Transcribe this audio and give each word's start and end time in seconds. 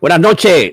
Buenas 0.00 0.20
noches. 0.20 0.72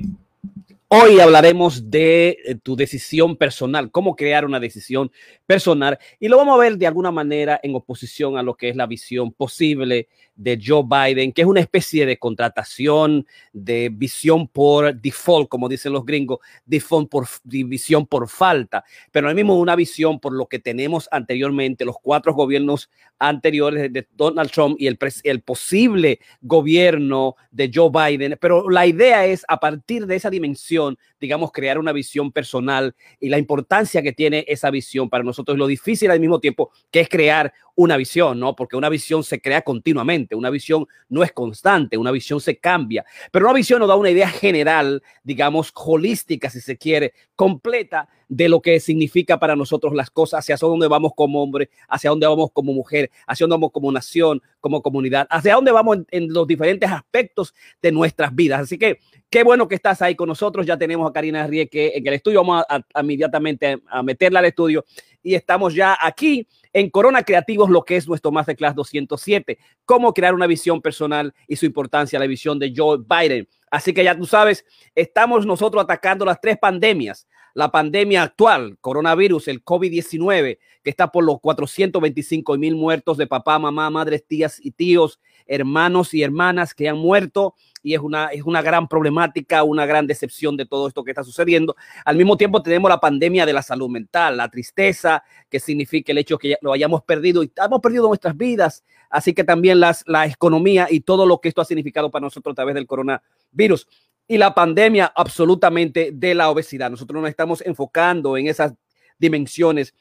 Hoy 0.88 1.20
hablaremos 1.20 1.90
de 1.90 2.38
eh, 2.44 2.56
tu 2.62 2.76
decisión 2.76 3.38
personal, 3.38 3.92
cómo 3.92 4.16
crear 4.16 4.46
una 4.46 4.60
decisión 4.60 5.12
personal 5.46 6.00
y 6.20 6.28
lo 6.28 6.38
vamos 6.38 6.56
a 6.56 6.62
ver 6.62 6.78
de 6.78 6.88
alguna 6.88 7.12
manera 7.12 7.60
en 7.62 7.76
oposición 7.76 8.38
a 8.38 8.44
lo 8.44 8.56
que 8.56 8.70
es 8.70 8.76
la 8.76 8.88
visión 8.88 9.32
posible 9.32 10.08
de 10.36 10.60
Joe 10.64 10.84
Biden, 10.84 11.32
que 11.34 11.42
es 11.42 11.48
una 11.48 11.60
especie 11.60 12.06
de 12.06 12.18
contratación, 12.18 13.26
de 13.54 13.90
visión 13.92 14.48
por 14.48 14.96
default, 14.96 15.50
como 15.50 15.70
dicen 15.70 15.94
los 15.94 16.06
gringos, 16.06 16.40
default 16.66 17.10
por 17.10 17.28
visión 17.44 18.06
por 18.06 18.28
falta, 18.28 18.84
pero 19.12 19.28
al 19.28 19.36
mismo 19.36 19.60
una 19.60 19.76
visión 19.76 20.20
por 20.20 20.34
lo 20.34 20.48
que 20.48 20.60
tenemos 20.60 21.08
anteriormente, 21.12 21.86
los 21.86 21.98
cuatro 22.02 22.34
gobiernos 22.34 22.90
anteriores 23.20 23.94
de 23.94 24.08
Donald 24.16 24.50
Trump 24.50 24.76
y 24.80 24.88
el, 24.88 24.98
el 25.24 25.42
posible 25.42 26.20
gobierno 26.42 27.36
de 27.52 27.70
Joe 27.74 27.92
Biden. 27.92 28.38
Pero 28.42 28.70
la 28.70 28.88
idea 28.88 29.26
es, 29.26 29.46
a 29.48 29.60
partir 29.60 30.08
de 30.08 30.16
esa 30.16 30.30
dimensión, 30.30 30.98
digamos, 31.20 31.52
crear 31.52 31.78
una 31.78 31.92
visión 31.92 32.32
personal 32.32 32.96
y 33.20 33.30
la 33.30 33.38
importancia 33.38 34.02
que 34.02 34.12
tiene 34.12 34.44
esa 34.48 34.72
visión 34.72 35.10
para 35.10 35.24
nosotros, 35.24 35.58
lo 35.58 35.68
difícil 35.68 36.10
al 36.10 36.20
mismo 36.20 36.40
tiempo 36.40 36.72
que 36.90 37.02
es 37.02 37.10
crear 37.10 37.54
una 37.76 37.98
visión, 37.98 38.40
¿no? 38.40 38.56
Porque 38.56 38.76
una 38.76 38.90
visión 38.90 39.24
se 39.24 39.42
crea 39.42 39.62
continuamente, 39.62 40.36
una 40.36 40.50
visión 40.50 40.88
no 41.10 41.24
es 41.24 41.32
constante, 41.32 41.98
una 41.98 42.12
visión 42.12 42.42
se 42.42 42.58
cambia, 42.58 43.06
pero 43.32 43.46
una 43.46 43.54
visión 43.54 43.80
nos 43.80 43.88
da 43.88 43.96
una 43.96 44.10
idea 44.10 44.30
general, 44.30 45.02
digamos, 45.24 45.72
holística, 45.76 46.50
si 46.50 46.62
se 46.62 46.78
quiere, 46.78 47.14
completa 47.36 48.08
de 48.32 48.48
lo 48.48 48.62
que 48.62 48.80
significa 48.80 49.40
para 49.40 49.58
nosotros 49.58 49.94
las 49.94 50.10
cosas, 50.10 50.40
hacia 50.40 50.56
dónde 50.56 50.88
vamos 50.88 51.12
como 51.16 51.44
hombre, 51.44 51.70
hacia 51.90 52.12
dónde 52.12 52.26
vamos 52.28 52.52
como 52.54 52.72
mujer, 52.72 53.12
hacia 53.28 53.44
dónde 53.44 53.56
vamos 53.56 53.72
como 53.74 53.92
nación, 53.92 54.42
como 54.62 54.82
comunidad, 54.82 55.28
hacia 55.30 55.56
dónde 55.56 55.74
vamos 55.74 55.98
en, 56.12 56.32
los 56.32 56.48
diferentes 56.48 56.90
aspectos 56.90 57.54
de 57.82 57.92
nuestras 57.92 58.34
vidas. 58.34 58.62
Así 58.62 58.78
que 58.78 59.00
qué 59.30 59.44
bueno 59.44 59.68
que 59.68 59.76
estás 59.76 60.02
ahí 60.02 60.16
con 60.16 60.30
nosotros. 60.30 60.66
Ya 60.66 60.78
tenemos 60.78 61.10
a 61.10 61.12
Karina 61.12 61.46
Rieke 61.46 61.98
en 61.98 62.08
el 62.08 62.14
estudio. 62.14 62.42
Vamos 62.42 62.64
a, 62.70 63.02
inmediatamente 63.02 63.82
a 63.90 64.02
meterla 64.02 64.40
al 64.40 64.46
estudio 64.46 64.86
y 65.24 65.36
estamos 65.36 65.74
ya 65.74 65.98
aquí 66.00 66.48
en 66.74 66.90
Corona 66.90 67.24
Creativos, 67.24 67.70
lo 67.70 67.84
que 67.84 67.98
es 67.98 68.08
nuestro 68.08 68.32
Masterclass 68.32 68.76
207, 68.76 69.58
cómo 69.86 70.14
crear 70.14 70.34
una 70.34 70.48
visión 70.48 70.82
personal 70.82 71.34
y 71.48 71.56
su 71.56 71.66
importancia, 71.66 72.20
la 72.20 72.28
visión 72.28 72.60
de 72.60 72.74
Joe 72.76 73.00
Biden. 73.00 73.48
Así 73.70 73.94
que 73.94 74.04
ya 74.04 74.18
tú 74.18 74.26
sabes, 74.26 74.66
estamos 74.96 75.46
nosotros 75.46 75.84
atacando 75.84 76.26
las 76.26 76.40
tres 76.42 76.58
pandemias. 76.58 77.28
La 77.54 77.70
pandemia 77.70 78.24
actual, 78.24 78.78
coronavirus, 78.80 79.50
el 79.50 79.64
COVID-19, 79.64 80.58
que 80.84 80.90
está 80.90 81.12
por 81.12 81.26
los 81.26 81.40
425 81.42 82.58
mil 82.58 82.76
muertos 82.76 83.18
de 83.18 83.28
papá, 83.28 83.60
mamá, 83.60 83.90
madres, 83.90 84.26
tías 84.26 84.58
y 84.64 84.72
tíos, 84.72 85.20
hermanos 85.46 86.14
y 86.14 86.24
hermanas 86.24 86.74
que 86.74 86.88
han 86.88 86.98
muerto 86.98 87.56
y 87.84 87.94
es 87.94 88.00
una, 88.00 88.28
es 88.28 88.44
una 88.44 88.62
gran 88.62 88.88
problemática, 88.88 89.64
una 89.64 89.86
gran 89.86 90.08
decepción 90.08 90.56
de 90.58 90.66
todo 90.66 90.88
esto 90.88 91.04
que 91.04 91.12
está 91.12 91.24
sucediendo. 91.24 91.76
Al 92.06 92.16
mismo 92.16 92.38
tiempo 92.38 92.62
tenemos 92.62 92.90
la 92.90 93.00
pandemia 93.00 93.46
de 93.46 93.54
la 93.54 93.62
salud 93.62 93.90
mental, 93.90 94.38
la 94.38 94.50
tristeza, 94.50 95.24
que 95.50 95.60
significa 95.60 96.12
el 96.12 96.20
hecho 96.20 96.38
que 96.38 96.58
lo 96.62 96.74
hayamos 96.74 97.04
perdido 97.04 97.44
y 97.44 97.52
hemos 97.56 97.82
perdido 97.82 98.08
nuestras 98.08 98.38
vidas, 98.38 98.84
así 99.10 99.34
que 99.34 99.44
también 99.44 99.80
las, 99.80 100.04
la 100.08 100.26
economía 100.26 100.88
y 100.90 101.02
todo 101.02 101.26
lo 101.26 101.40
que 101.40 101.50
esto 101.50 101.62
ha 101.62 101.66
significado 101.66 102.12
para 102.12 102.24
nosotros 102.24 102.54
a 102.54 102.56
través 102.56 102.76
del 102.76 102.88
coronavirus. 102.88 103.88
Y 104.28 104.38
la 104.38 104.54
pandemia 104.54 105.12
absolutamente 105.14 106.12
de 106.14 106.36
la 106.36 106.50
obesidad. 106.50 106.90
Nosotros 106.90 107.22
nos 107.22 107.30
estamos 107.30 107.62
enfocando 107.66 108.38
en 108.38 108.48
esas 108.48 108.74
dimensiones 109.18 109.94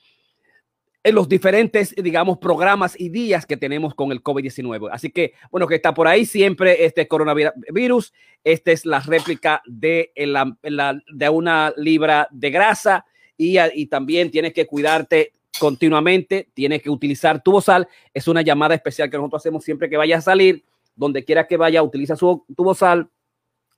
en 1.02 1.14
los 1.14 1.28
diferentes, 1.28 1.94
digamos, 1.96 2.38
programas 2.38 2.98
y 2.98 3.08
días 3.08 3.46
que 3.46 3.56
tenemos 3.56 3.94
con 3.94 4.12
el 4.12 4.22
COVID-19. 4.22 4.90
Así 4.92 5.10
que, 5.10 5.32
bueno, 5.50 5.66
que 5.66 5.76
está 5.76 5.94
por 5.94 6.06
ahí 6.06 6.26
siempre 6.26 6.84
este 6.84 7.08
coronavirus. 7.08 8.12
Esta 8.44 8.72
es 8.72 8.84
la 8.84 9.00
réplica 9.00 9.62
de, 9.66 10.12
la, 10.16 11.00
de 11.12 11.28
una 11.28 11.72
libra 11.76 12.28
de 12.30 12.50
grasa 12.50 13.06
y, 13.36 13.56
y 13.58 13.86
también 13.86 14.30
tienes 14.30 14.52
que 14.52 14.66
cuidarte 14.66 15.32
continuamente, 15.58 16.50
tienes 16.52 16.82
que 16.82 16.90
utilizar 16.90 17.42
tu 17.42 17.52
bozal. 17.52 17.88
Es 18.12 18.28
una 18.28 18.42
llamada 18.42 18.74
especial 18.74 19.10
que 19.10 19.16
nosotros 19.16 19.40
hacemos 19.40 19.64
siempre 19.64 19.88
que 19.88 19.96
vaya 19.96 20.18
a 20.18 20.22
salir, 20.22 20.64
donde 20.94 21.24
quiera 21.24 21.46
que 21.46 21.56
vaya, 21.56 21.82
utiliza 21.82 22.14
su, 22.14 22.44
tu 22.54 22.62
bozal, 22.62 23.08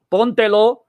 póntelo, 0.08 0.86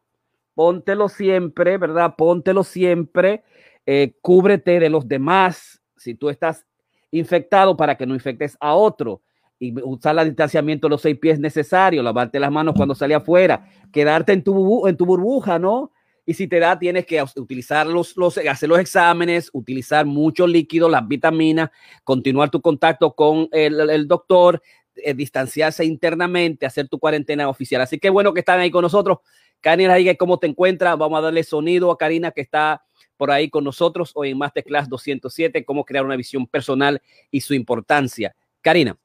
póntelo 0.55 1.09
siempre, 1.09 1.77
¿verdad? 1.77 2.15
Póntelo 2.17 2.63
siempre, 2.63 3.43
eh, 3.85 4.15
cúbrete 4.21 4.79
de 4.79 4.89
los 4.89 5.07
demás 5.07 5.82
si 6.03 6.15
tú 6.15 6.29
estás 6.29 6.65
infectado 7.11 7.77
para 7.77 7.95
que 7.95 8.05
no 8.05 8.13
infectes 8.13 8.57
a 8.59 8.73
otro 8.73 9.21
y 9.59 9.73
usar 9.81 10.17
el 10.19 10.29
distanciamiento 10.29 10.87
de 10.87 10.91
los 10.91 11.01
seis 11.01 11.17
pies 11.17 11.39
necesario, 11.39 12.03
lavarte 12.03 12.39
las 12.39 12.51
manos 12.51 12.73
cuando 12.75 12.95
sale 12.95 13.15
afuera, 13.15 13.65
quedarte 13.91 14.33
en 14.33 14.43
tu, 14.43 14.87
en 14.87 14.97
tu 14.97 15.05
burbuja, 15.05 15.57
¿no? 15.57 15.91
Y 16.25 16.33
si 16.33 16.47
te 16.47 16.59
da, 16.59 16.79
tienes 16.79 17.05
que 17.05 17.23
utilizar 17.35 17.85
los, 17.85 18.15
los, 18.17 18.37
hacer 18.37 18.69
los 18.69 18.79
exámenes, 18.79 19.49
utilizar 19.53 20.05
mucho 20.05 20.47
líquido, 20.47 20.89
las 20.89 21.07
vitaminas, 21.07 21.69
continuar 22.03 22.49
tu 22.49 22.61
contacto 22.61 23.13
con 23.13 23.49
el, 23.51 24.07
doctor, 24.07 24.61
eh, 24.95 25.13
distanciarse 25.13 25.83
internamente, 25.83 26.65
hacer 26.65 26.87
tu 26.87 26.97
cuarentena 26.97 27.49
oficial. 27.49 27.81
Así 27.81 27.99
que 27.99 28.09
bueno 28.09 28.33
que 28.33 28.39
están 28.39 28.59
ahí 28.59 28.71
con 28.71 28.83
nosotros. 28.83 29.19
Karina, 29.59 29.95
¿cómo 30.17 30.39
te 30.39 30.47
encuentras? 30.47 30.97
Vamos 30.97 31.19
a 31.19 31.21
darle 31.21 31.43
sonido 31.43 31.91
a 31.91 31.97
Karina 31.97 32.31
que 32.31 32.41
está 32.41 32.83
por 33.23 33.31
ahí 33.31 33.49
con 33.49 33.63
nosotros 33.63 34.11
hoy 34.15 34.31
en 34.31 34.37
Masterclass 34.37 34.89
207, 34.89 35.63
cómo 35.63 35.85
crear 35.85 36.03
una 36.03 36.17
visión 36.17 36.45
personal 36.45 37.01
y 37.31 37.39
su 37.39 37.53
importancia. 37.53 38.35
Karina. 38.59 38.97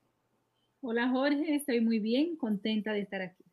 Hola 0.80 1.08
Jorge, 1.08 1.54
estoy 1.54 1.80
muy 1.80 2.00
bien, 2.00 2.34
contenta 2.34 2.92
de 2.92 3.02
estar 3.02 3.22
aquí. 3.22 3.44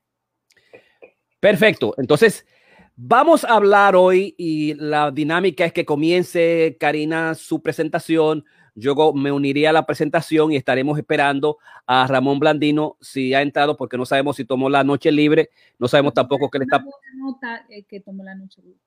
Perfecto, 1.39 1.93
entonces 1.99 2.47
vamos 2.95 3.43
a 3.43 3.53
hablar 3.53 3.95
hoy 3.95 4.33
y 4.39 4.73
la 4.73 5.11
dinámica 5.11 5.65
es 5.65 5.71
que 5.71 5.85
comience 5.85 6.77
Karina 6.79 7.35
su 7.35 7.61
presentación. 7.61 8.43
Yo 8.73 8.95
me 9.13 9.31
uniría 9.31 9.69
a 9.69 9.73
la 9.73 9.85
presentación 9.85 10.51
y 10.51 10.55
estaremos 10.55 10.97
esperando 10.97 11.59
a 11.85 12.07
Ramón 12.07 12.39
Blandino 12.39 12.97
si 13.01 13.35
ha 13.35 13.43
entrado, 13.43 13.77
porque 13.77 13.97
no 13.97 14.05
sabemos 14.07 14.35
si 14.37 14.45
tomó 14.45 14.67
la 14.67 14.83
noche 14.83 15.11
libre, 15.11 15.51
no 15.77 15.87
sabemos 15.87 16.15
tampoco 16.15 16.49
qué 16.49 16.57
le 16.57 16.63
está. 16.63 16.83
Nota, 17.17 17.67
eh, 17.69 17.83
que 17.83 17.99
tomó 17.99 18.23
la 18.23 18.33
noche 18.33 18.63
libre. 18.63 18.79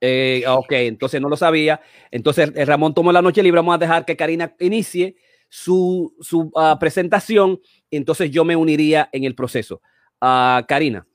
Eh, 0.00 0.44
ok, 0.46 0.72
entonces 0.72 1.20
no 1.20 1.28
lo 1.28 1.36
sabía. 1.36 1.80
Entonces 2.10 2.52
eh, 2.54 2.64
Ramón 2.64 2.94
tomó 2.94 3.12
la 3.12 3.22
noche 3.22 3.42
libre. 3.42 3.60
Vamos 3.60 3.74
a 3.74 3.78
dejar 3.78 4.04
que 4.04 4.16
Karina 4.16 4.54
inicie 4.60 5.16
su, 5.48 6.14
su 6.20 6.50
uh, 6.54 6.78
presentación. 6.78 7.60
Entonces 7.90 8.30
yo 8.30 8.44
me 8.44 8.56
uniría 8.56 9.08
en 9.12 9.24
el 9.24 9.34
proceso. 9.34 9.80
Uh, 10.20 10.64
Karina. 10.66 11.06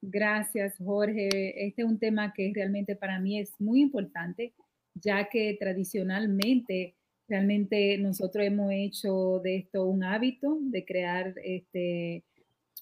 Gracias, 0.00 0.74
Jorge. 0.78 1.28
Este 1.66 1.82
es 1.82 1.88
un 1.88 1.98
tema 1.98 2.32
que 2.32 2.50
realmente 2.54 2.96
para 2.96 3.20
mí 3.20 3.38
es 3.38 3.52
muy 3.60 3.80
importante, 3.80 4.52
ya 4.94 5.28
que 5.28 5.56
tradicionalmente 5.58 6.96
realmente 7.28 7.96
nosotros 7.98 8.44
hemos 8.44 8.70
hecho 8.72 9.40
de 9.42 9.56
esto 9.56 9.86
un 9.86 10.04
hábito 10.04 10.58
de 10.60 10.84
crear 10.84 11.34
este, 11.42 12.24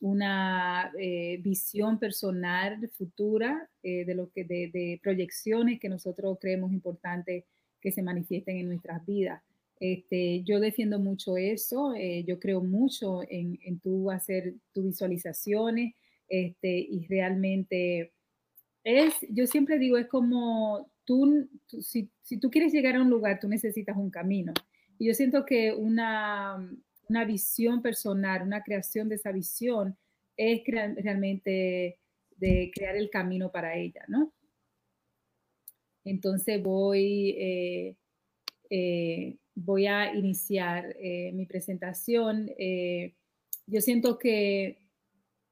una 0.00 0.91
eh, 0.99 1.38
visión 1.43 1.99
personal 1.99 2.91
futura 2.97 3.69
eh, 3.83 4.05
de 4.05 4.15
lo 4.15 4.31
que 4.31 4.44
de, 4.44 4.99
proyecciones 5.03 5.78
que 5.78 5.88
nosotros 5.88 6.38
creemos 6.41 6.72
importantes 6.72 7.44
que 7.81 7.93
se 7.93 8.03
manifiesten 8.03 8.56
en 8.56 8.69
nuestras 8.69 9.05
vidas. 9.06 9.43
Este, 9.78 10.43
yo 10.43 10.61
defiendo 10.61 10.99
mucho 10.99 11.37
eso, 11.37 11.94
eh, 11.94 12.25
yo 12.27 12.38
creo 12.38 12.62
mucho 12.62 13.22
en, 13.28 13.59
en 13.65 13.81
tú 13.81 14.11
hacer 14.11 14.55
tus 14.72 14.84
visualizaciones 14.84 15.94
este, 16.28 16.78
y 16.78 17.06
realmente 17.06 18.12
es, 18.84 19.15
yo 19.28 19.47
siempre 19.47 19.78
digo, 19.78 19.99
es 19.99 20.06
como 20.06 20.91
tú, 21.05 21.49
si, 21.67 22.11
si 22.22 22.38
tú 22.38 22.50
quieres 22.50 22.72
llegar 22.72 22.97
a 22.97 23.03
un 23.03 23.11
lugar, 23.11 23.38
tú 23.41 23.49
necesitas 23.49 23.97
un 23.97 24.11
camino. 24.11 24.53
Y 24.99 25.06
yo 25.06 25.15
siento 25.15 25.44
que 25.44 25.72
una, 25.72 26.71
una 27.10 27.25
visión 27.25 27.82
personal, 27.82 28.43
una 28.43 28.62
creación 28.62 29.09
de 29.09 29.16
esa 29.16 29.32
visión, 29.32 29.98
es 30.37 30.62
realmente 30.65 31.98
de 32.37 32.70
crear 32.73 32.96
el 32.96 33.11
camino 33.11 33.50
para 33.50 33.76
ella, 33.76 34.05
¿no? 34.06 34.32
Entonces 36.05 36.62
voy, 36.62 37.31
eh, 37.37 37.96
eh, 38.70 39.37
voy 39.56 39.87
a 39.87 40.14
iniciar 40.14 40.96
eh, 41.00 41.32
mi 41.32 41.46
presentación. 41.46 42.49
yo 43.67 43.81
siento 43.81 44.19
que 44.19 44.79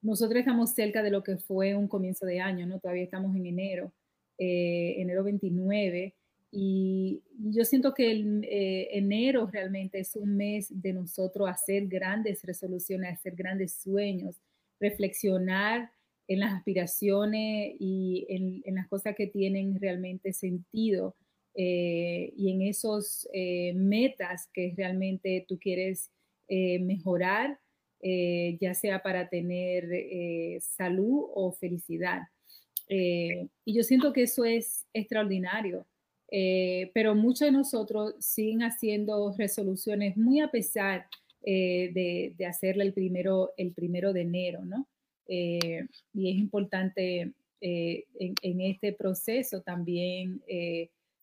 nosotros 0.01 0.39
estamos 0.39 0.71
cerca 0.71 1.03
de 1.03 1.11
lo 1.11 1.23
que 1.23 1.37
fue 1.39 1.75
un 1.75 1.89
comienzo 1.89 2.25
de 2.25 2.41
año, 2.41 2.67
¿no? 2.67 2.79
Todavía 2.79 3.05
estamos 3.05 3.35
en 3.37 3.47
enero, 3.47 3.93
enero 4.39 5.25
29. 5.25 6.15
Y 6.51 7.23
yo 7.39 7.65
siento 7.65 7.93
que 7.93 8.11
el, 8.11 8.45
eh, 8.45 8.89
enero 8.93 9.49
realmente 9.53 10.01
es 10.01 10.17
un 10.17 10.37
mes 10.37 10.69
de 10.71 10.95
nosotros 10.95 11.49
hacer 11.49 11.87
grandes 11.87 12.43
resoluciones, 12.43 13.13
hacer 13.13 13.35
grandes 13.35 13.75
sueños, 13.75 14.37
reflexionar 14.81 15.91
en 16.27 16.41
las 16.41 16.55
aspiraciones 16.55 17.75
y 17.79 18.27
en, 18.29 18.75
las 18.75 18.89
cosas 18.89 19.15
que 19.15 19.27
tienen 19.27 19.79
realmente 19.81 20.33
sentido 20.33 21.17
eh, 21.55 22.33
y 22.37 22.51
en 22.51 22.63
esos 22.63 23.29
eh, 23.33 23.73
metas 23.75 24.49
que 24.53 24.73
realmente 24.77 25.45
tú 25.49 25.59
quieres 25.59 26.11
mejorar 26.51 27.59
ya 28.01 28.73
sea 28.73 29.03
para 29.03 29.29
tener 29.29 29.85
salud 30.63 31.27
o 31.35 31.53
felicidad. 31.53 32.23
y 32.89 33.75
yo 33.75 33.83
siento 33.83 34.15
que 34.15 34.23
eso 34.23 34.47
es 34.47 34.87
extraordinario. 34.95 35.85
Pero 36.31 37.15
muchos 37.15 37.41
de 37.41 37.53
nosotros 37.53 38.15
siguen 38.19 38.63
haciendo 38.63 39.35
resoluciones 39.37 40.17
muy 40.17 40.41
a 40.41 40.51
pesar 40.51 41.07
de, 41.43 42.35
de, 42.37 42.47
hacerla 42.47 42.85
el 42.85 42.93
primero, 42.93 43.53
el 43.57 43.73
primero 43.73 44.13
de 44.13 44.23
enero, 44.23 44.65
¿no? 44.65 44.87
y 45.27 46.31
es 46.31 46.37
importante 46.37 47.33
en, 47.61 48.61
este 48.61 48.93
proceso 48.93 49.63
también 49.63 50.43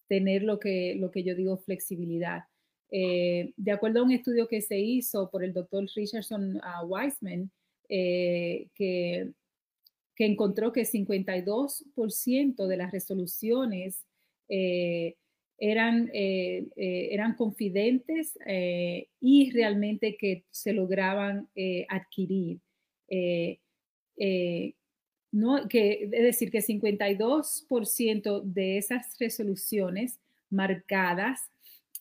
tener 0.08 0.44
lo 0.44 0.60
que, 0.60 0.96
lo 0.96 1.12
que 1.12 1.24
yo 1.24 1.36
digo 1.36 1.58
flexibilidad. 1.58 2.44
Eh, 2.92 3.54
de 3.58 3.72
acuerdo 3.72 4.00
a 4.00 4.04
un 4.04 4.12
estudio 4.12 4.48
que 4.48 4.62
se 4.62 4.80
hizo 4.80 5.30
por 5.30 5.44
el 5.44 5.54
doctor 5.54 5.86
Richardson 5.96 6.58
uh, 6.58 6.86
Wiseman, 6.86 7.52
eh, 7.90 8.68
que, 8.76 9.32
que, 10.16 10.26
encontró 10.26 10.72
que 10.72 10.86
52% 10.86 12.68
de 12.68 12.78
las 12.78 12.92
resoluciones 12.92 14.06
eh, 14.50 15.16
eran, 15.58 16.10
eran 16.14 17.36
confidentes 17.36 18.38
y 19.22 19.52
realmente 19.52 20.18
que 20.18 20.44
se 20.52 20.74
lograban 20.74 21.48
adquirir. 21.88 22.60
¿no? 25.32 25.68
que, 25.70 26.04
es 26.04 26.24
decir, 26.24 26.52
que 26.52 26.60
52% 26.60 28.42
de 28.44 28.78
esas 28.78 29.18
resoluciones 29.18 30.20
marcadas 30.50 31.50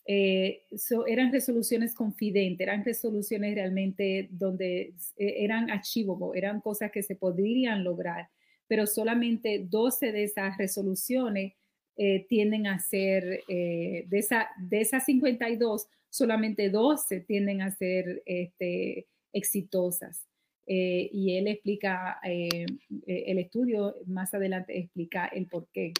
eh, 0.07 0.61
eran 1.07 1.31
resoluciones 1.31 1.95
confidentes, 1.95 2.65
eran 2.65 2.85
resoluciones 2.85 3.55
realmente 3.55 4.29
donde 4.31 4.93
eh, 5.17 5.35
eran 5.37 5.71
achievable, 5.71 6.37
eran 6.37 6.61
cosas 6.61 6.91
que 6.91 7.01
se 7.01 7.15
podrían 7.15 7.83
lograr, 7.83 8.29
pero 8.67 8.85
solamente 8.85 9.65
12 9.67 10.11
de 10.11 10.23
esas 10.23 10.57
resoluciones 10.59 11.53
eh, 11.97 12.25
tienden 12.27 12.67
a 12.67 12.79
ser, 12.79 13.43
de, 13.47 14.05
esa, 14.11 14.49
de 14.57 14.81
esas 14.81 15.05
52, 15.05 15.87
solamente 16.09 16.69
12 16.69 17.21
tienden 17.21 17.61
a 17.61 17.71
ser 17.71 18.21
este, 18.25 19.07
exitosas. 19.33 20.25
Eh, 20.67 21.09
y 21.11 21.37
él 21.37 21.47
explica, 21.47 22.19
eh, 22.23 22.65
eh, 23.05 23.23
el 23.27 23.37
estudio 23.37 23.95
más 24.07 24.33
adelante 24.33 24.77
explica 24.77 25.27
el 25.27 25.47
por 25.47 25.67
qué. 25.71 25.93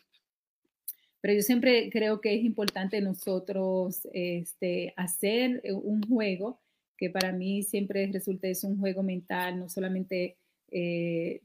Pero 1.21 1.35
yo 1.35 1.41
siempre 1.41 1.89
creo 1.91 2.21
que 2.21 2.35
es 2.35 2.43
importante 2.43 3.01
nosotros 3.01 4.07
este, 4.13 4.93
hacer 4.95 5.61
un 5.71 6.01
juego 6.03 6.59
que 6.97 7.09
para 7.09 7.31
mí 7.31 7.63
siempre 7.63 8.09
resulta 8.11 8.47
es 8.47 8.63
un 8.63 8.79
juego 8.79 9.03
mental, 9.03 9.59
no 9.59 9.67
solamente 9.67 10.37
de, 10.71 11.41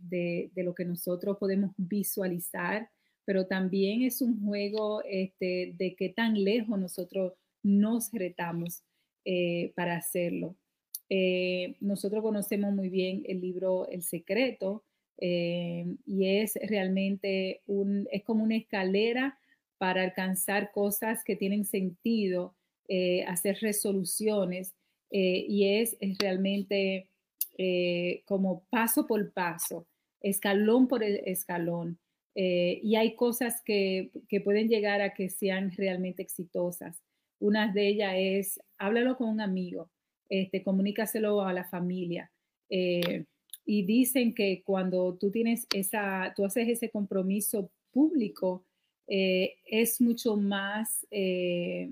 de, 0.54 0.62
lo 0.62 0.74
que 0.74 0.84
nosotros 0.84 1.38
podemos 1.38 1.72
visualizar, 1.76 2.90
pero 3.24 3.46
también 3.46 4.02
es 4.02 4.22
un 4.22 4.44
juego 4.44 5.02
este, 5.04 5.74
de 5.76 5.94
qué 5.96 6.08
tan 6.08 6.42
lejos 6.42 6.78
nosotros 6.78 7.34
nos 7.62 8.10
retamos 8.12 8.82
para 9.74 9.96
hacerlo. 9.96 10.56
Eh, 11.12 11.74
nosotros 11.80 12.22
conocemos 12.22 12.72
muy 12.72 12.88
bien 12.88 13.24
el 13.26 13.40
libro 13.40 13.88
El 13.88 14.04
Secreto 14.04 14.84
eh, 15.18 15.84
y 16.06 16.26
es 16.38 16.54
realmente 16.68 17.62
un, 17.66 18.06
es 18.12 18.22
como 18.22 18.44
una 18.44 18.56
escalera 18.56 19.36
para 19.76 20.04
alcanzar 20.04 20.70
cosas 20.70 21.24
que 21.24 21.34
tienen 21.34 21.64
sentido, 21.64 22.54
eh, 22.86 23.24
hacer 23.24 23.58
resoluciones 23.60 24.72
y 25.12 25.80
es, 25.80 25.96
es 25.98 26.16
realmente 26.18 27.08
como 28.26 28.62
paso 28.70 29.08
por 29.08 29.32
paso, 29.32 29.88
escalón 30.20 30.86
por 30.86 31.02
escalón. 31.02 31.98
Y 32.34 32.96
hay 32.96 33.16
cosas 33.16 33.60
que, 33.64 34.10
que 34.28 34.40
pueden 34.40 34.68
llegar 34.68 35.00
a 35.00 35.14
que 35.14 35.28
sean 35.28 35.72
realmente 35.72 36.22
exitosas. 36.22 37.02
Una 37.38 37.72
de 37.72 37.88
ellas 37.88 38.12
es, 38.16 38.60
háblalo 38.78 39.16
con 39.16 39.28
un 39.28 39.40
amigo 39.40 39.90
este, 40.30 40.62
comunícaselo 40.62 41.42
a 41.42 41.52
la 41.52 41.64
familia. 41.64 42.30
Eh, 42.70 43.24
y 43.66 43.82
dicen 43.82 44.32
que 44.32 44.62
cuando 44.64 45.16
tú 45.18 45.32
tienes 45.32 45.66
esa, 45.74 46.32
tú 46.36 46.44
haces 46.44 46.68
ese 46.68 46.88
compromiso 46.88 47.72
público, 47.90 48.64
eh, 49.08 49.56
es 49.66 50.00
mucho 50.00 50.36
más, 50.36 51.04
eh, 51.10 51.90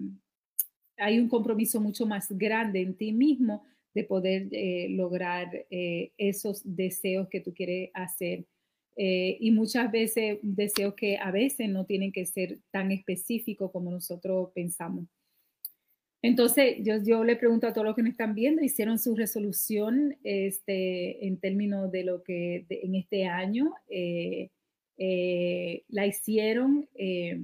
hay 0.97 1.19
un 1.19 1.29
compromiso 1.29 1.81
mucho 1.81 2.07
más 2.07 2.31
grande 2.31 2.81
en 2.81 2.95
ti 2.95 3.13
mismo 3.13 3.65
de 3.93 4.05
poder 4.05 4.49
lograr 4.91 5.67
esos 5.71 6.61
deseos 6.65 7.29
que 7.29 7.41
tú 7.41 7.53
quieres 7.53 7.91
hacer. 7.95 8.45
Y 9.01 9.53
muchas 9.53 9.93
veces 9.93 10.39
deseos 10.43 10.95
que 10.95 11.19
a 11.19 11.31
veces 11.31 11.69
no 11.69 11.87
tienen 11.87 12.11
que 12.11 12.27
ser 12.27 12.59
tan 12.73 12.91
específicos 12.91 13.71
como 13.71 13.93
nosotros 13.93 14.51
pensamos. 14.53 15.05
Entonces, 16.21 16.79
yo, 16.81 16.97
yo, 17.03 17.23
le 17.23 17.37
pregunto 17.37 17.69
a 17.69 17.73
todos 17.73 17.87
los 17.87 17.95
que 17.95 18.03
me 18.03 18.09
están 18.11 18.35
viendo, 18.35 18.63
¿hicieron 18.63 18.99
su 18.99 19.15
resolución 19.15 20.17
este, 20.25 21.27
en 21.27 21.39
términos 21.39 21.93
de 21.93 22.03
lo 22.05 22.25
que 22.25 22.67
en 22.69 22.97
este 22.97 23.27
año 23.27 23.73
eh, 23.89 24.51
eh, 24.97 25.85
la 25.89 26.07
hicieron? 26.07 26.89
Eh, 26.95 27.41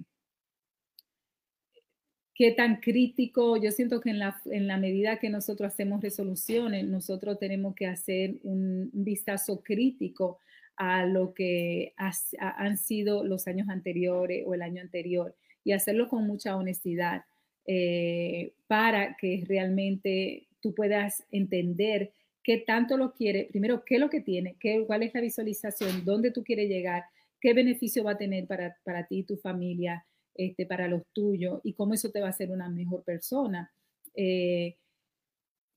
¿Qué 2.34 2.50
tan 2.50 2.80
crítico? 2.80 3.56
Yo 3.56 3.70
siento 3.70 4.00
que 4.00 4.10
en 4.10 4.18
la, 4.18 4.40
en 4.46 4.66
la 4.66 4.76
medida 4.76 5.20
que 5.20 5.30
nosotros 5.30 5.72
hacemos 5.72 6.02
resoluciones, 6.02 6.84
nosotros 6.84 7.38
tenemos 7.38 7.76
que 7.76 7.86
hacer 7.86 8.38
un, 8.42 8.90
vistazo 8.92 9.62
crítico 9.62 10.40
a 10.76 11.06
lo 11.06 11.34
que 11.34 11.94
han 11.96 12.76
sido 12.78 13.24
los 13.24 13.46
años 13.46 13.68
anteriores 13.68 14.44
o 14.46 14.54
el 14.54 14.62
año 14.62 14.82
anterior 14.82 15.34
y 15.62 15.72
hacerlo 15.72 16.08
con 16.08 16.26
mucha 16.26 16.56
honestidad 16.56 17.24
eh, 17.66 18.52
para 18.66 19.16
que 19.16 19.44
realmente 19.48 20.48
tú 20.60 20.74
puedas 20.74 21.24
entender 21.30 22.12
qué 22.42 22.58
tanto 22.58 22.96
lo 22.96 23.12
quiere, 23.12 23.48
primero, 23.50 23.84
qué 23.84 23.94
es 23.94 24.00
lo 24.00 24.10
que 24.10 24.20
tiene, 24.20 24.56
qué, 24.60 24.84
cuál 24.86 25.02
es 25.02 25.14
la 25.14 25.22
visualización, 25.22 26.04
dónde 26.04 26.30
tú 26.30 26.44
quieres 26.44 26.68
llegar, 26.68 27.04
qué 27.40 27.54
beneficio 27.54 28.04
va 28.04 28.12
a 28.12 28.18
tener 28.18 28.46
para, 28.46 28.76
para 28.84 29.06
ti 29.06 29.20
y 29.20 29.22
tu 29.24 29.36
familia, 29.36 30.04
este, 30.34 30.66
para 30.66 30.88
los 30.88 31.02
tuyos 31.12 31.60
y 31.62 31.72
cómo 31.72 31.94
eso 31.94 32.10
te 32.10 32.20
va 32.20 32.26
a 32.26 32.30
hacer 32.30 32.50
una 32.50 32.68
mejor 32.68 33.02
persona. 33.02 33.72
Eh, 34.14 34.76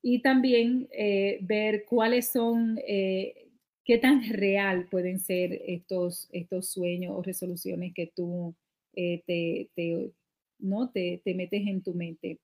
y 0.01 0.21
también 0.21 0.87
eh, 0.91 1.39
ver 1.41 1.85
cuáles 1.85 2.31
son, 2.31 2.77
qué 3.87 3.97
tan 3.97 4.21
real 4.29 4.87
pueden 4.91 5.19
ser 5.19 5.61
estos, 5.65 6.29
estos 6.31 6.69
sueños 6.69 7.15
o 7.15 7.23
resoluciones 7.23 7.93
que 7.95 8.11
tú 8.13 8.53
te, 8.93 9.69
te, 9.75 10.11
¿no? 10.59 10.89
Te, 10.89 11.21
metes 11.25 11.67
en 11.67 11.81
tu 11.81 11.93
mente. 11.93 12.39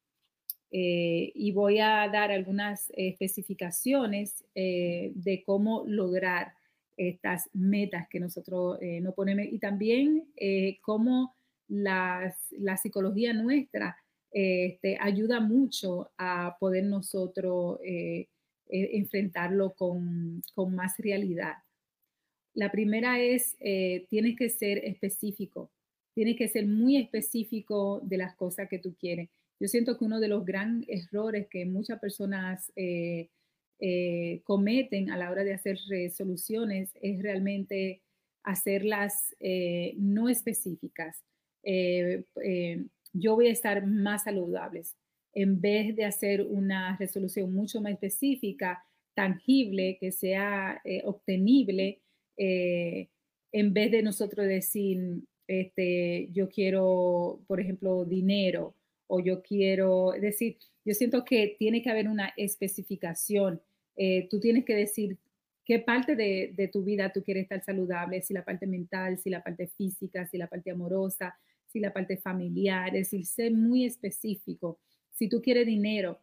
Eh, 0.72 1.32
y 1.36 1.52
voy 1.52 1.80
a 1.80 2.08
dar 2.12 2.32
algunas 2.32 2.92
especificaciones 2.96 4.44
eh, 4.56 5.12
de 5.14 5.44
cómo 5.44 5.84
lograr 5.86 6.54
estas 6.98 7.50
metas 7.54 8.08
que 8.08 8.20
nosotros 8.20 8.80
eh, 8.82 9.00
nos 9.02 9.14
ponemos 9.14 9.46
y 9.52 9.60
también 9.60 10.28
cómo 10.82 11.36
la 11.68 12.36
psicología 12.82 13.34
nuestra 13.34 13.98
este, 14.32 14.98
ayuda 15.00 15.40
mucho 15.40 16.12
a 16.18 16.58
poder 16.60 16.86
nosotros 16.86 17.80
enfrentarlo 18.76 19.74
con, 19.74 20.42
con, 20.56 20.76
más 20.76 20.98
realidad. 20.98 21.56
La 22.54 22.72
primera 22.72 23.20
es, 23.20 23.56
tienes 24.10 24.38
que 24.38 24.50
ser 24.50 24.80
específico 24.86 25.72
tienes 26.14 26.38
que 26.38 26.48
ser 26.48 26.68
muy 26.68 26.98
específico 26.98 28.00
de 28.04 28.18
las 28.18 28.36
cosas 28.36 28.70
que 28.70 28.80
tú 28.80 28.96
quieres. 29.00 29.30
Yo 29.60 29.68
siento 29.68 29.98
que 29.98 30.06
uno 30.06 30.20
de 30.20 30.28
los 30.28 30.46
grandes 30.46 30.88
errores 30.90 31.48
que 31.50 31.66
muchas 31.66 32.00
personas 32.00 32.72
eh, 32.76 33.30
eh, 33.80 34.42
cometen 34.44 35.10
a 35.10 35.18
la 35.18 35.32
hora 35.32 35.44
de 35.44 35.54
hacer 35.54 35.78
resoluciones 35.88 36.92
es 37.02 37.22
realmente 37.22 38.02
hacerlas 38.44 39.36
eh, 39.40 39.96
no 39.98 40.30
específicas. 40.30 41.24
yo 43.14 43.36
voy 43.36 43.48
a 43.48 43.52
estar 43.52 43.86
más 43.86 44.24
saludables 44.24 44.96
en 45.34 45.60
vez 45.62 45.96
de 45.96 46.06
hacer 46.06 46.42
una 46.42 46.96
resolución 46.98 47.54
mucho 47.54 47.82
más 47.82 47.94
específica, 47.94 48.84
tangible, 49.14 49.98
que 50.00 50.12
sea 50.12 50.82
obtenible, 51.04 52.02
en 52.38 53.74
vez 53.74 53.92
de 53.92 54.02
nosotros 54.02 54.48
decir, 54.48 55.24
este, 55.48 56.30
yo 56.32 56.50
quiero, 56.50 57.42
por 57.48 57.60
ejemplo, 57.60 58.06
dinero 58.06 58.76
o 59.08 59.20
yo 59.20 59.42
quiero, 59.42 60.14
es 60.14 60.22
decir, 60.22 60.58
yo 60.86 60.94
siento 60.94 61.24
que 61.24 61.56
tiene 61.60 61.82
que 61.82 61.90
haber 61.90 62.08
una 62.08 62.34
especificación. 62.38 63.62
Eh, 63.96 64.28
tú 64.30 64.40
tienes 64.40 64.66
que 64.66 64.76
decir 64.76 65.18
qué 65.66 65.80
parte 65.80 66.16
de, 66.16 66.52
de, 66.56 66.68
tu 66.68 66.84
vida 66.84 67.12
tú 67.12 67.24
quieres 67.24 67.44
estar 67.44 67.64
saludable, 67.64 68.22
si 68.22 68.34
la 68.34 68.44
parte 68.44 68.66
mental, 68.66 69.20
si 69.20 69.30
la 69.30 69.44
parte 69.44 69.68
física, 69.68 70.26
si 70.26 70.38
la 70.38 70.48
parte 70.48 70.72
amorosa, 70.72 71.38
si 71.68 71.80
la 71.80 71.94
parte 71.94 72.18
familiar, 72.18 72.88
es 72.96 73.12
decir, 73.12 73.26
ser 73.26 73.54
muy 73.54 73.86
específico. 73.86 74.80
Si 75.14 75.30
tú 75.30 75.42
quieres 75.42 75.66
dinero, 75.66 76.20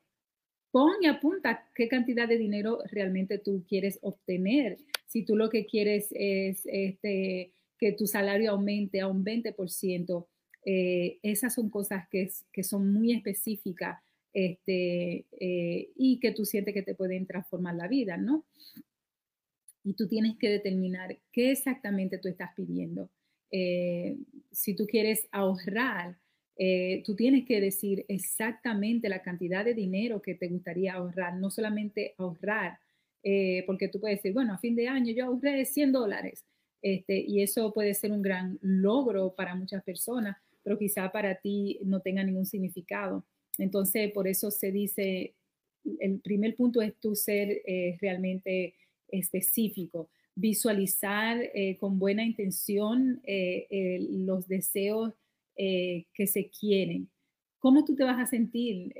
pon 0.71 0.93
y 1.01 1.07
apunta 1.07 1.69
qué 1.75 1.89
cantidad 1.89 2.29
de 2.29 2.39
dinero 2.39 2.79
realmente 2.91 3.39
tú 3.39 3.65
quieres 3.69 3.99
obtener. 4.03 4.79
Si 5.07 5.25
tú 5.25 5.37
lo 5.37 5.49
que 5.49 5.67
quieres 5.67 6.09
es 6.13 6.63
este, 6.67 7.53
que 7.79 7.93
tu 7.93 8.07
salario 8.07 8.53
aumente 8.53 9.01
a 9.01 9.09
un 9.09 9.25
20%, 9.25 10.27
eh, 10.67 11.19
esas 11.23 11.55
son 11.55 11.71
cosas 11.71 12.07
que, 12.09 12.31
que 12.53 12.63
son 12.63 12.93
muy 12.93 13.13
específicas 13.13 14.01
este, 14.33 15.27
eh, 15.33 15.91
y 15.97 16.21
que 16.21 16.33
tú 16.33 16.45
sientes 16.45 16.75
que 16.75 16.83
te 16.83 16.95
pueden 16.95 17.27
transformar 17.27 17.75
la 17.75 17.89
vida, 17.89 18.17
¿no? 18.17 18.45
Y 19.83 19.95
tú 19.95 20.07
tienes 20.07 20.37
que 20.37 20.51
determinar 20.51 21.19
qué 21.33 21.51
exactamente 21.51 22.19
tú 22.19 22.29
estás 22.29 22.51
pidiendo. 22.55 23.11
Eh, 23.51 24.17
si 24.53 24.75
tú 24.75 24.87
quieres 24.87 25.27
ahorrar, 25.33 26.19
eh, 26.63 27.03
tú 27.07 27.17
tienes 27.17 27.47
que 27.47 27.61
decir 27.61 28.05
exactamente 28.09 29.09
la 29.09 29.23
cantidad 29.23 29.65
de 29.65 29.73
dinero 29.73 30.21
que 30.21 30.35
te 30.35 30.49
gustaría 30.49 30.93
ahorrar, 30.95 31.37
no 31.37 31.51
solamente 31.51 32.15
ahorrar, 32.19 32.79
porque 33.67 33.89
tú 33.89 34.01
puedes 34.01 34.19
decir, 34.19 34.33
bueno, 34.33 34.55
a 34.55 34.59
fin 34.59 34.75
de 34.75 34.89
año 34.89 35.13
yo 35.13 35.27
ahorré 35.27 35.65
100 35.65 35.93
dólares, 35.93 36.45
este, 36.83 37.19
y 37.27 37.43
eso 37.43 37.73
puede 37.73 37.95
ser 37.95 38.13
un 38.13 38.23
gran 38.23 38.59
logro 38.63 39.35
para 39.35 39.55
muchas 39.55 39.83
personas, 39.83 40.37
pero 40.63 40.79
quizá 40.79 41.11
para 41.13 41.35
ti 41.37 41.79
no 41.85 42.01
tenga 42.01 42.23
ningún 42.25 42.47
significado. 42.47 43.25
Entonces, 43.59 44.11
por 44.13 44.27
eso 44.27 44.51
se 44.51 44.73
dice, 44.73 45.35
el 45.99 46.21
primer 46.21 46.57
punto 46.57 46.81
es 46.81 46.95
tu 46.97 47.15
ser 47.15 47.63
eh, 47.67 47.97
realmente 48.01 48.75
específico, 49.09 50.09
visualizar 50.35 51.39
eh, 51.55 51.77
con 51.77 51.99
buena 51.99 52.25
intención 52.25 53.21
eh, 53.25 54.07
los 54.11 54.47
deseos 54.49 55.13
que 56.15 56.27
se 56.27 56.49
quieren. 56.49 57.11
¿Cómo 57.59 57.85
tú 57.85 57.95
te 57.95 58.05
vas 58.05 58.19
a 58.19 58.27
sentir 58.27 58.95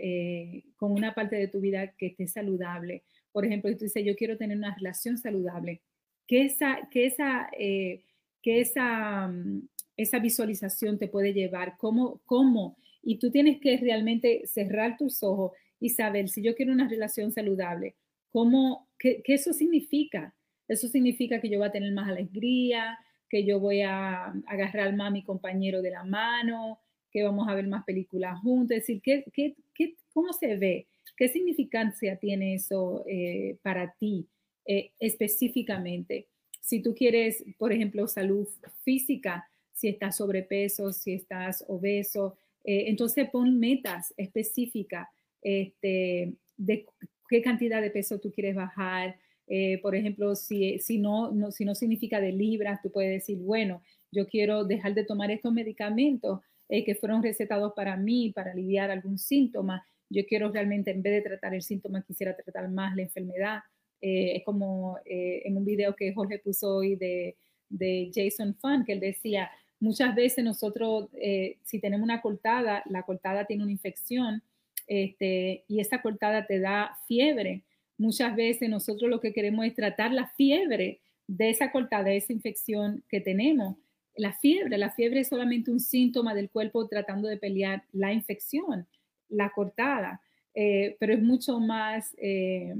con 0.77 0.93
una 0.93 1.15
parte 1.15 1.37
de 1.37 1.49
tu 1.49 1.61
vida 1.61 1.95
que 1.97 2.09
esté 2.09 2.27
saludable? 2.27 3.05
Por 3.33 3.47
ejemplo, 3.47 3.75
tú 3.77 3.85
dices, 3.85 4.05
yo 4.05 4.15
quiero 4.17 4.37
tener 4.37 4.59
una 4.59 4.75
relación 4.75 5.17
saludable. 5.17 5.81
¿Qué 6.27 6.45
esa, 6.45 6.89
que 6.91 7.07
esa, 7.07 7.49
que 7.57 8.61
esa, 8.61 9.29
mm, 9.29 9.69
esa 9.97 10.19
visualización 10.19 10.99
te 10.99 11.09
puede 11.09 11.33
llevar? 11.33 11.77
¿Cómo, 11.79 12.21
cómo 12.27 12.77
y 13.03 13.19
tú 13.19 13.31
tienes 13.31 13.61
que 13.61 13.77
realmente 13.77 14.43
cerrar 14.47 14.97
tus 14.97 15.23
ojos 15.23 15.53
y 15.79 15.91
saber 15.91 16.29
si 16.29 16.43
yo 16.43 16.55
quiero 16.55 16.73
una 16.73 16.89
relación 16.89 17.33
saludable, 17.33 17.97
¿cómo, 18.31 18.89
qué, 18.99 19.23
eso 19.27 19.53
significa? 19.53 20.35
Eso 20.69 20.89
significa 20.89 21.41
que 21.41 21.49
yo 21.49 21.59
voy 21.59 21.69
a 21.69 21.73
tener 21.73 21.93
más 21.93 22.09
alegría, 22.09 22.99
que 23.31 23.45
yo 23.45 23.61
voy 23.61 23.81
a 23.81 24.27
agarrar 24.47 24.95
más 24.95 25.09
a 25.09 25.13
mi 25.13 25.23
compañero 25.23 25.81
de 25.81 25.93
la 25.93 26.05
mano, 26.05 26.81
que 27.11 27.23
vamos 27.23 27.49
a 27.49 27.55
ver 27.55 27.67
más 27.67 27.85
películas 27.85 28.39
juntos. 28.41 28.77
Es 28.77 28.83
decir, 28.83 29.01
¿qué, 29.03 29.25
qué, 29.33 29.55
qué 29.73 29.97
cómo 30.13 30.33
se 30.33 30.57
ve? 30.57 30.89
¿Qué 31.17 31.29
significancia 31.29 32.17
tiene 32.17 32.55
eso 32.55 33.05
eh, 33.07 33.57
para 33.63 33.95
ti 33.95 34.27
eh, 34.67 34.91
específicamente? 34.99 36.27
Si 36.61 36.83
tú 36.83 36.95
quieres, 36.95 37.45
por 37.57 37.73
ejemplo, 37.73 38.07
salud 38.07 38.49
física, 38.83 39.49
si 39.73 39.89
estás 39.89 40.17
sobrepeso, 40.17 40.93
si 40.93 41.15
estás 41.15 41.65
obeso, 41.69 42.37
eh, 42.65 42.85
entonces 42.89 43.31
pon 43.31 43.59
metas 43.59 44.13
específicas 44.17 45.09
este, 45.41 46.35
de 46.57 46.87
qué 47.29 47.43
cantidad 47.43 47.81
de 47.81 47.91
peso 47.91 48.19
tú 48.19 48.33
quieres 48.33 48.55
bajar. 48.55 49.17
Eh, 49.51 49.79
por 49.83 49.95
ejemplo, 49.95 50.35
si, 50.35 50.79
si, 50.79 50.99
no, 50.99 51.31
no, 51.33 51.51
si 51.51 51.67
no 51.67 51.75
significa 51.75 52.21
de 52.21 52.33
libras, 52.33 52.81
tú 52.83 52.91
puedes 52.91 53.11
decir, 53.11 53.37
bueno, 53.37 53.83
yo 54.11 54.27
quiero 54.27 54.65
dejar 54.65 54.95
de 54.95 55.05
tomar 55.05 55.31
estos 55.31 55.53
medicamentos 55.53 56.41
eh, 56.71 56.85
que 56.85 56.95
fueron 56.95 57.23
recetados 57.23 57.75
para 57.75 57.97
mí, 57.97 58.33
para 58.33 58.53
aliviar 58.53 58.91
algún 58.91 59.19
síntoma. 59.19 59.85
Yo 60.09 60.25
quiero 60.25 60.51
realmente, 60.51 60.91
en 60.93 61.03
vez 61.03 61.13
de 61.13 61.29
tratar 61.29 61.55
el 61.55 61.63
síntoma, 61.63 62.03
quisiera 62.03 62.35
tratar 62.35 62.71
más 62.71 62.97
la 62.97 63.03
enfermedad. 63.03 63.61
es 64.01 64.43
como 64.45 64.99
en 65.05 65.57
un 65.57 65.65
video 65.65 65.95
que 65.95 66.15
Jorge 66.15 66.39
puso 66.39 66.77
hoy 66.77 66.97
de, 66.97 67.37
de 67.69 68.11
Jason 68.15 68.55
Fun, 68.55 68.85
que 68.85 68.95
él 68.95 69.01
decía, 69.01 69.51
Muchas 69.81 70.15
veces 70.15 70.45
nosotros, 70.45 71.09
eh, 71.15 71.57
si 71.65 71.81
tenemos 71.81 72.05
una 72.05 72.21
cortada, 72.21 72.83
la 72.85 73.03
cortada 73.03 73.47
tiene 73.47 73.63
una 73.63 73.73
infección 73.73 74.43
este, 74.87 75.65
y 75.69 75.81
esa 75.81 76.03
cortada 76.03 76.47
te 76.47 76.61
da 76.61 76.99
fiebre. 77.09 77.63
Muchas 78.01 78.35
veces 78.35 78.71
nosotros 78.71 79.11
lo 79.11 79.21
que 79.21 79.35
queremos 79.35 79.67
es 79.67 79.75
tratar 79.75 80.11
la 80.11 80.27
fiebre 80.29 81.01
de 81.27 81.51
esa 81.51 81.71
cortada, 81.71 82.05
de 82.05 82.17
esa 82.17 82.33
infección 82.33 83.05
que 83.11 83.21
tenemos. 83.21 83.77
La 84.17 84.33
fiebre, 84.33 84.79
la 84.79 84.91
fiebre 84.91 85.21
es 85.21 85.29
solamente 85.29 85.71
un 85.71 85.81
síntoma 85.81 86.35
del 86.35 86.49
cuerpo 86.49 86.89
tratando 86.89 87.29
de 87.29 87.37
pelear 87.37 87.85
la 87.93 88.15
infección, 88.15 88.89
la 89.29 89.51
cortada, 89.51 90.23
eh, 90.55 90.97
pero 90.99 91.13
es 91.13 91.21
mucho 91.23 91.61
más 91.61 92.15
eh, 92.17 92.75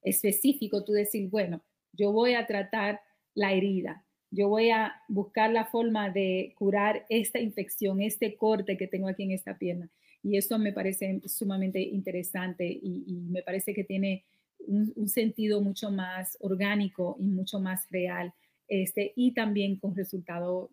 específico 0.00 0.84
tú 0.84 0.92
decir, 0.92 1.28
bueno, 1.28 1.60
yo 1.92 2.12
voy 2.12 2.34
a 2.34 2.46
tratar 2.46 3.00
la 3.34 3.52
herida, 3.52 4.04
yo 4.30 4.48
voy 4.48 4.70
a 4.70 4.94
buscar 5.08 5.50
la 5.50 5.64
forma 5.64 6.08
de 6.08 6.54
curar 6.56 7.04
esta 7.08 7.40
infección, 7.40 8.00
este 8.00 8.36
corte 8.36 8.76
que 8.76 8.86
tengo 8.86 9.08
aquí 9.08 9.24
en 9.24 9.32
esta 9.32 9.58
pierna. 9.58 9.90
Y 10.22 10.36
eso 10.36 10.58
me 10.58 10.72
parece 10.72 11.20
sumamente 11.26 11.80
interesante 11.80 12.66
y, 12.66 13.04
me 13.30 13.42
parece 13.42 13.72
que 13.74 13.84
tiene 13.84 14.24
un, 14.58 15.08
sentido 15.08 15.62
mucho 15.62 15.90
más 15.90 16.36
orgánico 16.40 17.16
y 17.18 17.24
mucho 17.24 17.58
más 17.58 17.88
real, 17.90 18.32
este, 18.68 19.12
y 19.16 19.32
también 19.32 19.76
con 19.76 19.96
resultados 19.96 20.70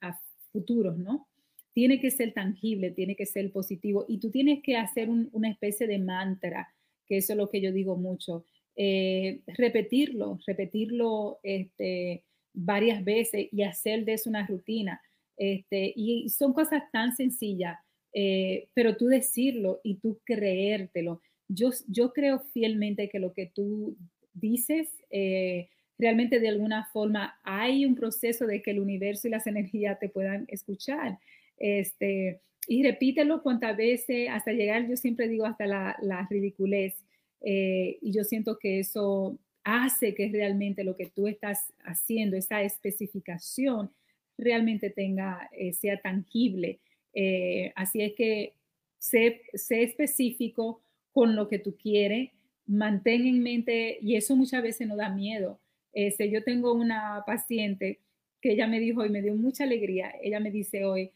a, 0.00 0.20
futuros, 0.52 0.96
¿no? 0.96 1.28
Tiene 1.74 2.00
que 2.00 2.10
ser 2.10 2.32
tangible, 2.32 2.90
tiene 2.90 3.14
que 3.14 3.26
ser 3.26 3.52
positivo 3.52 4.06
y 4.08 4.18
tú 4.18 4.30
tienes 4.30 4.62
que 4.62 4.76
hacer 4.76 5.10
una 5.10 5.50
especie 5.50 5.86
de 5.86 5.98
mantra, 5.98 6.72
que 7.06 7.18
eso 7.18 7.34
es 7.34 7.36
lo 7.36 7.50
que 7.50 7.60
yo 7.60 7.72
digo 7.72 7.96
mucho, 7.96 8.46
eh, 8.74 9.42
repetirlo, 9.46 10.38
repetirlo, 10.46 11.38
este, 11.42 12.24
varias 12.54 13.04
veces 13.04 13.48
y 13.52 13.62
hacer 13.62 14.04
de 14.04 14.14
eso 14.14 14.30
una 14.30 14.46
rutina. 14.46 15.00
Este, 15.36 15.92
y 15.94 16.28
son 16.30 16.54
cosas 16.54 16.82
tan 16.90 17.14
sencillas, 17.14 17.78
eh, 18.18 18.68
pero 18.72 18.96
tú 18.96 19.08
decirlo 19.08 19.80
y 19.84 19.96
tú 19.96 20.20
creértelo. 20.24 21.20
Yo, 21.48 21.68
yo 21.86 22.14
creo 22.14 22.38
fielmente 22.38 23.10
que 23.10 23.18
lo 23.18 23.34
que 23.34 23.44
tú 23.44 23.94
dices, 24.32 24.88
eh, 25.10 25.68
realmente 25.98 26.40
de 26.40 26.48
alguna 26.48 26.86
forma 26.94 27.38
hay 27.42 27.84
un 27.84 27.94
proceso 27.94 28.46
de 28.46 28.62
que 28.62 28.70
el 28.70 28.80
universo 28.80 29.28
y 29.28 29.32
las 29.32 29.46
energías 29.46 30.00
te 30.00 30.08
puedan 30.08 30.46
escuchar. 30.48 31.18
Este, 31.58 32.40
y 32.66 32.82
repítelo 32.82 33.42
cuantas 33.42 33.76
veces 33.76 34.30
hasta 34.30 34.52
llegar, 34.52 34.88
yo 34.88 34.96
siempre 34.96 35.28
digo 35.28 35.44
hasta 35.44 35.66
la, 35.66 35.94
la 36.00 36.26
ridiculez. 36.30 36.94
Eh, 37.42 37.98
y 38.00 38.12
yo 38.12 38.24
siento 38.24 38.58
que 38.58 38.80
eso 38.80 39.38
hace 39.62 40.14
que 40.14 40.30
realmente 40.32 40.84
lo 40.84 40.96
que 40.96 41.04
tú 41.04 41.28
estás 41.28 41.70
haciendo, 41.84 42.38
esa 42.38 42.62
especificación, 42.62 43.90
realmente 44.38 44.88
tenga, 44.88 45.50
eh, 45.52 45.74
sea 45.74 46.00
tangible. 46.00 46.80
Eh, 47.18 47.72
así 47.76 48.02
es 48.02 48.12
que 48.12 48.52
sé, 48.98 49.40
específico 49.54 50.82
con 51.12 51.34
lo 51.34 51.48
que 51.48 51.58
tú 51.58 51.74
quieres, 51.76 52.30
mantén 52.66 53.26
en 53.26 53.42
mente, 53.42 53.98
y 54.02 54.16
eso 54.16 54.36
muchas 54.36 54.62
veces 54.62 54.86
no 54.86 54.96
da 54.96 55.08
miedo. 55.08 55.58
Este, 55.94 56.30
yo 56.30 56.44
tengo 56.44 56.74
una 56.74 57.22
paciente 57.26 58.00
que 58.42 58.52
ella 58.52 58.66
me 58.66 58.80
dijo 58.80 59.04
y 59.06 59.08
me 59.08 59.22
dio 59.22 59.34
mucha 59.34 59.64
alegría, 59.64 60.12
ella 60.22 60.40
me 60.40 60.50
dice 60.50 60.84
hoy, 60.84 61.10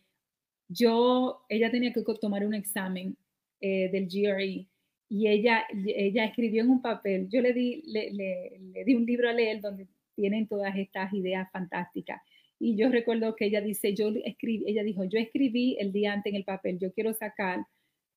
yo, 0.69 1.45
ella 1.50 1.71
tenía 1.71 1.92
que 1.92 2.02
tomar 2.21 2.47
un 2.47 2.54
examen 2.54 3.16
eh, 3.61 3.90
del 3.90 4.09
GRE 4.09 4.66
y 5.11 5.28
ella, 5.28 5.66
ella 5.87 6.25
escribió 6.25 6.62
en 6.62 6.71
un 6.71 6.80
papel, 6.80 7.28
yo 7.28 7.42
le 7.42 7.52
di, 7.52 7.83
le, 7.87 8.11
le, 8.12 8.85
di 8.87 8.95
un 8.95 9.04
libro 9.04 9.28
a 9.28 9.33
leer 9.35 9.61
donde 9.61 9.87
tienen 10.14 10.47
todas 10.47 10.75
estas 10.76 11.12
ideas 11.12 11.50
fantásticas. 11.52 12.23
Y 12.61 12.76
yo 12.76 12.90
recuerdo 12.90 13.35
que 13.35 13.47
ella 13.47 13.62
dice, 13.62 13.95
yo 13.95 14.12
escribí, 14.25 14.64
ella 14.69 14.85
dijo, 14.85 15.02
yo 15.05 15.19
escribí 15.19 15.76
el 15.81 15.93
día 15.93 16.12
antes 16.12 16.31
en 16.31 16.37
el 16.37 16.45
papel, 16.45 16.79
yo 16.79 16.93
quiero 16.93 17.14
sacar 17.14 17.67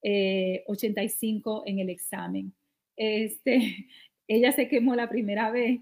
85 0.03 1.63
eh, 1.65 1.71
en 1.71 1.79
el 1.79 1.89
examen. 1.89 2.53
Este, 2.97 3.87
ella 4.27 4.51
se 4.51 4.67
quemó 4.67 4.95
la 4.95 5.09
primera 5.09 5.49
vez 5.49 5.79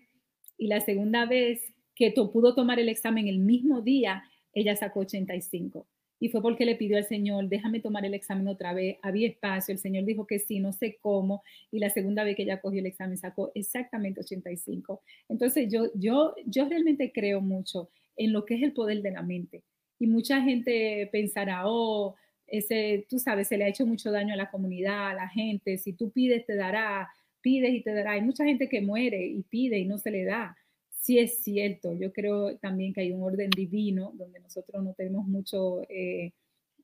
y 0.57 0.67
la 0.67 0.79
segunda 0.79 1.25
vez 1.25 1.73
que 1.95 2.11
pudo 2.11 2.53
tomar 2.55 2.79
el 2.79 2.87
examen 2.87 3.27
el 3.27 3.39
mismo 3.39 3.81
día, 3.81 4.23
ella 4.53 4.75
sacó 4.75 5.01
85 5.01 5.87
y 6.21 6.29
fue 6.29 6.41
porque 6.41 6.65
le 6.65 6.75
pidió 6.75 6.97
al 6.97 7.05
Señor, 7.05 7.49
déjame 7.49 7.79
tomar 7.79 8.05
el 8.05 8.13
examen 8.13 8.47
otra 8.47 8.73
vez, 8.73 8.97
había 9.01 9.27
espacio, 9.27 9.73
el 9.73 9.79
Señor 9.79 10.05
dijo 10.05 10.27
que 10.27 10.37
sí, 10.37 10.59
no 10.59 10.71
sé 10.71 10.99
cómo, 11.01 11.41
y 11.71 11.79
la 11.79 11.89
segunda 11.89 12.23
vez 12.23 12.35
que 12.35 12.43
ella 12.43 12.61
cogió 12.61 12.79
el 12.79 12.85
examen 12.85 13.17
sacó 13.17 13.51
exactamente 13.55 14.21
85. 14.21 15.01
Entonces 15.29 15.67
yo, 15.71 15.87
yo, 15.95 16.35
yo 16.45 16.69
realmente 16.69 17.11
creo 17.11 17.41
mucho 17.41 17.89
en 18.15 18.33
lo 18.33 18.45
que 18.45 18.55
es 18.55 18.63
el 18.63 18.73
poder 18.73 19.01
de 19.01 19.11
la 19.11 19.21
mente. 19.21 19.63
Y 19.99 20.07
mucha 20.07 20.41
gente 20.41 21.07
pensará, 21.11 21.63
oh, 21.65 22.15
ese, 22.47 23.05
tú 23.09 23.19
sabes, 23.19 23.47
se 23.47 23.57
le 23.57 23.65
ha 23.65 23.69
hecho 23.69 23.85
mucho 23.85 24.11
daño 24.11 24.33
a 24.33 24.37
la 24.37 24.49
comunidad, 24.49 25.09
a 25.09 25.13
la 25.13 25.29
gente, 25.29 25.77
si 25.77 25.93
tú 25.93 26.11
pides 26.11 26.45
te 26.45 26.55
dará, 26.55 27.09
pides 27.41 27.73
y 27.73 27.81
te 27.81 27.93
dará. 27.93 28.13
Hay 28.13 28.21
mucha 28.21 28.43
gente 28.45 28.67
que 28.67 28.81
muere 28.81 29.25
y 29.25 29.43
pide 29.43 29.79
y 29.79 29.85
no 29.85 29.97
se 29.97 30.11
le 30.11 30.25
da 30.25 30.57
sí 31.01 31.19
es 31.19 31.39
cierto. 31.39 31.93
Yo 31.93 32.13
creo 32.13 32.57
también 32.57 32.93
que 32.93 33.01
hay 33.01 33.11
un 33.11 33.23
orden 33.23 33.49
divino 33.49 34.13
donde 34.15 34.39
nosotros 34.39 34.83
no 34.83 34.93
tenemos 34.93 35.27
mucho, 35.27 35.81
eh, 35.89 36.31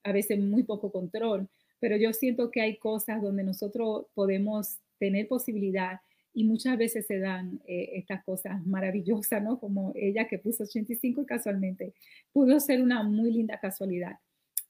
a 0.04 0.12
veces 0.12 0.40
muy 0.40 0.64
poco 0.64 0.92
control, 0.92 1.48
pero 1.80 1.96
yo 1.98 2.12
siento 2.14 2.52
que 2.52 2.62
hay 2.62 2.78
cosas 2.78 3.22
donde 3.22 3.44
nosotros 3.44 4.08
podemos 4.14 4.80
tener 5.00 5.28
posibilidad 5.28 6.02
y 6.38 6.44
muchas 6.44 6.78
veces 6.78 7.08
se 7.08 7.18
dan 7.18 7.60
eh, 7.66 7.90
estas 7.94 8.24
cosas 8.24 8.64
maravillosas, 8.64 9.42
¿no? 9.42 9.60
Como 9.60 9.92
ella 9.96 10.28
que 10.28 10.38
puso 10.38 10.66
85 10.66 11.26
casualmente, 11.26 11.96
pudo 12.32 12.60
ser 12.60 12.84
una 12.84 13.02
muy 13.02 13.32
linda 13.32 13.60
casualidad 13.60 14.20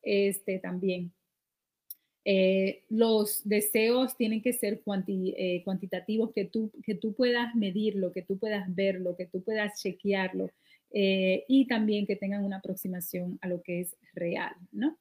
este, 0.02 0.60
también. 0.60 1.12
Eh, 2.24 2.86
los 2.88 3.42
deseos 3.44 4.16
tienen 4.16 4.42
que 4.42 4.54
ser 4.54 4.82
eh, 5.08 5.62
cuantitativos, 5.66 6.32
que 6.32 6.46
tú, 6.46 6.72
que 6.86 6.96
tú 6.96 7.14
puedas 7.14 7.54
medirlo, 7.54 8.14
que 8.14 8.22
tú 8.22 8.40
puedas 8.40 8.74
verlo, 8.74 9.18
que 9.18 9.26
tú 9.26 9.44
puedas 9.44 9.82
chequearlo 9.82 10.50
y 10.90 11.68
también 11.68 12.08
que 12.08 12.16
tengan 12.16 12.46
una 12.46 12.60
aproximación 12.60 13.38
a 13.42 13.50
lo 13.50 13.62
que 13.62 13.82
es 13.82 13.98
real, 14.14 14.56
¿no? 14.72 14.98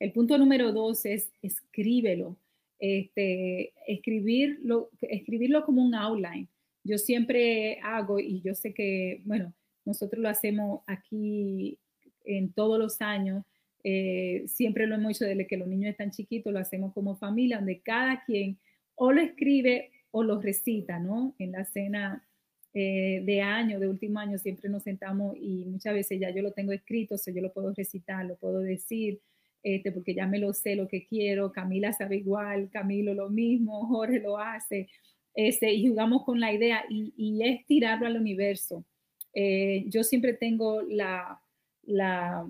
El 0.00 0.10
punto 0.10 0.36
número 0.38 0.72
dos 0.72 1.06
es 1.06 1.30
escríbelo. 1.40 2.36
Este, 2.80 3.74
escribirlo, 3.86 4.90
escribirlo 5.02 5.64
como 5.64 5.84
un 5.84 5.94
outline. 5.94 6.48
Yo 6.82 6.96
siempre 6.98 7.78
hago, 7.82 8.18
y 8.18 8.40
yo 8.40 8.54
sé 8.54 8.72
que, 8.72 9.20
bueno, 9.24 9.52
nosotros 9.84 10.22
lo 10.22 10.28
hacemos 10.28 10.80
aquí 10.86 11.78
en 12.24 12.52
todos 12.52 12.78
los 12.78 13.00
años, 13.02 13.44
eh, 13.82 14.44
siempre 14.46 14.86
lo 14.86 14.94
hemos 14.94 15.12
hecho 15.12 15.24
desde 15.24 15.46
que 15.46 15.56
los 15.56 15.68
niños 15.68 15.90
están 15.90 16.10
chiquitos, 16.10 16.52
lo 16.52 16.58
hacemos 16.58 16.92
como 16.92 17.16
familia, 17.16 17.58
donde 17.58 17.80
cada 17.80 18.24
quien 18.24 18.58
o 18.94 19.12
lo 19.12 19.20
escribe 19.20 19.90
o 20.10 20.22
lo 20.22 20.40
recita, 20.40 20.98
¿no? 20.98 21.34
En 21.38 21.52
la 21.52 21.64
cena 21.64 22.26
eh, 22.74 23.22
de 23.24 23.40
año, 23.40 23.80
de 23.80 23.88
último 23.88 24.18
año, 24.20 24.38
siempre 24.38 24.68
nos 24.68 24.82
sentamos 24.82 25.36
y 25.36 25.64
muchas 25.66 25.94
veces 25.94 26.20
ya 26.20 26.30
yo 26.30 26.42
lo 26.42 26.52
tengo 26.52 26.72
escrito, 26.72 27.14
o 27.14 27.18
sea, 27.18 27.32
yo 27.32 27.40
lo 27.40 27.52
puedo 27.52 27.72
recitar, 27.72 28.26
lo 28.26 28.36
puedo 28.36 28.60
decir, 28.60 29.20
este, 29.62 29.92
porque 29.92 30.14
ya 30.14 30.26
me 30.26 30.38
lo 30.38 30.52
sé 30.52 30.76
lo 30.76 30.88
que 30.88 31.06
quiero, 31.06 31.52
Camila 31.52 31.92
sabe 31.92 32.16
igual, 32.16 32.70
Camilo 32.70 33.14
lo 33.14 33.30
mismo, 33.30 33.86
Jorge 33.88 34.20
lo 34.20 34.38
hace, 34.38 34.88
este, 35.34 35.72
y 35.72 35.88
jugamos 35.88 36.24
con 36.24 36.40
la 36.40 36.52
idea 36.52 36.84
y, 36.88 37.12
y 37.16 37.42
es 37.42 37.66
tirarlo 37.66 38.06
al 38.06 38.16
universo. 38.16 38.84
Eh, 39.32 39.84
yo 39.88 40.02
siempre 40.02 40.34
tengo 40.34 40.82
la, 40.82 41.40
la, 41.82 42.46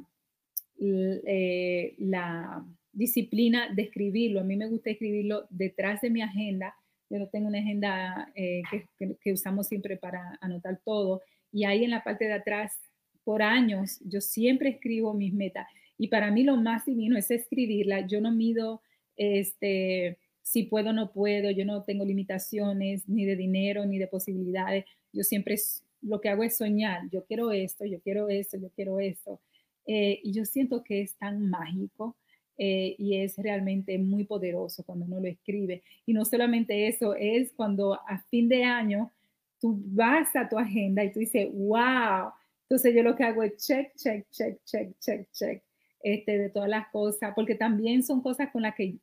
eh, 0.79 1.95
la 1.99 2.65
disciplina 2.93 3.73
de 3.75 3.83
escribirlo. 3.83 4.41
A 4.41 4.45
mí 4.45 4.57
me 4.57 4.69
gusta 4.69 4.91
escribirlo 4.91 5.47
detrás 5.51 6.01
de 6.01 6.11
mi 6.11 6.23
agenda. 6.23 6.75
Yo 7.09 7.19
no 7.19 7.29
tengo 7.29 7.49
una 7.49 7.59
agenda 7.59 8.31
eh, 8.35 8.63
que, 8.71 9.17
que, 9.21 9.33
usamos 9.33 9.67
siempre 9.67 9.97
para 9.97 10.39
anotar 10.41 10.81
todo. 10.85 11.23
Y 11.53 11.65
ahí 11.65 11.85
en 11.85 11.91
la 11.91 12.05
parte 12.05 12.27
de 12.27 12.35
atrás, 12.35 12.79
por 13.25 13.43
años, 13.43 14.01
yo 14.05 14.21
siempre 14.21 14.71
escribo 14.71 15.13
mis 15.13 15.35
metas. 15.35 15.67
Y 16.01 16.09
para 16.09 16.31
mí 16.31 16.45
lo 16.45 16.57
más 16.57 16.87
divino 16.87 17.19
es 17.19 17.31
escribirla. 17.31 18.07
Yo 18.07 18.23
no 18.23 18.33
mido 18.33 18.81
este, 19.17 20.17
si 20.41 20.63
puedo 20.63 20.91
o 20.91 20.93
no 20.95 21.13
puedo, 21.13 21.51
yo 21.51 21.67
no 21.67 21.85
tengo 21.85 22.07
limitaciones 22.07 23.07
ni 23.07 23.27
de 23.27 23.37
dinero 23.37 23.85
ni 23.85 23.99
de 23.99 24.07
posibilidades. 24.07 24.87
Yo 25.13 25.25
siempre 25.25 25.57
lo 26.01 26.23
que 26.23 26.31
hago 26.31 26.43
es 26.43 26.57
soñar. 26.57 27.03
Yo 27.11 27.27
quiero 27.27 27.53
esto, 27.53 27.85
yo 27.85 28.01
quiero 28.01 28.31
esto, 28.31 28.57
yo 28.57 28.71
quiero 28.71 28.99
esto. 28.99 29.43
Eh, 29.85 30.21
y 30.25 30.33
yo 30.33 30.47
siento 30.47 30.83
que 30.83 31.03
es 31.03 31.17
tan 31.17 31.51
mágico 31.51 32.17
eh, 32.57 32.95
y 32.97 33.17
es 33.17 33.37
realmente 33.37 33.99
muy 33.99 34.25
poderoso 34.25 34.83
cuando 34.85 35.05
uno 35.05 35.21
lo 35.21 35.29
escribe. 35.29 35.83
Y 36.07 36.15
no 36.15 36.25
solamente 36.25 36.89
eso, 36.89 37.15
es 37.15 37.53
cuando 37.53 37.93
a 38.09 38.25
fin 38.31 38.49
de 38.49 38.65
año 38.65 39.13
tú 39.61 39.79
vas 39.85 40.35
a 40.35 40.49
tu 40.49 40.59
agenda 40.59 41.05
y 41.05 41.13
tú 41.13 41.19
dices, 41.19 41.47
wow. 41.53 42.33
Entonces 42.63 42.95
yo 42.95 43.03
lo 43.03 43.15
que 43.15 43.25
hago 43.25 43.43
es 43.43 43.59
check, 43.59 43.95
check, 43.97 44.27
check, 44.31 44.59
check, 44.65 44.99
check, 44.99 45.31
check 45.31 45.70
este, 46.03 46.39
de 46.39 46.51
todas 46.51 46.69
las 46.69 46.89
cosas, 46.89 47.33
porque 47.35 47.55
también 47.55 48.03
son 48.03 48.23
cosas 48.23 48.51
con 48.51 48.63
las 48.63 48.75
que, 48.75 48.97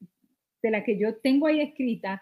de 0.61 0.71
las 0.71 0.83
que 0.83 0.97
yo 0.97 1.15
tengo 1.15 1.47
ahí 1.47 1.61
escrita 1.61 2.21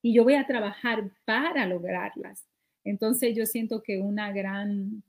y 0.00 0.14
yo 0.14 0.24
voy 0.24 0.34
a 0.34 0.46
trabajar 0.46 1.10
para 1.24 1.66
lograrlas. 1.66 2.46
Entonces 2.84 3.36
yo 3.36 3.46
siento 3.46 3.82
que 3.82 3.98
una 3.98 4.32
gran, 4.32 5.02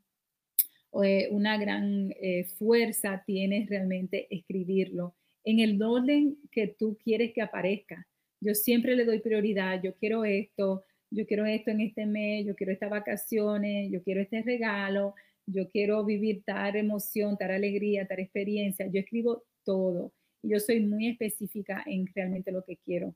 eh, 1.04 1.28
una 1.32 1.58
gran 1.58 2.14
eh, 2.22 2.46
fuerza 2.46 3.24
tiene 3.26 3.66
realmente 3.70 4.28
escribirlo 4.30 5.16
en 5.44 5.60
el 5.60 5.82
orden 5.82 6.38
que 6.52 6.68
tú 6.68 6.98
quieres 7.04 7.34
que 7.34 7.42
aparezca. 7.42 8.08
Yo 8.40 8.54
siempre 8.56 8.96
le 8.96 9.06
doy 9.06 9.20
prioridad, 9.20 9.82
yo 9.82 9.96
quiero 9.96 10.26
esto, 10.26 10.84
yo 11.10 11.26
quiero 11.26 11.46
esto 11.46 11.72
en 11.72 11.82
este 11.82 12.06
mes, 12.06 12.46
yo 12.46 12.56
quiero 12.56 12.72
estas 12.72 12.90
vacaciones, 12.90 13.92
yo 13.92 14.02
quiero 14.04 14.22
este 14.22 14.42
regalo, 14.42 15.16
yo 15.46 15.70
quiero 15.70 16.06
vivir 16.06 16.44
tal 16.46 16.76
emoción, 16.76 17.38
tal 17.38 17.52
alegría, 17.52 18.08
tal 18.08 18.20
experiencia. 18.20 18.88
Yo 18.88 19.00
escribo 19.00 19.44
todo 19.64 20.14
yo 20.44 20.60
soy 20.60 20.82
muy 20.82 21.08
específica 21.08 21.84
en 21.86 22.06
realmente 22.14 22.52
lo 22.52 22.64
que 22.64 22.78
quiero. 22.78 23.16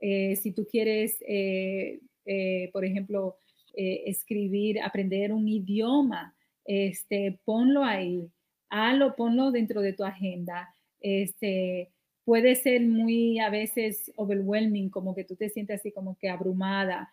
Eh, 0.00 0.36
si 0.36 0.52
tú 0.52 0.66
quieres, 0.70 1.16
eh, 1.26 2.00
eh, 2.26 2.70
por 2.72 2.84
ejemplo, 2.84 3.38
escribir, 3.78 4.80
aprender 4.80 5.34
un 5.34 5.46
idioma, 5.48 6.34
este, 6.64 7.38
ponlo 7.44 7.84
ahí, 7.84 8.26
hazlo, 8.70 9.14
ponlo 9.16 9.50
dentro 9.50 9.82
de 9.82 9.92
tu 9.92 10.02
agenda. 10.02 10.74
Este, 11.00 11.90
puede 12.24 12.54
ser 12.54 12.80
muy 12.82 13.38
a 13.38 13.50
veces 13.50 14.10
overwhelming, 14.16 14.88
como 14.88 15.14
que 15.14 15.24
tú 15.24 15.36
te 15.36 15.50
sientes 15.50 15.80
así 15.80 15.92
como 15.92 16.16
que 16.18 16.30
abrumada. 16.30 17.10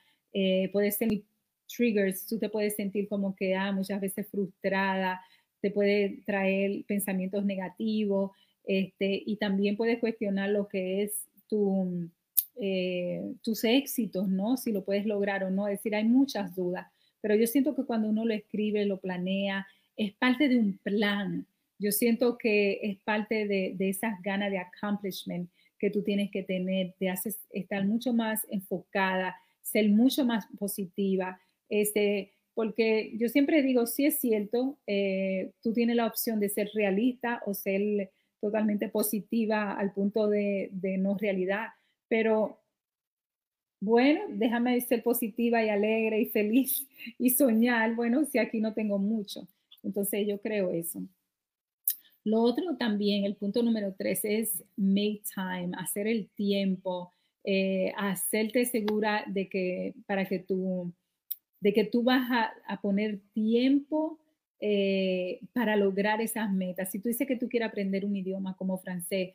puede 0.72 0.92
ser 0.92 1.10
muy 1.10 1.26
triggers, 1.76 2.26
tú 2.28 2.38
te 2.40 2.50
puedes 2.50 2.76
sentir 2.76 3.08
como 3.08 3.36
que 3.36 3.56
ah, 3.56 3.72
muchas 3.72 4.00
veces 4.00 4.28
frustrada, 4.30 5.22
te 5.62 5.72
puede 5.72 6.22
traer 6.26 6.84
pensamientos 6.86 7.46
negativos, 7.46 8.32
este, 8.66 9.22
y 9.26 9.38
también 9.38 9.78
puedes 9.78 10.00
cuestionar 10.00 10.50
lo 10.50 10.68
que 10.68 11.04
es 11.04 11.28
tu, 11.48 12.10
eh, 12.56 13.34
tus 13.42 13.64
éxitos, 13.64 14.28
¿no? 14.28 14.58
Si 14.58 14.72
lo 14.72 14.84
puedes 14.84 15.06
lograr 15.06 15.44
o 15.44 15.50
no. 15.50 15.68
Es 15.68 15.80
decir, 15.80 15.96
hay 15.96 16.06
muchas 16.06 16.56
dudas, 16.56 16.88
pero 17.22 17.36
yo 17.36 17.48
siento 17.48 17.76
que 17.76 17.86
cuando 17.86 18.10
uno 18.10 18.26
lo 18.26 18.34
escribe, 18.34 18.86
lo 18.86 19.00
planea, 19.00 19.68
es 19.96 20.14
parte 20.14 20.50
de 20.50 20.58
un 20.58 20.78
plan. 20.78 21.46
Yo 21.80 21.92
siento 21.92 22.38
que 22.38 22.80
es 22.82 22.98
parte 23.00 23.48
de, 23.48 23.74
de 23.76 23.90
esas 23.90 24.22
ganas 24.22 24.52
de 24.52 24.60
accomplishment 24.60 25.50
que 25.78 25.90
tú 25.90 26.02
tienes 26.02 26.32
que 26.32 26.44
tener, 26.44 26.94
te 26.98 27.10
haces 27.10 27.40
estar 27.52 27.86
mucho 27.86 28.14
más 28.14 28.46
enfocada, 28.50 29.36
ser 29.62 29.90
mucho 29.90 30.24
más 30.24 30.46
positiva, 30.58 31.40
este, 31.82 32.34
porque 32.54 33.14
yo 33.18 33.30
siempre 33.30 33.64
digo, 33.64 33.88
si 33.88 34.06
es 34.06 34.20
cierto, 34.20 34.78
eh, 34.86 35.54
tú 35.64 35.74
tienes 35.74 35.96
la 35.96 36.06
opción 36.06 36.40
de 36.40 36.50
ser 36.50 36.70
realista 36.76 37.42
o 37.48 37.56
ser 37.56 38.12
totalmente 38.40 38.90
positiva 38.90 39.72
al 39.72 39.92
punto 39.92 40.28
de, 40.28 40.70
no 41.00 41.18
realidad, 41.18 41.70
pero 42.08 42.60
bueno, 43.80 44.22
déjame 44.30 44.80
ser 44.82 45.02
positiva 45.02 45.64
y 45.64 45.70
alegre 45.70 46.22
y 46.22 46.26
feliz 46.28 46.88
y 47.18 47.32
soñar, 47.32 47.96
bueno, 47.96 48.24
si 48.26 48.38
aquí 48.38 48.60
no 48.60 48.74
tengo 48.74 49.00
mucho. 49.00 49.48
Entonces 49.82 50.28
yo 50.28 50.40
creo 50.40 50.72
eso. 50.72 51.02
Lo 52.24 52.42
otro 52.42 52.78
también, 52.78 53.26
el 53.26 53.36
punto 53.36 53.64
número 53.64 53.96
tres 53.98 54.24
es 54.24 54.64
make 54.78 55.24
time, 55.34 55.72
hacer 55.78 56.08
el 56.08 56.30
tiempo, 56.30 57.12
eh, 57.44 57.92
hacerte 57.98 58.64
segura 58.66 59.24
de 59.28 59.50
que 59.50 59.96
para 60.06 60.26
que 60.26 60.40
tú 60.40 60.94
de 61.64 61.72
que 61.72 61.86
tú 61.86 62.04
vas 62.04 62.30
a, 62.68 62.82
poner 62.82 63.22
tiempo 63.34 64.20
eh, 64.60 65.40
para 65.54 65.78
lograr 65.78 66.20
esas 66.20 66.52
metas. 66.52 66.92
Si 66.92 67.00
tú 67.00 67.08
dices 67.08 67.26
que 67.26 67.38
tú 67.38 67.48
quieres 67.48 67.70
aprender 67.70 68.04
un 68.04 68.18
idioma 68.18 68.58
como 68.58 68.78
francés, 68.80 69.30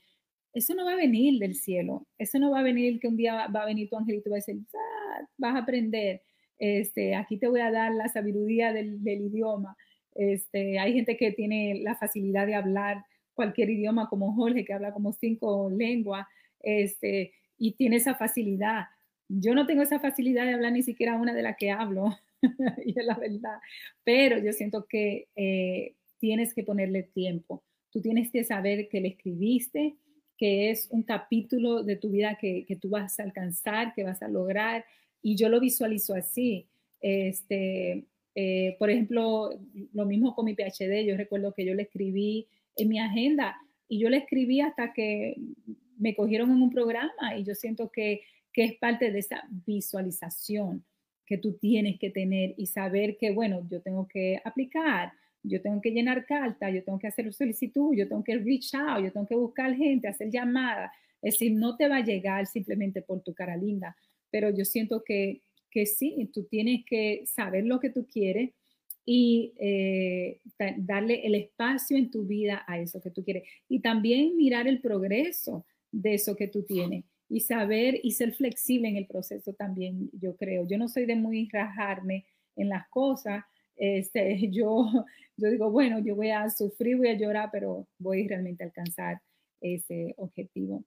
eso 0.53 0.75
no 0.75 0.85
va 0.85 0.93
a 0.93 0.97
venir 0.97 1.39
del 1.39 1.55
cielo. 1.55 2.07
Eso 2.19 2.39
no 2.39 2.51
va 2.51 2.61
a 2.61 2.63
venir 2.63 3.01
que 3.01 3.09
un 3.09 3.17
día 3.17 3.47
va 3.49 3.63
a 3.63 3.67
venir 3.67 3.89
tu 3.89 3.97
angelito 3.97 4.29
y 4.29 4.33
va 4.33 4.37
a 4.37 4.45
decir, 4.45 4.61
ah, 4.75 5.27
vas 5.39 5.55
a 5.55 5.61
aprender. 5.61 6.21
Este, 6.59 7.15
aquí 7.15 7.39
te 7.39 7.49
voy 7.49 7.61
a 7.61 7.71
dar 7.71 7.95
la 7.95 8.09
sabiduría 8.11 8.75
del, 8.75 9.01
idioma. 9.07 9.75
Este, 10.15 10.79
hay 10.79 10.93
gente 10.93 11.17
que 11.17 11.33
tiene 11.33 11.81
la 11.83 11.97
facilidad 11.97 12.47
de 12.47 12.57
hablar 12.57 13.07
cualquier 13.33 13.71
idioma, 13.71 14.11
como 14.11 14.35
Jorge, 14.35 14.67
que 14.67 14.75
habla 14.75 14.93
como 14.93 15.15
cinco 15.15 15.71
lenguas, 15.71 16.27
este, 16.61 17.33
y 17.57 17.73
tiene 17.73 17.97
esa 17.97 18.17
facilidad. 18.17 18.85
Yo 19.29 19.55
no 19.55 19.67
tengo 19.67 19.83
esa 19.83 20.01
facilidad 20.01 20.47
de 20.47 20.55
hablar 20.55 20.73
ni 20.73 20.83
siquiera 20.83 21.17
una 21.17 21.35
de 21.35 21.43
las 21.43 21.57
que 21.57 21.71
hablo, 21.71 22.17
y 22.85 22.99
es 22.99 23.05
la 23.05 23.15
verdad, 23.19 23.59
pero 24.05 24.39
yo 24.39 24.53
siento 24.53 24.87
que 24.87 25.29
eh, 25.37 25.95
tienes 26.19 26.55
que 26.55 26.65
ponerle 26.65 27.03
tiempo. 27.03 27.63
Tú 27.91 28.01
tienes 28.01 28.31
que 28.31 28.45
saber 28.45 28.89
que 28.89 29.01
le 29.01 29.09
escribiste, 29.09 29.97
que 30.37 30.71
es 30.71 30.89
un 30.91 31.03
capítulo 31.03 31.83
de 31.83 31.97
tu 31.97 32.11
vida 32.11 32.39
que, 32.41 32.65
que 32.67 32.77
tú 32.77 32.91
vas 32.91 33.19
a 33.19 33.25
alcanzar, 33.25 33.93
que 33.95 34.05
vas 34.05 34.23
a 34.23 34.29
lograr, 34.29 34.85
y 35.23 35.37
yo 35.37 35.49
lo 35.49 35.61
visualizo 35.61 36.15
así. 36.15 36.67
Este, 37.01 38.05
eh, 38.35 38.77
por 38.79 38.91
ejemplo, 38.91 39.51
lo 39.93 40.07
mismo 40.07 40.35
con 40.35 40.45
mi 40.45 40.55
PhD, 40.55 41.05
yo 41.05 41.17
recuerdo 41.17 41.55
que 41.55 41.65
yo 41.65 41.75
le 41.75 41.83
escribí 41.83 42.47
en 42.77 42.89
mi 42.89 42.99
agenda 43.01 43.57
y 43.89 43.99
yo 43.99 44.09
le 44.11 44.19
escribí 44.19 44.61
hasta 44.61 44.93
que 44.93 45.37
me 45.99 46.15
cogieron 46.15 46.53
en 46.53 46.63
un 46.63 46.71
programa 46.71 47.37
y 47.37 47.43
yo 47.43 47.55
siento 47.55 47.91
que 47.91 48.23
que 48.59 48.65
es 48.65 48.75
parte 48.77 49.13
de 49.13 49.21
esa 49.21 49.45
visualización 49.65 50.85
que 51.25 51.39
tú 51.39 51.53
tienes 51.59 51.97
que 51.97 52.11
tener 52.11 52.55
y 52.57 52.67
saber 52.67 53.17
que, 53.17 53.31
bueno, 53.31 53.65
yo 53.71 53.81
tengo 53.83 54.09
que 54.09 54.41
aplicar, 54.45 55.13
yo 55.45 55.63
tengo 55.63 55.81
que 55.81 55.93
llenar 55.93 56.27
carta, 56.27 56.69
yo 56.69 56.83
tengo 56.83 56.99
que 56.99 57.07
hacer 57.07 57.33
solicitud, 57.33 57.95
yo 57.95 58.09
tengo 58.09 58.25
que 58.25 58.37
reach 58.37 58.75
out, 58.75 59.05
yo 59.05 59.13
tengo 59.13 59.29
que 59.29 59.37
buscar 59.37 59.77
gente, 59.77 60.09
hacer 60.09 60.29
llamadas. 60.33 60.91
Es 61.23 61.35
decir, 61.35 61.53
no 61.53 61.77
te 61.77 61.87
va 61.87 61.99
a 61.99 62.05
llegar 62.05 62.49
simplemente 62.49 63.01
por 63.01 63.23
tu 63.23 63.33
cara 63.33 63.57
linda, 63.57 63.97
pero 64.29 64.51
yo 64.51 64.65
siento 64.65 65.05
que, 65.05 65.41
que 65.71 65.87
sí, 65.87 66.29
tú 66.35 66.43
tienes 66.51 66.85
que 66.85 67.23
saber 67.27 67.65
lo 67.65 67.79
que 67.79 67.91
tú 67.91 68.09
quieres 68.09 68.51
y 69.05 69.55
eh, 69.61 70.41
darle 70.79 71.25
el 71.25 71.37
espacio 71.37 71.97
en 71.97 72.11
tu 72.11 72.25
vida 72.25 72.65
a 72.67 72.81
eso 72.81 73.01
que 73.01 73.13
tú 73.13 73.23
quieres. 73.23 73.45
Y 73.69 73.79
también 73.79 74.37
mirar 74.37 74.67
el 74.67 74.81
progreso 74.81 75.65
de 75.93 76.15
eso 76.15 76.35
que 76.35 76.49
tú 76.49 76.65
tienes 76.65 77.05
y 77.29 77.41
saber 77.41 78.01
y 78.03 78.13
ser 78.13 78.33
flexible 78.33 78.89
en 78.89 78.97
el 78.97 79.07
proceso 79.07 79.53
también, 79.53 80.11
yo 80.13 80.37
creo. 80.37 80.67
Yo 80.67 80.79
no 80.79 80.89
soy 80.89 81.05
de 81.07 81.17
muy 81.17 81.49
rajarme 81.51 82.27
en 82.57 82.69
las 82.69 82.89
cosas. 82.89 83.45
Este, 83.77 84.49
yo, 84.51 84.87
yo 85.37 85.51
digo, 85.51 85.71
bueno, 85.71 85.99
yo 85.99 86.17
voy 86.17 86.31
a 86.31 86.49
sufrir, 86.51 86.97
voy 86.97 87.09
a 87.09 87.19
llorar, 87.19 87.51
pero 87.53 87.87
voy 87.99 88.27
realmente 88.27 88.65
a 88.65 88.67
alcanzar 88.67 89.21
ese 89.61 90.15
objetivo. 90.17 90.85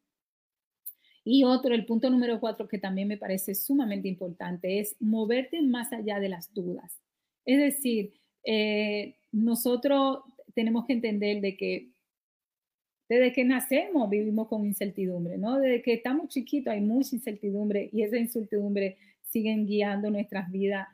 Y 1.23 1.43
otro, 1.43 1.75
el 1.75 1.85
punto 1.85 2.09
número 2.09 2.39
cuatro 2.39 2.67
que 2.67 2.79
también 2.79 3.07
me 3.07 3.17
parece 3.17 3.53
sumamente 3.53 4.07
importante 4.07 4.79
es 4.79 4.95
moverte 4.99 5.61
más 5.61 5.93
allá 5.93 6.19
de 6.19 6.29
las 6.29 6.51
dudas. 6.53 6.99
Es 7.45 7.59
decir, 7.59 8.13
eh, 8.43 9.15
nosotros 9.31 10.19
tenemos 10.55 10.85
que 10.85 10.93
entender 10.93 11.41
de 11.41 11.55
que 11.57 11.89
desde 13.11 13.33
que 13.33 13.43
nacemos 13.43 14.09
vivimos 14.09 14.47
con 14.47 14.65
incertidumbre, 14.65 15.37
¿no? 15.37 15.59
Desde 15.59 15.81
que 15.81 15.95
estamos 15.95 16.29
chiquitos 16.29 16.71
hay 16.71 16.79
mucha 16.79 17.13
incertidumbre 17.13 17.89
y 17.91 18.03
esa 18.03 18.15
incertidumbre 18.17 18.95
siguen 19.29 19.67
guiando 19.67 20.09
nuestras 20.09 20.49
vidas 20.49 20.87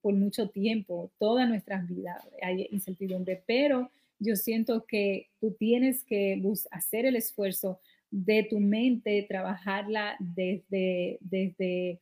por 0.00 0.12
mucho 0.12 0.50
tiempo, 0.50 1.12
todas 1.20 1.48
nuestras 1.48 1.86
vidas 1.86 2.16
hay 2.42 2.66
incertidumbre, 2.72 3.44
pero 3.46 3.92
yo 4.18 4.34
siento 4.34 4.86
que 4.86 5.28
tú 5.38 5.52
tienes 5.52 6.02
que 6.02 6.42
hacer 6.72 7.06
el 7.06 7.14
esfuerzo 7.14 7.78
de 8.10 8.42
tu 8.42 8.58
mente, 8.58 9.24
trabajarla 9.28 10.16
desde, 10.18 11.18
desde, 11.20 12.00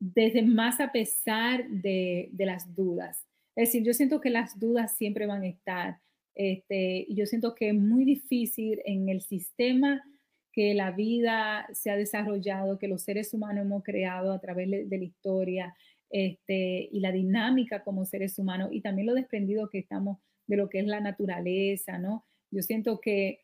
desde 0.00 0.40
más 0.40 0.80
a 0.80 0.90
pesar 0.90 1.68
de, 1.68 2.30
de 2.32 2.46
las 2.46 2.74
dudas. 2.74 3.26
Es 3.56 3.68
decir, 3.68 3.84
yo 3.84 3.92
siento 3.92 4.22
que 4.22 4.30
las 4.30 4.58
dudas 4.58 4.96
siempre 4.96 5.26
van 5.26 5.42
a 5.42 5.48
estar, 5.48 5.98
este, 6.34 7.06
yo 7.08 7.26
siento 7.26 7.54
que 7.54 7.68
es 7.68 7.74
muy 7.74 8.04
difícil 8.04 8.80
en 8.84 9.08
el 9.08 9.22
sistema 9.22 10.02
que 10.52 10.74
la 10.74 10.92
vida 10.92 11.66
se 11.72 11.90
ha 11.90 11.96
desarrollado, 11.96 12.78
que 12.78 12.88
los 12.88 13.02
seres 13.02 13.34
humanos 13.34 13.64
hemos 13.64 13.82
creado 13.82 14.32
a 14.32 14.40
través 14.40 14.70
de, 14.70 14.98
la 14.98 15.04
historia 15.04 15.74
este, 16.10 16.88
y 16.92 17.00
la 17.00 17.10
dinámica 17.10 17.82
como 17.82 18.04
seres 18.04 18.38
humanos 18.38 18.70
y 18.72 18.80
también 18.80 19.06
lo 19.06 19.14
desprendido 19.14 19.68
que 19.68 19.78
estamos 19.80 20.18
de 20.46 20.56
lo 20.56 20.68
que 20.68 20.78
es 20.78 20.86
la 20.86 21.00
naturaleza, 21.00 21.98
¿no? 21.98 22.24
Yo 22.50 22.62
siento 22.62 23.00
que 23.00 23.40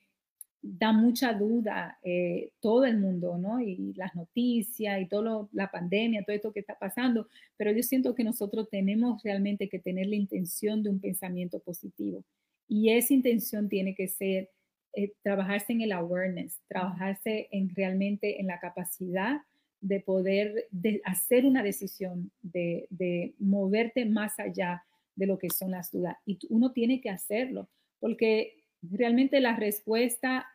da 0.63 0.93
mucha 0.93 1.33
duda 1.33 1.99
eh, 2.03 2.53
todo 2.61 2.85
el 2.85 2.99
mundo, 2.99 3.39
¿no? 3.39 3.61
Y 3.61 3.95
las 3.95 4.15
noticias 4.15 5.01
y 5.01 5.07
todo 5.07 5.49
la 5.53 5.71
pandemia, 5.71 6.23
todo 6.23 6.37
esto 6.37 6.53
que 6.53 6.61
está 6.61 6.79
pasando, 6.79 7.27
pero 7.57 7.73
yo 7.73 7.83
siento 7.83 8.15
que 8.15 8.25
nosotros 8.25 8.69
tenemos 8.71 9.23
realmente 9.23 9.69
que 9.69 9.79
tener 9.79 10.07
la 10.07 10.17
intención 10.17 10.83
de 10.83 10.91
un 10.91 11.01
pensamiento 11.01 11.61
positivo. 11.61 12.25
Y 12.71 12.91
esa 12.91 13.13
intención 13.13 13.69
tiene 13.69 13.97
que 13.97 14.07
ser 14.07 14.49
eh, 14.93 15.13
trabajarse 15.23 15.73
en 15.73 15.81
el 15.81 15.91
awareness, 15.91 16.61
trabajarse 16.69 17.49
en 17.51 17.75
realmente 17.75 18.41
en 18.41 18.47
la 18.47 18.61
capacidad 18.61 19.41
de 19.81 19.99
poder 19.99 20.69
hacer 21.05 21.47
una 21.47 21.65
decisión, 21.65 22.31
de, 22.43 22.87
de, 22.91 23.35
moverte 23.41 24.05
más 24.05 24.39
allá 24.39 24.85
de 25.17 25.27
lo 25.27 25.37
que 25.37 25.51
son 25.51 25.73
las 25.73 25.91
dudas. 25.91 26.17
Y 26.25 26.39
uno 26.49 26.71
tiene 26.71 27.01
que 27.01 27.11
hacerlo, 27.11 27.69
porque 27.99 28.63
realmente 28.83 29.41
la 29.41 29.57
respuesta 29.57 30.47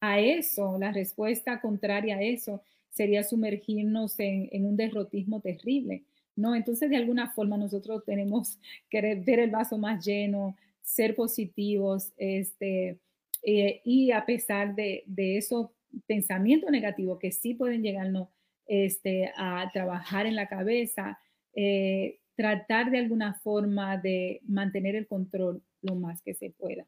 a 0.00 0.20
eso, 0.20 0.78
la 0.78 0.90
respuesta 0.90 1.60
contraria 1.60 2.16
a 2.16 2.22
eso, 2.22 2.62
sería 2.88 3.24
sumergirnos 3.24 4.18
en, 4.20 4.48
en 4.52 4.64
un 4.64 4.78
derrotismo 4.78 5.42
terrible. 5.42 6.04
¿no? 6.34 6.54
Entonces, 6.54 6.88
de 6.88 6.96
alguna 6.96 7.28
forma, 7.30 7.58
nosotros 7.58 8.04
tenemos 8.06 8.58
que 8.88 9.16
ver 9.16 9.40
el 9.40 9.50
vaso 9.50 9.76
más 9.76 10.02
lleno, 10.02 10.56
ser 10.88 11.14
positivos, 11.14 12.12
este, 12.16 12.98
eh, 13.42 13.82
y 13.84 14.10
a 14.10 14.24
pesar 14.24 14.74
de, 14.74 15.04
esos 15.16 15.70
pensamientos 16.06 16.70
negativos 16.70 17.18
que 17.18 17.30
sí 17.30 17.54
pueden 17.54 17.82
llegarnos 17.82 18.28
este, 18.66 19.30
a 19.36 19.70
trabajar 19.72 20.26
en 20.26 20.34
la 20.34 20.48
cabeza, 20.48 21.18
eh, 21.54 22.20
tratar 22.36 22.90
de 22.90 22.98
alguna 22.98 23.34
forma 23.34 23.98
de 23.98 24.40
mantener 24.46 24.96
el 24.96 25.06
control 25.06 25.62
lo 25.82 25.94
más 25.94 26.22
que 26.22 26.34
se 26.34 26.50
pueda. 26.50 26.86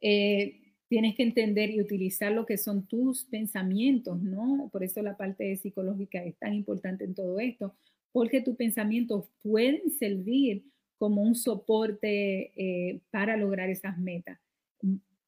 Eh, 0.00 0.60
tienes 0.88 1.14
que 1.14 1.22
entender 1.22 1.70
y 1.70 1.80
utilizar 1.80 2.32
lo 2.32 2.44
que 2.44 2.58
son 2.58 2.86
tus 2.86 3.24
pensamientos, 3.24 4.22
¿no? 4.22 4.68
Por 4.70 4.84
eso 4.84 5.00
la 5.00 5.16
parte 5.16 5.56
psicológica 5.56 6.22
es 6.22 6.36
tan 6.36 6.52
importante 6.52 7.04
en 7.04 7.14
todo 7.14 7.40
esto, 7.40 7.74
porque 8.12 8.42
tus 8.42 8.56
pensamientos 8.56 9.30
pueden 9.42 9.90
servir 9.90 10.64
como 11.02 11.20
un 11.20 11.34
soporte 11.34 12.52
eh, 12.54 13.00
para 13.10 13.36
lograr 13.36 13.68
esas 13.68 13.98
metas, 13.98 14.38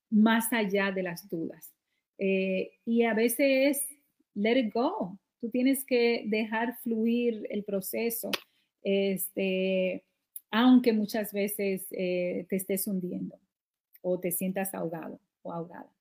más 0.08 0.52
allá 0.52 0.92
de 0.92 1.02
las 1.02 1.28
dudas. 1.28 1.74
Eh, 2.16 2.74
y 2.86 3.02
a 3.02 3.12
veces 3.12 3.84
let 4.34 4.56
it 4.56 4.72
go. 4.72 5.18
Tú 5.40 5.50
tienes 5.50 5.84
que 5.84 6.26
dejar 6.28 6.78
fluir 6.78 7.44
el 7.50 7.64
proceso, 7.64 8.30
este, 8.84 10.04
aunque 10.52 10.92
muchas 10.92 11.32
veces 11.32 11.88
eh, 11.90 12.46
te 12.48 12.54
estés 12.54 12.86
hundiendo 12.86 13.36
o 14.00 14.20
te 14.20 14.30
sientas 14.30 14.74
ahogado 14.74 15.18
o 15.42 15.52
ahogada. 15.52 15.92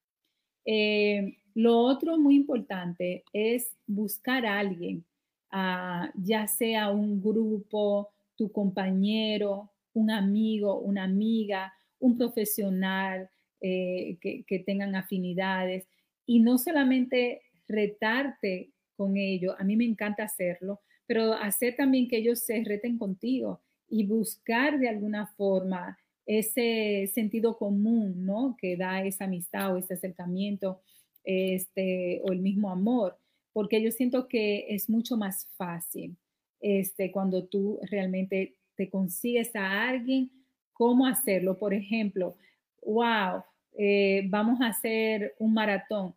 lo 1.55 1.79
otro 1.79 2.19
muy 2.19 2.36
importante 2.36 3.23
es 3.33 3.75
buscar 3.88 4.45
a 4.45 4.59
alguien, 4.59 5.03
ah, 5.49 6.12
ya 6.13 6.45
sea 6.45 6.91
un 6.91 7.23
grupo, 7.23 8.13
tu 8.43 8.51
compañero, 8.51 9.71
un 9.93 10.12
amigo, 10.12 10.82
una 10.82 11.06
amiga, 11.06 11.73
un 11.99 12.17
profesional 12.17 13.29
eh, 13.62 14.17
que, 14.19 14.60
tengan 14.65 14.95
afinidades 14.95 15.88
y 16.25 16.41
no 16.41 16.58
solamente 16.58 17.41
retarte 17.69 18.71
con 18.97 19.15
ellos, 19.15 19.56
a 19.58 19.63
mí 19.63 19.77
me 19.77 19.86
encanta 19.86 20.23
hacerlo, 20.23 20.82
pero 21.06 21.34
hacer 21.34 21.77
también 21.77 22.10
que 22.10 22.17
ellos 22.17 22.39
se 22.39 22.62
reten 22.65 22.97
contigo 22.97 23.62
y 23.88 24.06
buscar 24.06 24.77
de 24.77 24.89
alguna 24.89 25.27
forma 25.38 25.97
ese 26.25 27.10
sentido 27.13 27.58
común, 27.58 28.25
¿no? 28.25 28.58
Que 28.60 28.75
da 28.75 29.06
esa 29.06 29.23
amistad 29.23 29.73
o 29.73 29.77
ese 29.77 29.93
acercamiento, 29.93 30.82
este, 31.23 32.19
o 32.23 32.34
el 32.34 32.39
mismo 32.39 32.69
amor, 32.69 33.17
porque 33.53 33.82
yo 33.82 33.91
siento 33.91 34.27
que 34.27 34.65
es 34.67 34.89
mucho 34.89 35.15
más 35.15 35.47
fácil 35.56 36.17
este, 36.63 37.12
cuando 37.12 37.43
tú 37.43 37.78
realmente 37.91 38.56
te 38.76 38.89
consigues 38.89 39.54
a 39.54 39.89
alguien, 39.89 40.32
cómo 40.71 41.06
hacerlo. 41.06 41.60
Por 41.60 41.73
ejemplo, 41.73 42.38
wow, 42.86 43.43
eh, 43.78 44.26
vamos 44.30 44.62
a 44.62 44.67
hacer 44.67 45.36
un 45.39 45.54
maratón. 45.54 46.15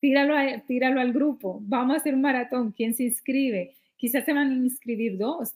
Tíralo, 0.00 0.34
tíralo 0.66 1.00
al 1.00 1.12
grupo, 1.12 1.58
vamos 1.62 1.94
a 1.94 1.98
hacer 1.98 2.14
un 2.14 2.22
maratón. 2.22 2.72
¿Quién 2.72 2.94
se 2.94 3.04
inscribe? 3.04 3.74
Quizás 3.96 4.24
se 4.24 4.32
van 4.32 4.50
a 4.50 4.54
inscribir 4.54 5.18
dos. 5.18 5.54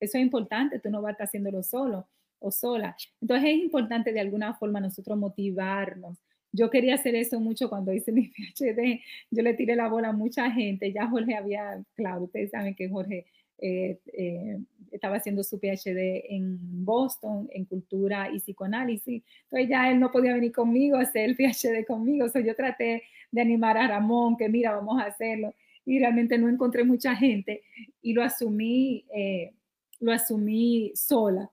Eso 0.00 0.18
es 0.18 0.24
importante, 0.24 0.78
tú 0.78 0.90
no 0.90 1.02
vas 1.02 1.10
a 1.10 1.12
estar 1.12 1.26
haciéndolo 1.26 1.62
solo 1.62 2.08
o 2.38 2.50
sola. 2.50 2.96
Entonces 3.20 3.50
es 3.50 3.58
importante 3.58 4.12
de 4.12 4.20
alguna 4.20 4.54
forma 4.54 4.80
nosotros 4.80 5.18
motivarnos. 5.18 6.16
Yo 6.50 6.70
quería 6.70 6.94
hacer 6.94 7.14
eso 7.14 7.40
mucho 7.40 7.68
cuando 7.68 7.92
hice 7.92 8.10
mi 8.10 8.28
PhD. 8.56 9.02
Yo 9.30 9.42
le 9.42 9.52
tiré 9.52 9.76
la 9.76 9.88
bola 9.88 10.08
a 10.08 10.12
mucha 10.12 10.50
gente. 10.50 10.92
Ya 10.92 11.06
Jorge 11.08 11.34
había, 11.34 11.82
claro, 11.94 12.24
ustedes 12.24 12.50
saben 12.50 12.74
que 12.74 12.88
Jorge 12.88 13.26
eh, 13.58 13.98
eh, 14.12 14.58
estaba 14.92 15.16
haciendo 15.16 15.42
su 15.42 15.58
PhD 15.58 16.24
en 16.28 16.84
Boston 16.84 17.48
en 17.52 17.64
cultura 17.64 18.30
y 18.32 18.38
psicoanálisis. 18.38 19.22
Entonces 19.44 19.68
ya 19.68 19.90
él 19.90 20.00
no 20.00 20.10
podía 20.10 20.34
venir 20.34 20.52
conmigo 20.52 20.96
a 20.96 21.02
hacer 21.02 21.30
el 21.30 21.36
PhD 21.36 21.84
conmigo. 21.86 22.28
So 22.28 22.38
yo 22.40 22.54
traté 22.54 23.02
de 23.30 23.40
animar 23.40 23.76
a 23.76 23.88
Ramón 23.88 24.36
que 24.36 24.48
mira, 24.48 24.74
vamos 24.74 25.00
a 25.00 25.06
hacerlo. 25.06 25.54
Y 25.84 25.98
realmente 25.98 26.38
no 26.38 26.48
encontré 26.48 26.84
mucha 26.84 27.14
gente 27.14 27.62
y 28.02 28.12
lo 28.12 28.22
asumí, 28.22 29.04
eh, 29.14 29.52
lo 30.00 30.12
asumí 30.12 30.92
sola. 30.94 31.50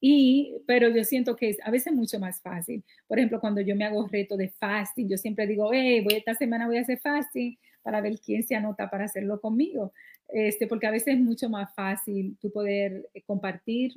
y, 0.00 0.54
pero 0.66 0.88
yo 0.90 1.02
siento 1.04 1.34
que 1.36 1.50
es 1.50 1.58
a 1.64 1.70
veces 1.70 1.92
mucho 1.92 2.18
más 2.20 2.40
fácil. 2.40 2.84
Por 3.08 3.18
ejemplo, 3.18 3.40
cuando 3.40 3.60
yo 3.60 3.74
me 3.74 3.84
hago 3.84 4.06
reto 4.06 4.36
de 4.36 4.48
fasting, 4.48 5.08
yo 5.08 5.16
siempre 5.16 5.46
digo, 5.46 5.70
hey, 5.72 6.00
voy, 6.02 6.14
esta 6.14 6.34
semana 6.34 6.66
voy 6.66 6.78
a 6.78 6.82
hacer 6.82 6.98
fasting 6.98 7.56
para 7.86 8.00
ver 8.00 8.18
quién 8.18 8.42
se 8.42 8.56
anota 8.56 8.90
para 8.90 9.04
hacerlo 9.04 9.40
conmigo 9.40 9.92
este, 10.28 10.66
porque 10.66 10.86
a 10.86 10.90
veces 10.90 11.14
es 11.14 11.20
mucho 11.20 11.48
más 11.48 11.74
fácil 11.74 12.36
tú 12.40 12.50
poder 12.50 13.08
eh, 13.14 13.22
compartir 13.22 13.92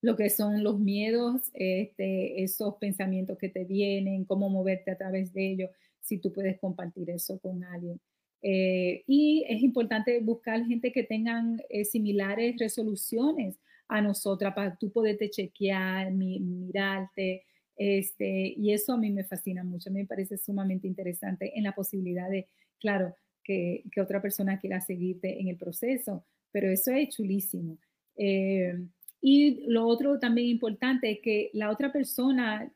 lo 0.00 0.16
que 0.16 0.30
son 0.30 0.62
los 0.62 0.78
miedos, 0.78 1.50
este, 1.54 2.42
esos 2.42 2.76
pensamientos 2.76 3.36
que 3.36 3.48
te 3.48 3.64
vienen, 3.64 4.24
cómo 4.24 4.48
moverte 4.48 4.92
a 4.92 4.98
través 4.98 5.32
de 5.32 5.50
ellos, 5.50 5.70
si 6.00 6.18
tú 6.18 6.32
puedes 6.32 6.58
compartir 6.60 7.10
eso 7.10 7.38
con 7.40 7.64
alguien. 7.64 8.00
Eh, 8.42 9.02
y 9.08 9.44
es 9.48 9.60
importante 9.62 10.20
buscar 10.20 10.64
gente 10.66 10.92
que 10.92 11.02
tengan 11.02 11.60
eh, 11.68 11.84
similares 11.84 12.56
resoluciones 12.58 13.56
a 13.88 14.00
nosotras 14.00 14.54
para 14.54 14.76
tú 14.76 14.92
poderte 14.92 15.30
chequear, 15.30 16.12
mirarte, 16.12 17.44
Este, 17.78 18.54
y 18.56 18.72
eso 18.72 18.94
a 18.94 18.98
mí 18.98 19.10
me 19.10 19.24
fascina 19.24 19.62
mucho, 19.62 19.90
me 19.90 20.04
parece 20.04 20.36
sumamente 20.36 20.86
interesante 20.86 21.56
en 21.56 21.62
la 21.62 21.74
posibilidad 21.74 22.28
de, 22.28 22.48
claro, 22.80 23.14
que, 23.44 23.84
que 23.90 24.00
otra 24.00 24.20
persona 24.20 24.58
quiera 24.58 24.80
seguirte 24.80 25.40
en 25.40 25.48
el 25.48 25.56
proceso, 25.56 26.24
pero 26.50 26.68
eso 26.70 26.90
es 26.90 27.08
chulísimo. 27.10 27.78
Eh, 28.16 28.74
y 29.20 29.64
lo 29.68 29.86
otro 29.86 30.18
también 30.18 30.48
importante 30.48 31.10
es 31.10 31.20
que 31.20 31.50
la 31.52 31.70
otra 31.70 31.92
persona 31.92 32.70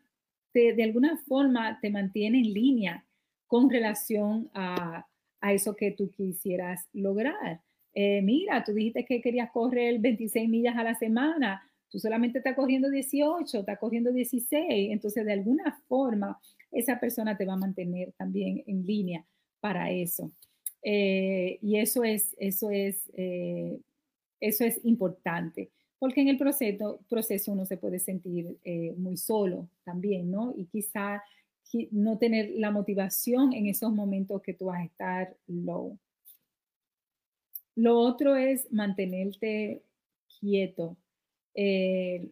de 0.55 0.83
alguna 0.83 1.17
forma 1.17 1.79
te 1.81 1.91
mantiene 1.91 2.39
en 2.39 2.53
línea 2.53 3.05
con 3.47 3.71
relación 3.71 4.51
a, 4.55 5.07
a 5.41 5.53
eso 5.53 5.75
que 5.77 5.91
tú 5.91 6.11
quisieras 6.11 6.89
lograr. 6.93 7.61
Eh, 7.95 8.23
mira, 8.23 8.65
tú 8.65 8.73
dijiste 8.73 9.05
que 9.05 9.21
querías 9.21 9.51
correr 9.51 9.99
26 9.99 10.49
millas 10.49 10.77
a 10.77 10.85
la 10.85 10.95
semana, 10.95 11.63
tú 11.93 12.01
solamente 12.01 12.39
estás 12.39 12.57
corriendo 12.57 12.91
18, 12.91 13.61
estás 13.61 13.79
corriendo 13.79 14.11
16, 14.11 14.91
entonces 14.91 15.25
de 15.25 15.33
alguna 15.33 15.81
forma 15.87 16.41
esa 16.73 16.99
persona 16.99 17.37
te 17.37 17.45
va 17.45 17.53
a 17.53 17.59
mantener 17.59 18.13
también 18.13 18.65
en 18.67 18.85
línea 18.85 19.25
para 19.61 19.93
eso. 19.93 20.33
Eh, 20.83 21.59
y 21.63 21.77
eso 21.77 22.03
es, 22.03 22.35
eso 22.39 22.71
es, 22.71 23.09
eh, 23.15 23.79
eso 24.41 24.65
es 24.65 24.85
importante, 24.85 25.71
porque 25.99 26.23
en 26.23 26.29
el 26.29 26.39
proceso, 26.39 26.99
proceso 27.09 27.53
uno 27.53 27.67
se 27.67 27.77
puede 27.77 28.01
sentir 28.01 28.59
muy 28.97 29.17
solo 29.17 29.69
también, 29.85 30.31
¿no? 30.31 30.53
Y 30.57 30.65
quizá 30.65 31.23
no 31.91 32.19
tener 32.19 32.51
la 32.57 32.71
motivación 32.71 33.53
en 33.53 33.67
esos 33.67 33.93
momentos 33.93 34.43
que 34.43 34.55
tú 34.55 34.67
vas 34.67 34.81
a 34.81 34.85
estar 34.85 35.37
low. 35.47 35.99
Lo 37.75 37.99
otro 37.99 38.37
es 38.37 38.71
mantenerte 38.71 39.83
quieto. 40.39 40.97
Eh, 41.55 42.31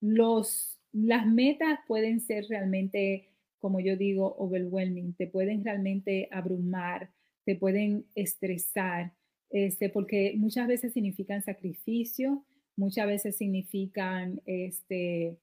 los, 0.00 0.78
las 0.92 1.26
metas 1.26 1.80
pueden 1.86 2.20
ser 2.20 2.46
realmente, 2.48 3.28
como 3.58 3.80
yo 3.80 3.96
digo, 3.96 4.34
overwhelming, 4.38 5.14
te 5.14 5.26
pueden 5.26 5.64
realmente 5.64 6.28
abrumar, 6.30 7.10
te 7.44 7.56
pueden 7.56 8.06
estresar, 8.14 9.12
este, 9.50 9.88
porque 9.88 10.34
muchas 10.36 10.68
veces 10.68 10.92
significan 10.92 11.42
sacrificio, 11.42 12.44
muchas 12.76 13.06
veces 13.06 13.36
significan 13.36 14.40
este, 14.44 15.38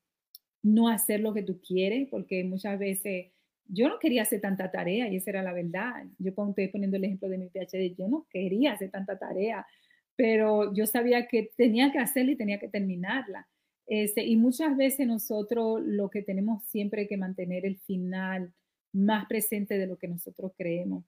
no 0.62 0.90
hacer 0.90 1.20
lo 1.20 1.34
que 1.34 1.44
tú 1.44 1.60
quieres, 1.62 2.08
porque 2.10 2.44
muchas 2.44 2.80
veces 2.80 3.28
yo 3.68 3.90
no 3.90 4.00
quería 4.00 4.24
hacer 4.24 4.42
tanta 4.42 4.72
tarea 4.72 5.08
y 5.08 5.18
esa 5.18 5.32
era 5.32 5.44
la 5.44 5.54
verdad. 5.54 6.06
Yo 6.20 6.32
estoy 6.32 6.68
poniendo 6.68 6.98
el 6.98 7.06
ejemplo 7.06 7.30
de 7.30 7.38
mi 7.38 7.48
PhD, 7.48 7.96
yo 7.98 8.08
no 8.08 8.28
quería 8.30 8.74
hacer 8.74 8.92
tanta 8.92 9.18
tarea, 9.18 9.66
pero 10.16 10.74
yo 10.74 10.86
sabía 10.86 11.28
que 11.28 11.52
tenía 11.56 11.92
que 11.92 12.00
hacerla 12.00 12.32
y 12.32 12.36
tenía 12.36 12.60
que 12.60 12.70
terminarla. 12.70 13.48
Este, 13.86 14.24
y 14.24 14.36
muchas 14.38 14.78
veces 14.78 15.08
nosotros 15.08 15.82
lo 15.84 16.10
que 16.10 16.22
tenemos 16.22 16.64
siempre 16.66 17.08
que 17.08 17.18
mantener 17.18 17.66
el 17.66 17.78
final 17.80 18.54
más 18.94 19.26
presente 19.26 19.78
de 19.78 19.88
lo 19.88 19.98
que 19.98 20.08
nosotros 20.08 20.54
creemos, 20.56 21.04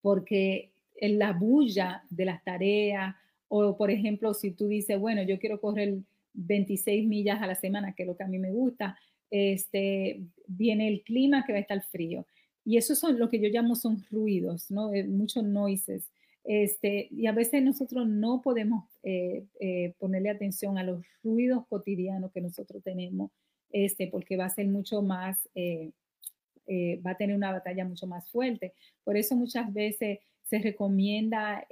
porque 0.00 0.72
en 0.96 1.18
la 1.18 1.32
bulla 1.32 2.04
de 2.10 2.24
las 2.24 2.42
tareas, 2.44 3.16
o 3.48 3.76
por 3.76 3.90
ejemplo, 3.90 4.32
si 4.34 4.52
tú 4.52 4.68
dices, 4.68 4.98
bueno, 4.98 5.22
yo 5.22 5.38
quiero 5.38 5.60
correr 5.60 5.98
26 6.34 7.06
millas 7.06 7.42
a 7.42 7.46
la 7.46 7.54
semana, 7.54 7.94
que 7.94 8.04
es 8.04 8.06
lo 8.06 8.16
que 8.16 8.22
a 8.22 8.28
mí 8.28 8.38
me 8.38 8.52
gusta, 8.52 8.96
este, 9.30 10.22
viene 10.46 10.88
el 10.88 11.02
clima 11.02 11.44
que 11.44 11.52
va 11.52 11.58
a 11.58 11.62
estar 11.62 11.82
frío. 11.82 12.26
Y 12.64 12.76
eso 12.76 12.94
son 12.94 13.18
lo 13.18 13.28
que 13.28 13.40
yo 13.40 13.48
llamo 13.48 13.74
son 13.74 14.04
ruidos, 14.10 14.70
¿no? 14.70 14.92
Eh, 14.92 15.04
muchos 15.04 15.42
noises. 15.42 16.10
Este, 16.44 17.08
y 17.10 17.26
a 17.26 17.32
veces 17.32 17.62
nosotros 17.62 18.08
no 18.08 18.40
podemos 18.42 18.84
eh, 19.02 19.44
eh, 19.60 19.94
ponerle 19.98 20.30
atención 20.30 20.78
a 20.78 20.84
los 20.84 21.04
ruidos 21.22 21.66
cotidianos 21.68 22.32
que 22.32 22.40
nosotros 22.40 22.82
tenemos, 22.82 23.30
este, 23.70 24.08
porque 24.08 24.36
va 24.36 24.46
a 24.46 24.50
ser 24.50 24.66
mucho 24.68 25.02
más, 25.02 25.48
va 25.56 27.10
a 27.10 27.16
tener 27.16 27.36
una 27.36 27.52
batalla 27.52 27.84
mucho 27.84 28.06
más 28.06 28.28
fuerte. 28.30 28.72
Por 29.04 29.16
eso 29.16 29.36
muchas 29.36 29.72
veces 29.72 30.18
se 30.42 30.58
recomienda 30.58 31.66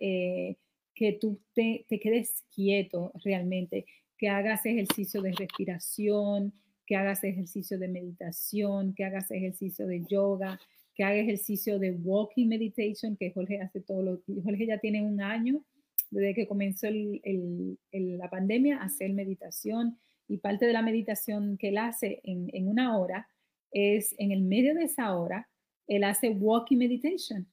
que 0.99 1.13
tú 1.13 1.41
te, 1.55 1.87
quedes 1.89 2.45
quieto 2.53 3.13
realmente 3.25 3.87
que 4.19 4.29
hagas 4.29 4.67
ejercicio 4.67 5.23
de 5.23 5.31
respiración, 5.31 6.53
que 6.85 6.97
hagas 6.97 7.23
ejercicio 7.23 7.79
de 7.79 7.87
meditación, 7.87 8.95
que 8.95 9.05
hagas 9.05 9.31
ejercicio 9.31 9.87
de 9.87 10.03
yoga, 10.05 10.59
que 10.99 11.05
hagas 11.05 11.21
ejercicio 11.21 11.79
de 11.79 11.93
walking 11.93 12.49
meditation, 12.49 13.17
que 13.17 13.31
Jorge 13.31 13.61
hace 13.63 13.81
todo 13.81 14.03
lo 14.03 14.23
Jorge 14.45 14.67
ya 14.67 14.79
tiene 14.79 15.01
un 15.01 15.23
año 15.23 15.65
desde 16.11 16.35
que 16.35 16.49
comenzó 16.49 16.89
la 16.91 18.31
pandemia 18.31 18.79
a 18.79 18.87
hacer 18.87 19.13
meditación 19.13 19.97
y 20.27 20.39
parte 20.39 20.67
de 20.67 20.73
la 20.73 20.83
meditación 20.83 21.57
que 21.57 21.69
él 21.69 21.79
hace 21.79 22.21
en, 22.25 22.51
en 22.53 22.69
una 22.69 22.99
hora 22.99 23.29
es 23.71 24.15
en 24.19 24.33
el 24.33 24.43
medio 24.43 24.75
de 24.75 24.85
esa 24.85 25.15
hora, 25.17 25.49
él 25.87 26.05
hace 26.05 26.31
walking 26.31 26.79
meditation, 26.79 27.47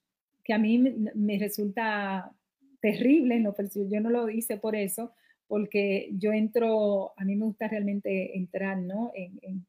que 0.43 0.53
a 0.53 0.57
mí 0.57 0.77
me, 0.77 0.95
me 1.13 1.37
resulta 1.37 2.33
terrible, 2.81 3.39
no, 3.39 3.55
yo 3.89 4.01
no 4.01 4.09
lo 4.09 4.29
hice 4.29 4.57
por 4.57 4.75
eso, 4.75 5.13
porque 5.47 6.09
yo 6.13 6.33
entro, 6.33 7.13
a 7.17 7.25
mí 7.25 7.35
me 7.35 7.45
gusta 7.45 7.67
realmente 7.67 8.37
entrar, 8.37 8.77
¿no? 8.77 9.11
En, 9.15 9.65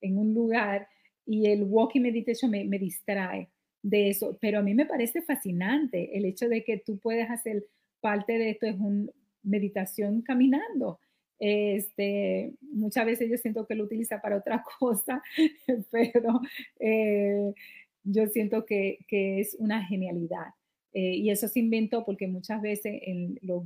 un 0.00 0.34
lugar 0.34 0.88
y 1.28 1.46
el 1.46 1.64
walking 1.64 2.00
meditation 2.00 2.50
me, 2.50 2.64
me, 2.64 2.78
distrae 2.78 3.50
de 3.82 4.08
eso, 4.08 4.38
pero 4.40 4.60
a 4.60 4.62
mí 4.62 4.74
me 4.74 4.86
parece 4.86 5.20
fascinante 5.20 6.16
el 6.16 6.24
hecho 6.24 6.48
de 6.48 6.64
que 6.64 6.78
tú 6.78 6.98
puedes 6.98 7.30
hacer 7.30 7.66
parte 8.00 8.38
de 8.38 8.50
esto, 8.50 8.66
es 8.66 8.76
una 8.78 9.10
meditación 9.42 10.22
caminando. 10.22 10.98
Este, 11.38 12.54
muchas 12.62 13.06
veces 13.06 13.30
yo 13.30 13.36
siento 13.36 13.66
que 13.66 13.74
lo 13.74 13.84
utiliza 13.84 14.20
para 14.20 14.38
otra 14.38 14.64
cosa, 14.78 15.22
pero 15.90 16.40
eh, 16.80 17.52
yo 18.04 18.26
siento 18.28 18.64
que, 18.64 18.98
que 19.06 19.40
es 19.40 19.54
una 19.58 19.84
genialidad. 19.84 20.54
Eh, 20.94 21.16
y 21.16 21.30
eso 21.30 21.46
se 21.46 21.60
inventó 21.60 22.04
porque 22.04 22.26
muchas 22.26 22.62
veces 22.62 23.00
los, 23.42 23.64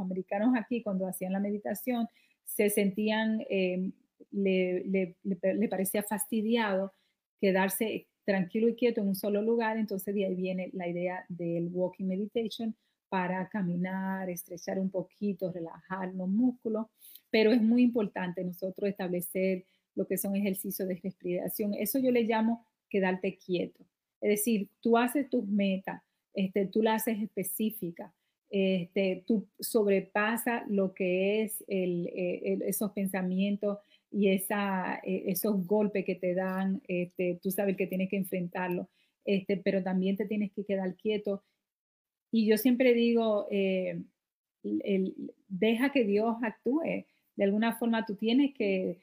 americanos 0.00 0.54
aquí 0.56 0.82
cuando 0.82 1.06
hacían 1.06 1.32
la 1.32 1.40
meditación 1.40 2.06
se 2.44 2.68
sentían, 2.68 3.40
eh, 3.48 3.90
le, 4.30 5.14
le, 5.22 5.68
parecía 5.68 6.02
fastidiado 6.02 6.92
quedarse 7.40 8.06
tranquilo 8.24 8.68
y 8.68 8.74
quieto 8.74 9.00
en 9.00 9.08
un 9.08 9.16
solo 9.16 9.42
lugar, 9.42 9.76
entonces 9.76 10.14
de 10.14 10.26
ahí 10.26 10.34
viene 10.34 10.70
la 10.72 10.88
idea 10.88 11.24
del 11.28 11.68
walking 11.72 12.06
meditation 12.06 12.76
para 13.08 13.48
caminar, 13.48 14.30
estrechar 14.30 14.78
un 14.78 14.90
poquito, 14.90 15.52
relajar 15.52 16.14
los 16.14 16.28
músculos, 16.28 16.86
pero 17.30 17.52
es 17.52 17.60
muy 17.60 17.82
importante 17.82 18.44
nosotros 18.44 18.88
establecer 18.88 19.64
lo 19.94 20.06
que 20.06 20.16
son 20.16 20.36
ejercicios 20.36 20.88
de 20.88 21.00
respiración. 21.02 21.74
Eso 21.74 21.98
yo 21.98 22.10
le 22.10 22.22
llamo 22.22 22.64
quedarte 22.88 23.36
quieto. 23.36 23.84
Es 24.20 24.30
decir, 24.30 24.68
tú 24.80 24.96
haces 24.96 25.28
tus 25.28 25.46
metas, 25.46 26.02
este, 26.32 26.66
tú 26.66 26.82
la 26.82 26.94
haces 26.94 27.20
específica, 27.20 28.14
este, 28.48 29.24
tú 29.26 29.48
sobrepasa 29.58 30.64
lo 30.68 30.94
que 30.94 31.42
es 31.42 31.64
eh, 31.68 32.58
esos 32.66 32.92
pensamientos 32.92 33.78
y 34.12 34.28
esa, 34.28 35.00
eh, 35.04 35.24
esos 35.26 35.66
golpes 35.66 36.04
que 36.04 36.14
te 36.14 36.34
dan, 36.34 36.82
este, 36.86 37.38
tú 37.42 37.50
sabes 37.50 37.76
que 37.76 37.86
tienes 37.86 38.10
que 38.10 38.16
enfrentarlo, 38.16 38.88
este, 39.24 39.56
pero 39.56 39.82
también 39.82 40.16
te 40.16 40.26
tienes 40.26 40.52
que 40.52 40.64
quedar 40.64 40.94
quieto. 40.96 41.42
Y 42.30 42.46
yo 42.46 42.58
siempre 42.58 42.94
digo, 42.94 43.46
eh, 43.50 44.02
deja 45.48 45.90
que 45.92 46.04
Dios 46.04 46.36
actúe. 46.42 47.06
De 47.36 47.44
alguna 47.44 47.76
forma 47.76 48.04
tú 48.06 48.16
tienes 48.16 48.54
que 48.54 49.00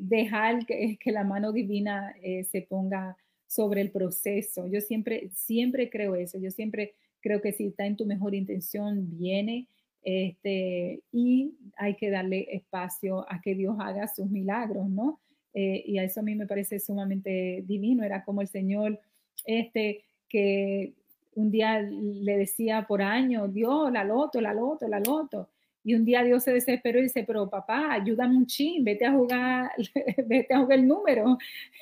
dejar 0.00 0.64
que, 0.66 0.96
que, 0.98 1.12
la 1.12 1.24
mano 1.24 1.52
divina 1.52 2.14
se 2.50 2.62
ponga 2.62 3.16
sobre 3.46 3.82
el 3.82 3.90
proceso. 3.90 4.66
Yo 4.66 4.80
siempre, 4.80 5.28
siempre 5.34 5.90
creo 5.90 6.14
eso. 6.14 6.38
Yo 6.38 6.50
siempre 6.50 6.94
creo 7.20 7.40
que 7.40 7.52
si 7.52 7.66
está 7.66 7.86
en 7.86 7.96
tu 7.96 8.06
mejor 8.06 8.34
intención, 8.34 9.08
viene. 9.10 9.68
Este, 10.02 11.02
y 11.12 11.54
hay 11.76 11.96
que 11.96 12.10
darle 12.10 12.48
espacio 12.50 13.24
a 13.28 13.40
que 13.40 13.54
Dios 13.54 13.76
haga 13.78 14.08
sus 14.08 14.28
milagros, 14.28 14.88
¿no? 14.88 15.20
Eh, 15.54 15.84
y 15.86 15.98
a 15.98 16.04
eso 16.04 16.20
a 16.20 16.22
mí 16.22 16.34
me 16.34 16.46
parece 16.46 16.80
sumamente 16.80 17.62
divino. 17.66 18.02
Era 18.02 18.24
como 18.24 18.40
el 18.40 18.48
Señor, 18.48 19.00
este, 19.44 20.04
que 20.28 20.94
un 21.34 21.50
día 21.50 21.80
le 21.80 22.36
decía 22.36 22.86
por 22.86 23.02
año, 23.02 23.48
Dios, 23.48 23.92
la 23.92 24.04
loto, 24.04 24.40
la 24.40 24.52
loto, 24.52 24.88
la 24.88 25.00
loto. 25.00 25.48
Y 25.84 25.94
un 25.94 26.04
día 26.04 26.22
Dios 26.22 26.44
se 26.44 26.52
desesperó 26.52 27.00
y 27.00 27.04
dice, 27.04 27.24
pero 27.24 27.50
papá, 27.50 27.92
ayúdame 27.92 28.36
un 28.36 28.46
chin, 28.46 28.84
vete 28.84 29.04
a 29.04 29.12
jugar, 29.12 29.70
vete 30.26 30.54
a 30.54 30.60
jugar 30.60 30.78
el 30.78 30.86
número. 30.86 31.38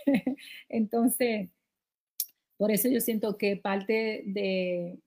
Entonces, 0.69 1.49
por 2.57 2.71
eso 2.71 2.89
yo 2.89 3.01
siento 3.01 3.37
que 3.37 3.57
parte 3.57 4.23
de, 4.27 4.99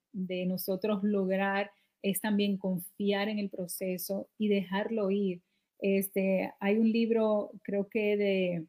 nosotros 0.47 1.03
lograr 1.03 1.71
es 2.03 2.21
también 2.21 2.57
confiar 2.57 3.29
en 3.29 3.39
el 3.39 3.49
proceso 3.49 4.27
y 4.37 4.49
dejarlo 4.49 5.09
ir. 5.09 5.41
Este, 5.79 6.51
hay 6.59 6.77
un 6.77 6.91
libro, 6.91 7.51
creo 7.63 7.89
que 7.89 8.17
de, 8.17 8.65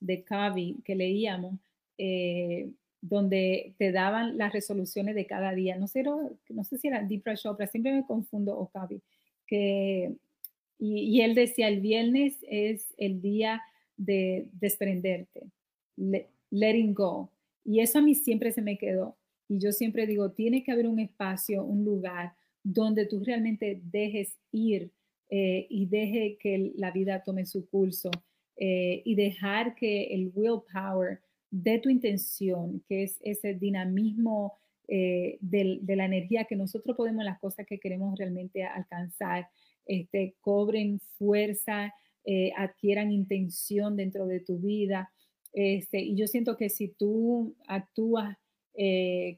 de 0.00 0.22
Cavi, 0.22 0.76
que 0.84 0.94
leíamos, 0.94 1.54
eh, 1.98 2.70
donde 3.00 3.74
te 3.78 3.90
daban 3.92 4.38
las 4.38 4.52
resoluciones 4.52 5.14
de 5.14 5.26
cada 5.26 5.54
día. 5.54 5.76
No 5.76 5.88
sé, 5.88 6.04
no 6.04 6.64
sé 6.64 6.78
si 6.78 6.88
era 6.88 7.02
Deepak 7.02 7.38
Chopra, 7.38 7.66
siempre 7.66 7.92
me 7.92 8.06
confundo 8.06 8.56
o 8.56 8.68
Cavi, 8.68 9.02
que 9.46 10.14
Y, 10.78 11.20
él 11.22 11.34
decía, 11.34 11.68
el 11.68 11.80
viernes 11.80 12.38
es 12.48 12.94
el 12.98 13.20
día 13.22 13.62
de 13.96 14.48
desprenderte, 14.52 15.42
letting 16.50 16.94
go. 16.94 17.30
Y 17.64 17.80
eso 17.80 17.98
a 17.98 18.02
mí 18.02 18.14
siempre 18.14 18.52
se 18.52 18.62
me 18.62 18.76
quedó. 18.78 19.16
Y 19.48 19.58
yo 19.58 19.72
siempre 19.72 20.06
digo, 20.06 20.32
tiene 20.32 20.62
que 20.64 20.72
haber 20.72 20.86
un 20.88 20.98
espacio, 20.98 21.64
un 21.64 21.84
lugar 21.84 22.34
donde 22.64 23.06
tú 23.06 23.22
realmente 23.22 23.80
dejes 23.84 24.36
ir 24.50 24.90
eh, 25.30 25.66
y 25.68 25.86
deje 25.86 26.38
que 26.40 26.72
la 26.76 26.90
vida 26.90 27.22
tome 27.22 27.46
su 27.46 27.68
curso 27.68 28.10
eh, 28.56 29.02
y 29.04 29.14
dejar 29.14 29.74
que 29.74 30.14
el 30.14 30.32
willpower 30.34 31.20
de 31.50 31.78
tu 31.78 31.90
intención, 31.90 32.82
que 32.88 33.04
es 33.04 33.18
ese 33.20 33.54
dinamismo 33.54 34.54
eh, 34.88 35.38
de, 35.40 35.80
la 35.96 36.06
energía 36.06 36.44
que 36.44 36.56
nosotros 36.56 36.96
podemos, 36.96 37.24
las 37.24 37.38
cosas 37.38 37.66
que 37.66 37.78
queremos 37.78 38.18
realmente 38.18 38.64
alcanzar, 38.64 39.48
este, 39.86 40.34
cobren 40.40 41.00
fuerza, 41.18 41.92
adquieran 42.56 43.12
intención 43.12 43.96
dentro 43.96 44.26
de 44.26 44.40
tu 44.40 44.58
vida. 44.58 45.12
Este, 45.52 46.00
y 46.00 46.16
yo 46.16 46.26
siento 46.26 46.56
que 46.56 46.70
si 46.70 46.88
tú 46.88 47.54
actúas 47.68 48.38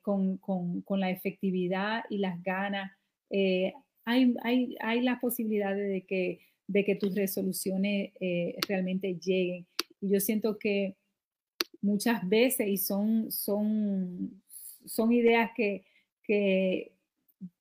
con, 0.03 0.39
con, 0.39 1.01
la 1.01 1.11
efectividad 1.11 2.05
y 2.09 2.19
las 2.19 2.41
ganas, 2.45 2.95
hay, 3.31 4.35
hay, 4.43 4.77
hay 4.81 5.01
las 5.03 5.21
posibilidades 5.21 5.89
de 5.89 6.03
que, 6.03 6.41
de 6.69 6.85
que 6.85 6.97
tus 6.97 7.15
resoluciones 7.15 8.12
eh, 8.21 8.57
realmente 8.69 9.15
lleguen. 9.15 9.67
Y 10.01 10.11
yo 10.11 10.21
siento 10.21 10.59
que 10.59 10.97
muchas 11.81 12.29
veces, 12.29 12.69
y 12.69 12.77
son, 12.79 13.31
son, 13.31 14.43
son 14.85 15.12
ideas 15.12 15.51
que, 15.57 15.85
que 16.23 16.93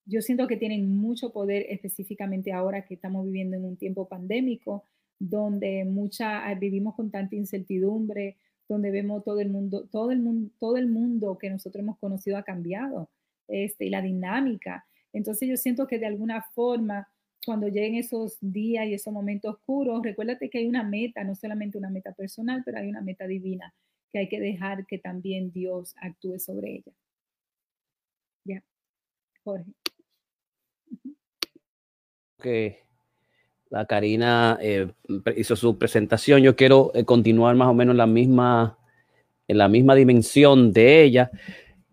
yo 0.05 0.21
siento 0.21 0.47
que 0.47 0.57
tienen 0.57 0.95
mucho 0.95 1.31
poder 1.31 1.65
específicamente 1.69 2.51
ahora 2.51 2.85
que 2.85 2.95
estamos 2.95 3.25
viviendo 3.25 3.57
en 3.57 3.65
un 3.65 3.77
tiempo 3.77 4.07
pandémico, 4.07 4.85
donde 5.19 5.85
mucha, 5.85 6.53
vivimos 6.55 6.95
con 6.95 7.09
tanta 7.09 7.35
incertidumbre, 7.35 8.37
donde 8.67 8.91
vemos 8.91 9.23
todo 9.23 9.39
el 9.39 9.49
mundo, 9.49 9.87
todo 9.91 10.11
el 10.11 10.19
mundo, 10.19 10.51
todo 10.59 10.77
el 10.77 10.87
mundo 10.87 11.37
que 11.37 11.49
nosotros 11.49 11.81
hemos 11.81 11.97
conocido 11.97 12.37
ha 12.37 12.43
cambiado, 12.43 13.09
este, 13.47 13.85
y 13.85 13.89
la 13.89 14.01
dinámica. 14.01 14.85
Entonces 15.15 15.47
yo 15.47 15.55
siento 15.55 15.87
que 15.87 15.97
de 15.97 16.07
alguna 16.07 16.43
forma, 16.53 17.07
cuando 17.45 17.67
lleguen 17.67 17.95
esos 17.95 18.37
días 18.41 18.85
y 18.85 18.93
esos 18.93 19.13
momentos 19.13 19.55
oscuros, 19.55 20.03
recuérdate 20.03 20.49
que 20.49 20.57
hay 20.57 20.67
una 20.67 20.83
meta, 20.83 21.23
no 21.23 21.35
solamente 21.35 21.77
una 21.77 21.89
meta 21.89 22.11
personal, 22.11 22.63
pero 22.65 22.79
hay 22.79 22.89
una 22.89 23.01
meta 23.01 23.25
divina 23.25 23.73
que 24.11 24.19
hay 24.19 24.27
que 24.27 24.41
dejar 24.41 24.85
que 24.85 24.97
también 24.97 25.51
Dios 25.51 25.95
actúe 26.01 26.37
sobre 26.39 26.75
ella. 26.75 26.91
Ya, 28.43 28.61
Jorge. 29.45 29.71
Que 32.41 32.79
la 33.69 33.85
Karina 33.85 34.57
eh, 34.61 34.91
hizo 35.37 35.55
su 35.55 35.77
presentación. 35.77 36.41
Yo 36.41 36.57
quiero 36.57 36.91
eh, 36.93 37.05
continuar 37.05 37.55
más 37.55 37.69
o 37.69 37.73
menos 37.73 37.95
la 37.95 38.05
misma, 38.05 38.77
en 39.47 39.57
la 39.57 39.69
misma 39.69 39.95
dimensión 39.95 40.73
de 40.73 41.03
ella. 41.03 41.31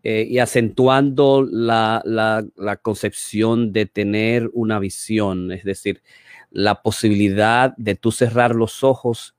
Eh, 0.05 0.27
y 0.29 0.39
acentuando 0.41 1.47
la, 1.49 2.03
la, 2.05 2.77
concepción 2.79 3.73
de 3.73 3.87
tener 3.87 4.51
una 4.53 4.81
visión, 4.81 5.53
es 5.53 5.63
decir, 5.63 6.03
la 6.51 6.83
posibilidad 6.83 7.73
de 7.77 7.95
tú 7.95 8.11
cerrar 8.11 8.57
los 8.57 8.83
ojos 8.83 9.37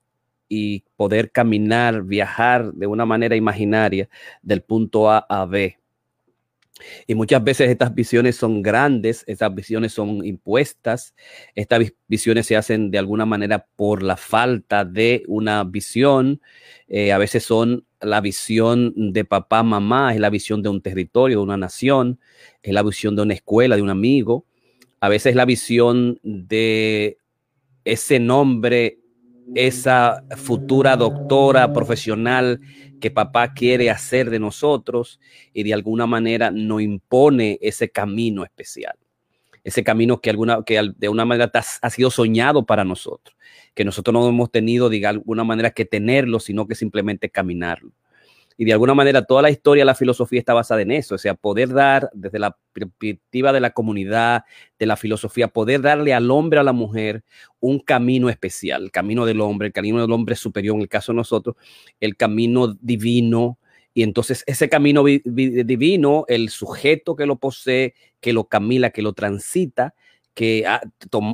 y 0.48 0.86
poder 0.96 1.32
caminar, 1.32 2.04
viajar 2.04 2.72
de 2.74 2.88
una 2.88 3.06
manera 3.06 3.36
imaginaria 3.36 4.08
del 4.42 4.62
punto 4.62 5.12
A 5.12 5.18
a 5.28 5.46
B. 5.46 5.80
Y 7.08 7.16
muchas 7.16 7.44
veces 7.44 7.70
estas 7.70 7.94
visiones 7.94 8.36
son 8.36 8.62
grandes, 8.62 9.24
estas 9.28 9.54
visiones 9.54 9.94
son 9.94 10.26
impuestas, 10.26 11.14
estas 11.56 11.92
visiones 12.08 12.48
se 12.48 12.56
hacen 12.56 12.90
de 12.90 12.98
alguna 12.98 13.26
manera 13.26 13.68
por 13.76 14.02
la 14.02 14.18
falta 14.18 14.86
de 14.86 15.24
una 15.28 15.64
visión, 15.64 16.42
eh, 16.88 17.12
a 17.12 17.18
veces 17.18 17.44
son 17.44 17.86
la 18.04 18.22
visión 18.22 18.94
de 18.96 19.26
papá, 19.26 19.64
mamá, 19.64 20.14
es 20.14 20.20
la 20.20 20.30
visión 20.30 20.62
de 20.62 20.70
un 20.70 20.82
territorio, 20.82 21.40
de 21.40 21.44
una 21.44 21.58
nación, 21.58 22.20
es 22.62 22.74
la 22.74 22.84
visión 22.84 23.16
de 23.16 23.22
una 23.22 23.34
escuela, 23.34 23.76
de 23.76 23.82
un 23.82 23.90
amigo. 23.90 24.46
A 25.00 25.10
veces 25.10 25.32
es 25.32 25.36
la 25.36 25.46
visión 25.46 26.20
de 26.24 27.18
ese 27.86 28.20
nombre, 28.20 29.00
esa 29.56 30.24
futura 30.38 30.96
doctora 30.96 31.74
profesional 31.74 32.62
que 33.02 33.12
papá 33.12 33.54
quiere 33.54 33.90
hacer 33.90 34.30
de 34.30 34.40
nosotros 34.40 35.20
y 35.54 35.64
de 35.64 35.74
alguna 35.74 36.08
manera 36.08 36.52
nos 36.52 36.82
impone 36.82 37.60
ese 37.62 37.90
camino 37.90 38.44
especial. 38.46 38.98
Ese 39.64 39.84
camino 39.84 40.20
que, 40.22 40.30
alguna, 40.30 40.64
que 40.66 40.92
de 40.98 41.10
una 41.10 41.26
manera 41.26 41.52
ha 41.82 41.90
sido 41.90 42.12
soñado 42.12 42.66
para 42.66 42.84
nosotros 42.84 43.36
que 43.74 43.86
nosotros 43.86 44.14
no 44.14 44.28
hemos 44.28 44.52
tenido 44.52 44.90
de 44.90 45.06
alguna 45.06 45.44
manera 45.44 45.72
que 45.72 45.86
tenerlo, 45.86 46.40
sino 46.40 46.68
que 46.68 46.76
simplemente 46.76 47.30
caminarlo. 47.30 47.92
Y 48.56 48.66
de 48.66 48.74
alguna 48.74 48.94
manera 48.94 49.26
toda 49.26 49.42
la 49.42 49.50
historia, 49.50 49.84
la 49.84 49.96
filosofía 49.96 50.38
está 50.38 50.54
basada 50.54 50.84
en 50.84 50.92
eso, 50.92 51.16
o 51.16 51.18
sea, 51.18 51.34
poder 51.34 51.70
dar 51.70 52.12
desde 52.14 52.38
la 52.38 52.56
perspectiva 52.72 53.52
de 53.52 53.60
la 53.60 53.72
comunidad, 53.72 54.44
de 54.78 54.86
la 54.86 54.96
filosofía, 54.96 55.48
poder 55.48 55.82
darle 55.82 56.14
al 56.14 56.30
hombre, 56.30 56.60
a 56.60 56.64
la 56.64 56.72
mujer, 56.72 57.24
un 57.60 57.80
camino 57.80 58.30
especial, 58.30 58.84
el 58.84 58.92
camino 58.92 59.26
del 59.26 59.42
hombre, 59.42 59.68
el 59.68 59.74
camino 59.74 60.02
del 60.02 60.12
hombre 60.12 60.36
superior, 60.36 60.76
en 60.76 60.84
el 60.84 60.88
caso 60.88 61.14
de 61.14 61.16
nosotros, 61.16 61.56
el 62.00 62.16
camino 62.16 62.76
divino. 62.80 63.58
Y 63.94 64.04
entonces 64.04 64.44
ese 64.48 64.70
camino 64.70 65.04
divino, 65.04 66.26
el 66.28 66.50
sujeto 66.50 67.16
que 67.16 67.26
lo 67.26 67.38
posee, 67.38 67.94
que 68.20 68.34
lo 68.34 68.46
camina, 68.46 68.90
que 68.90 69.02
lo 69.02 69.14
transita, 69.14 69.94
que 70.34 70.66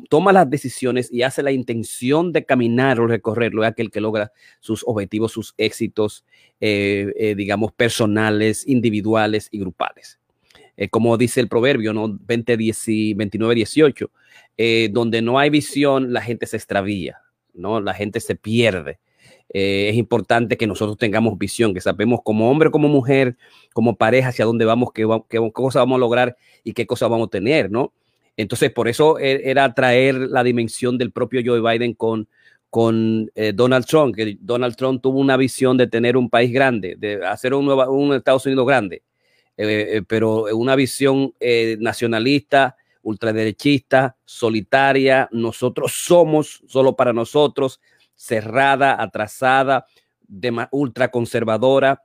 toma 0.09 0.33
las 0.33 0.49
decisiones 0.49 1.11
y 1.11 1.21
hace 1.21 1.41
la 1.41 1.51
intención 1.51 2.33
de 2.33 2.45
caminar 2.45 2.99
o 2.99 3.07
recorrerlo, 3.07 3.63
es 3.63 3.69
aquel 3.69 3.91
que 3.91 4.01
logra 4.01 4.31
sus 4.59 4.83
objetivos, 4.85 5.31
sus 5.31 5.53
éxitos, 5.57 6.25
eh, 6.59 7.13
eh, 7.17 7.35
digamos, 7.35 7.71
personales, 7.71 8.67
individuales 8.67 9.47
y 9.51 9.59
grupales. 9.59 10.19
Eh, 10.75 10.89
como 10.89 11.17
dice 11.17 11.39
el 11.39 11.47
proverbio, 11.47 11.93
¿no? 11.93 12.17
20, 12.21 12.57
29, 13.15 13.55
18, 13.55 14.11
donde 14.91 15.21
no 15.21 15.39
hay 15.39 15.49
visión, 15.49 16.11
la 16.11 16.21
gente 16.21 16.45
se 16.45 16.57
extravía, 16.57 17.21
¿no? 17.53 17.79
La 17.79 17.93
gente 17.93 18.19
se 18.19 18.35
pierde. 18.35 18.99
Es 19.49 19.95
importante 19.95 20.57
que 20.57 20.67
nosotros 20.67 20.97
tengamos 20.97 21.37
visión, 21.37 21.73
que 21.73 21.81
sabemos 21.81 22.19
como 22.23 22.51
hombre, 22.51 22.71
como 22.71 22.87
mujer, 22.87 23.35
como 23.73 23.95
pareja, 23.95 24.29
hacia 24.29 24.45
dónde 24.45 24.65
vamos, 24.65 24.89
qué, 24.93 25.07
qué, 25.27 25.39
qué 25.39 25.51
cosa 25.51 25.79
vamos 25.79 25.97
a 25.97 25.99
lograr 25.99 26.37
y 26.63 26.73
qué 26.73 26.85
cosa 26.85 27.07
vamos 27.07 27.27
a 27.27 27.31
tener, 27.31 27.71
¿no? 27.71 27.93
Entonces, 28.39 28.71
por 28.71 28.87
eso 28.87 29.19
e, 29.19 29.49
era 29.49 29.73
traer 29.73 30.15
la 30.15 30.43
dimensión 30.43 30.97
del 30.97 31.11
propio 31.11 31.41
Joe 31.43 31.59
Biden 31.61 31.93
con, 31.93 32.29
con 32.69 33.29
eh, 33.35 33.51
Donald 33.53 33.85
Trump, 33.85 34.15
que 34.15 34.37
Donald 34.39 34.77
Trump 34.77 35.01
tuvo 35.01 35.19
una 35.19 35.35
visión 35.35 35.75
de 35.75 35.87
tener 35.87 36.15
un 36.15 36.29
país 36.29 36.53
grande, 36.53 36.95
de 36.97 37.25
hacer 37.25 37.53
un, 37.53 37.67
un 37.67 38.13
Estados 38.13 38.45
Unidos 38.45 38.65
grande, 38.65 39.03
eh, 39.57 39.97
eh, 39.97 40.01
pero 40.07 40.45
una 40.55 40.75
visión 40.75 41.33
nacionalista, 41.79 42.77
ultraderechista, 43.01 44.15
solitaria, 44.23 45.27
nosotros 45.33 45.93
somos 45.93 46.63
solo 46.67 46.95
para 46.95 47.11
nosotros, 47.11 47.81
cerrada, 48.19 49.01
atrasada, 49.01 49.85
ultraconservadora, 50.71 52.03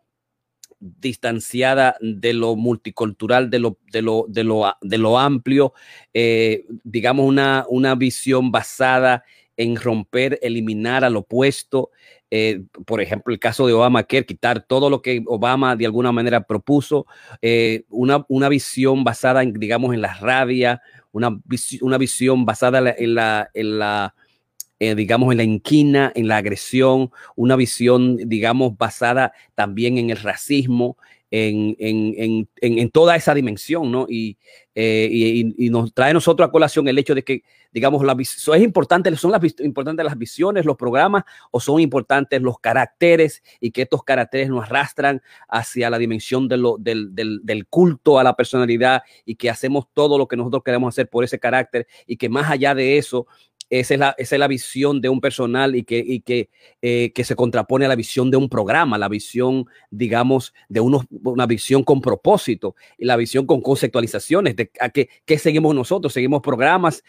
distanciada 0.79 1.97
de 2.01 2.33
lo 2.33 2.55
multicultural, 2.55 3.51
de 3.51 3.59
lo, 3.59 3.79
de 3.91 4.03
lo, 4.03 4.27
de 4.29 4.45
lo, 4.45 4.77
de 4.81 4.99
lo 4.99 5.19
amplio, 5.19 5.73
eh, 6.13 6.67
digamos 6.85 7.27
una, 7.27 7.67
una 7.69 7.97
visión 7.97 8.53
basada 8.53 9.25
en 9.57 9.77
romper, 9.77 10.39
eliminar 10.41 11.05
al 11.05 11.17
opuesto. 11.17 11.91
Eh, 12.31 12.63
por 12.87 13.01
ejemplo, 13.01 13.33
el 13.33 13.41
caso 13.41 13.67
de 13.67 13.73
Obama, 13.73 14.05
que 14.05 14.25
quitar 14.25 14.65
todo 14.65 14.91
lo 14.91 15.03
que 15.03 15.23
Obama 15.27 15.75
de 15.75 15.87
alguna 15.87 16.13
manera 16.13 16.43
propuso, 16.43 17.07
eh, 17.43 17.85
una, 17.89 18.25
una, 18.29 18.49
visión 18.49 19.03
basada 19.03 19.43
en, 19.43 19.53
digamos, 19.53 19.95
en 19.95 20.01
la 20.01 20.15
rabia, 20.15 20.81
una, 21.13 21.41
una 21.81 21.99
visión 21.99 22.45
basada 22.45 22.95
en 22.97 23.15
la, 23.15 23.51
en 23.55 23.79
la 23.79 24.15
eh, 24.79 24.95
digamos, 24.95 25.33
en 25.33 25.39
la 25.39 25.45
inquina, 25.45 26.13
en 26.15 26.29
la 26.29 26.39
agresión, 26.39 27.11
una 27.37 27.57
visión, 27.57 28.17
digamos, 28.17 28.77
basada 28.77 29.33
también 29.55 29.99
en 29.99 30.11
el 30.11 30.19
racismo, 30.19 30.97
en, 31.31 31.75
en, 31.81 32.15
en, 32.61 32.79
en 32.79 32.91
toda 32.91 33.17
esa 33.17 33.35
dimensión, 33.35 33.91
¿no? 33.91 34.07
Y, 34.09 34.39
eh, 34.77 35.09
y, 35.11 35.67
y, 35.67 35.71
nos 35.71 35.93
trae 35.93 36.11
a 36.11 36.15
nosotros 36.15 36.49
a 36.49 36.53
colación 36.53 36.87
el 36.87 36.97
hecho 36.97 37.15
de 37.15 37.25
que, 37.25 37.43
digamos, 37.73 38.05
la, 38.05 38.17
es 38.21 38.63
importante, 38.63 39.15
son 39.17 39.33
las, 39.33 39.43
importantes 39.61 40.05
las 40.05 40.17
visiones, 40.17 40.65
los 40.65 40.77
programas, 40.77 41.25
o 41.51 41.59
son 41.59 41.81
importantes 41.81 42.41
los 42.41 42.61
caracteres 42.61 43.43
y 43.61 43.73
que 43.73 43.83
estos 43.83 44.05
caracteres 44.05 44.49
nos 44.49 44.65
arrastran 44.65 45.23
hacia 45.49 45.91
la 45.91 45.99
dimensión 45.99 46.47
de 46.47 46.57
lo, 46.57 46.77
del, 46.79 47.15
del, 47.17 47.41
del 47.43 47.67
culto 47.67 48.21
a 48.21 48.25
la 48.25 48.37
personalidad 48.37 49.03
y 49.25 49.35
que 49.35 49.51
hacemos 49.51 49.87
todo 49.93 50.19
lo 50.19 50.29
que 50.29 50.37
nosotros 50.37 50.63
queremos 50.65 50.95
hacer 50.95 51.09
por 51.09 51.25
ese 51.25 51.41
carácter 51.41 51.89
y 52.07 52.17
que 52.17 52.29
más 52.29 52.49
allá 52.49 52.77
de 52.77 52.97
eso, 52.99 53.27
esa 53.71 53.95
es 53.95 54.01
la, 54.01 54.15
esa 54.19 54.37
es 54.37 54.39
la 54.39 54.49
visión 54.49 55.01
de 55.01 55.09
un 55.09 55.21
personal 55.21 55.75
y 55.75 55.85
que, 55.85 55.99
y 55.99 56.21
que, 56.21 56.51
eh, 56.83 57.13
que 57.15 57.25
se 57.25 57.35
contrapone 57.35 57.87
a 57.87 57.89
la 57.89 57.97
visión 57.97 58.31
de 58.31 58.37
un 58.37 58.49
programa, 58.49 58.99
la 58.99 59.09
visión, 59.09 59.67
digamos, 59.91 60.55
de 60.69 60.81
unos, 60.81 61.07
una 61.23 61.47
visión 61.47 61.83
con 61.83 62.01
propósito 62.01 62.75
y 62.99 63.07
la 63.07 63.17
visión 63.17 63.47
con 63.47 63.61
conceptualizaciones 63.61 64.57
de 64.57 64.71
a 64.81 64.91
qué, 64.91 65.09
qué 65.25 65.39
seguimos 65.39 65.75
nosotros, 65.75 66.13
seguimos 66.13 66.43
programas 66.43 67.03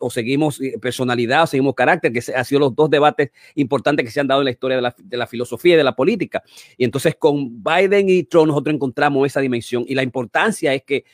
o, 0.00 0.10
seguimos 0.10 0.60
eh, 0.60 0.78
personalidad 0.80 1.44
o 1.44 1.46
seguimos 1.46 1.74
carácter, 1.74 2.12
que 2.12 2.22
han 2.34 2.44
sido 2.44 2.60
los 2.60 2.74
dos 2.74 2.90
debates 2.90 3.30
importantes 3.54 4.04
que 4.04 4.10
se 4.10 4.20
han 4.20 4.26
dado 4.26 4.40
en 4.40 4.46
la 4.46 4.50
historia 4.50 4.76
de 4.76 4.82
la, 4.82 4.94
de 4.98 5.16
la 5.16 5.26
filosofía 5.26 5.74
y 5.74 5.76
de 5.78 5.84
la 5.84 5.96
política. 5.96 6.42
Y 6.76 6.84
entonces 6.84 7.16
con 7.16 7.62
Biden 7.62 8.08
y 8.08 8.24
Trump 8.24 8.48
nosotros 8.48 8.74
encontramos 8.74 9.26
esa 9.26 9.40
dimensión 9.40 9.84
y 9.86 9.94
la 9.94 10.02
importancia 10.02 10.74
es 10.74 10.82
que 10.82 11.04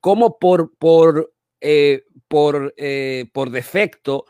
como 0.00 0.38
por, 0.38 0.74
por 0.76 1.32
eh, 1.60 2.04
por, 2.28 2.74
eh, 2.76 3.26
por 3.32 3.50
defecto, 3.50 4.24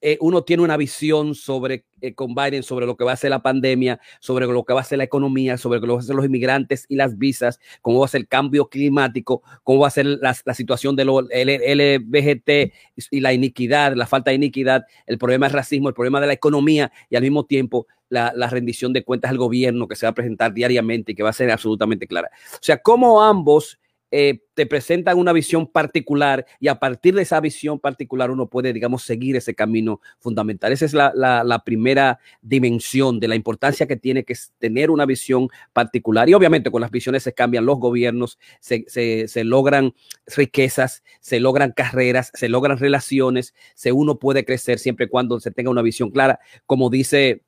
eh, 0.00 0.18
uno 0.20 0.42
tiene 0.42 0.62
una 0.62 0.76
visión 0.76 1.34
sobre 1.34 1.84
con 2.16 2.34
Biden 2.34 2.64
sobre 2.64 2.84
lo 2.84 2.96
que 2.96 3.04
va 3.04 3.12
a 3.12 3.16
ser 3.16 3.30
la 3.30 3.42
pandemia, 3.42 4.00
sobre 4.20 4.46
lo 4.46 4.64
que 4.64 4.74
va 4.74 4.80
a 4.80 4.84
ser 4.84 4.98
la 4.98 5.04
economía, 5.04 5.56
sobre 5.56 5.78
lo 5.78 5.86
que 5.86 5.92
van 5.92 5.98
a 6.00 6.02
ser 6.02 6.16
los 6.16 6.24
inmigrantes 6.24 6.86
y 6.88 6.96
las 6.96 7.16
visas, 7.16 7.60
cómo 7.80 8.00
va 8.00 8.06
a 8.06 8.08
ser 8.08 8.22
el 8.22 8.28
cambio 8.28 8.68
climático, 8.68 9.42
cómo 9.62 9.80
va 9.80 9.88
a 9.88 9.90
ser 9.92 10.06
la, 10.06 10.34
situación 10.34 10.96
de 10.96 11.04
los 11.04 11.24
LGBT 11.24 12.72
y 13.10 13.20
la 13.20 13.32
iniquidad, 13.32 13.94
la 13.94 14.06
falta 14.06 14.30
de 14.30 14.36
iniquidad, 14.36 14.84
el 15.06 15.18
problema 15.18 15.46
del 15.46 15.54
racismo, 15.54 15.88
el 15.88 15.94
problema 15.94 16.20
de 16.20 16.26
la 16.26 16.32
economía 16.32 16.90
y 17.08 17.16
al 17.16 17.22
mismo 17.22 17.46
tiempo 17.46 17.86
la, 18.08 18.32
la 18.34 18.48
rendición 18.48 18.92
de 18.92 19.04
cuentas 19.04 19.30
al 19.30 19.38
gobierno 19.38 19.86
que 19.86 19.94
se 19.96 20.06
va 20.06 20.10
a 20.10 20.14
presentar 20.14 20.52
diariamente 20.52 21.12
y 21.12 21.14
que 21.14 21.22
va 21.22 21.30
a 21.30 21.34
ser 21.34 21.50
absolutamente 21.50 22.06
clara. 22.08 22.30
O 22.54 22.58
sea, 22.60 22.78
cómo 22.78 23.22
ambos 23.22 23.78
eh, 24.14 24.40
te 24.52 24.66
presentan 24.66 25.16
una 25.16 25.32
visión 25.32 25.66
particular 25.66 26.44
y 26.60 26.68
a 26.68 26.78
partir 26.78 27.14
de 27.14 27.22
esa 27.22 27.40
visión 27.40 27.80
particular 27.80 28.30
uno 28.30 28.46
puede, 28.46 28.74
digamos, 28.74 29.04
seguir 29.04 29.36
ese 29.36 29.54
camino 29.54 30.02
fundamental. 30.18 30.70
Esa 30.70 30.84
es 30.84 30.92
la, 30.92 31.62
primera 31.64 32.18
dimensión 32.42 33.20
de 33.20 33.28
la 33.28 33.36
importancia 33.36 33.86
que 33.86 33.96
tiene 33.96 34.24
que 34.24 34.34
tener 34.58 34.90
una 34.90 35.06
visión 35.06 35.48
particular. 35.72 36.28
Y 36.28 36.34
obviamente 36.34 36.70
con 36.70 36.82
las 36.82 36.90
visiones 36.90 37.22
se 37.22 37.32
cambian 37.32 37.64
los 37.64 37.78
gobiernos, 37.78 38.38
se, 38.60 39.44
logran 39.44 39.94
riquezas, 40.36 41.02
se 41.20 41.40
logran 41.40 41.72
carreras, 41.72 42.30
se 42.34 42.50
logran 42.50 42.76
relaciones, 42.76 43.54
se 43.74 43.92
uno 43.92 44.18
puede 44.18 44.44
crecer 44.44 44.78
siempre 44.78 45.06
y 45.06 45.08
cuando 45.08 45.40
se 45.40 45.52
tenga 45.52 45.70
una 45.70 45.80
visión 45.80 46.10
clara. 46.10 46.38
Como 46.66 46.90
dice 46.90 47.44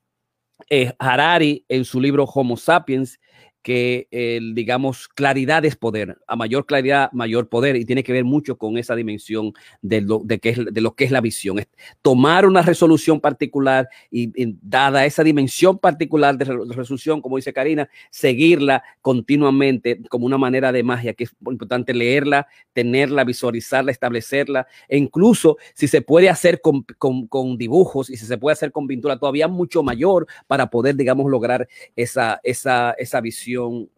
eh, 0.71 0.95
Harari 0.99 1.67
en 1.69 1.85
su 1.85 2.01
libro 2.01 2.25
Homo 2.25 2.57
Sapiens, 2.57 3.21
que, 3.65 4.09
el, 4.11 4.55
digamos, 4.55 5.09
claridad 5.09 5.65
es 5.65 5.75
poder. 5.75 6.19
A 6.27 6.37
mayor 6.37 6.67
claridad, 6.67 7.11
mayor 7.13 7.49
poder. 7.49 7.77
Y 7.77 7.87
tiene 7.87 8.05
que 8.05 8.13
ver 8.13 8.23
mucho 8.23 8.59
con 8.59 8.77
esa 8.77 8.95
dimensión 8.95 9.55
de 9.81 10.03
lo, 10.03 10.21
de 10.23 10.39
que 10.39 10.51
es, 10.51 10.59
de 10.71 10.81
lo 10.83 10.95
que 10.95 11.05
es 11.05 11.11
la 11.11 11.23
visión. 11.23 11.59
Es 11.59 11.67
tomar 12.03 12.45
una 12.45 12.61
resolución 12.61 13.21
particular 13.21 13.89
y, 14.11 14.31
dada 14.61 15.07
esa 15.07 15.25
dimensión 15.25 15.79
particular 15.79 16.37
de 16.37 16.45
resolución, 16.45 17.23
como 17.23 17.37
dice 17.37 17.55
Karina, 17.55 17.89
seguirla 18.11 18.83
continuamente 19.01 19.99
como 20.11 20.27
una 20.27 20.37
manera 20.37 20.71
de 20.71 20.83
magia, 20.83 21.15
que 21.15 21.25
es 21.25 21.35
importante 21.41 21.95
leerla, 21.95 22.47
tenerla, 22.75 23.25
visualizarla, 23.25 23.93
establecerla. 23.93 24.67
E 24.89 24.99
incluso 24.99 25.57
si 25.73 25.89
se 25.89 26.03
puede 26.03 26.29
hacer 26.29 26.61
con, 26.61 26.85
con, 26.99 27.29
con 27.29 27.57
dibujos 27.57 28.11
y 28.11 28.19
si 28.19 28.27
se 28.27 28.37
puede 28.37 28.53
hacer 28.53 28.73
con 28.73 28.87
pintura, 28.87 29.19
todavía 29.19 29.49
mucho 29.49 29.83
mayor 29.83 30.27
para 30.47 30.69
poder, 30.69 30.97
digamos, 30.97 31.31
lograr 31.31 31.67
esa, 31.97 32.41
esa, 32.45 32.95
esa 32.99 33.23
visión 33.23 33.54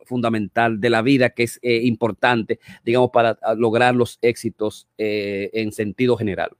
fundamental 0.07 0.81
de 0.81 0.91
la 0.91 1.03
vida 1.03 1.31
que 1.31 1.43
es 1.43 1.59
eh, 1.63 1.81
importante, 1.85 2.61
digamos, 2.85 3.11
para 3.11 3.39
ah, 3.43 3.55
lograr 3.55 3.95
los 3.95 4.19
éxitos 4.23 4.89
eh, 4.97 5.51
en 5.53 5.73
sentido 5.73 6.17
general. 6.17 6.51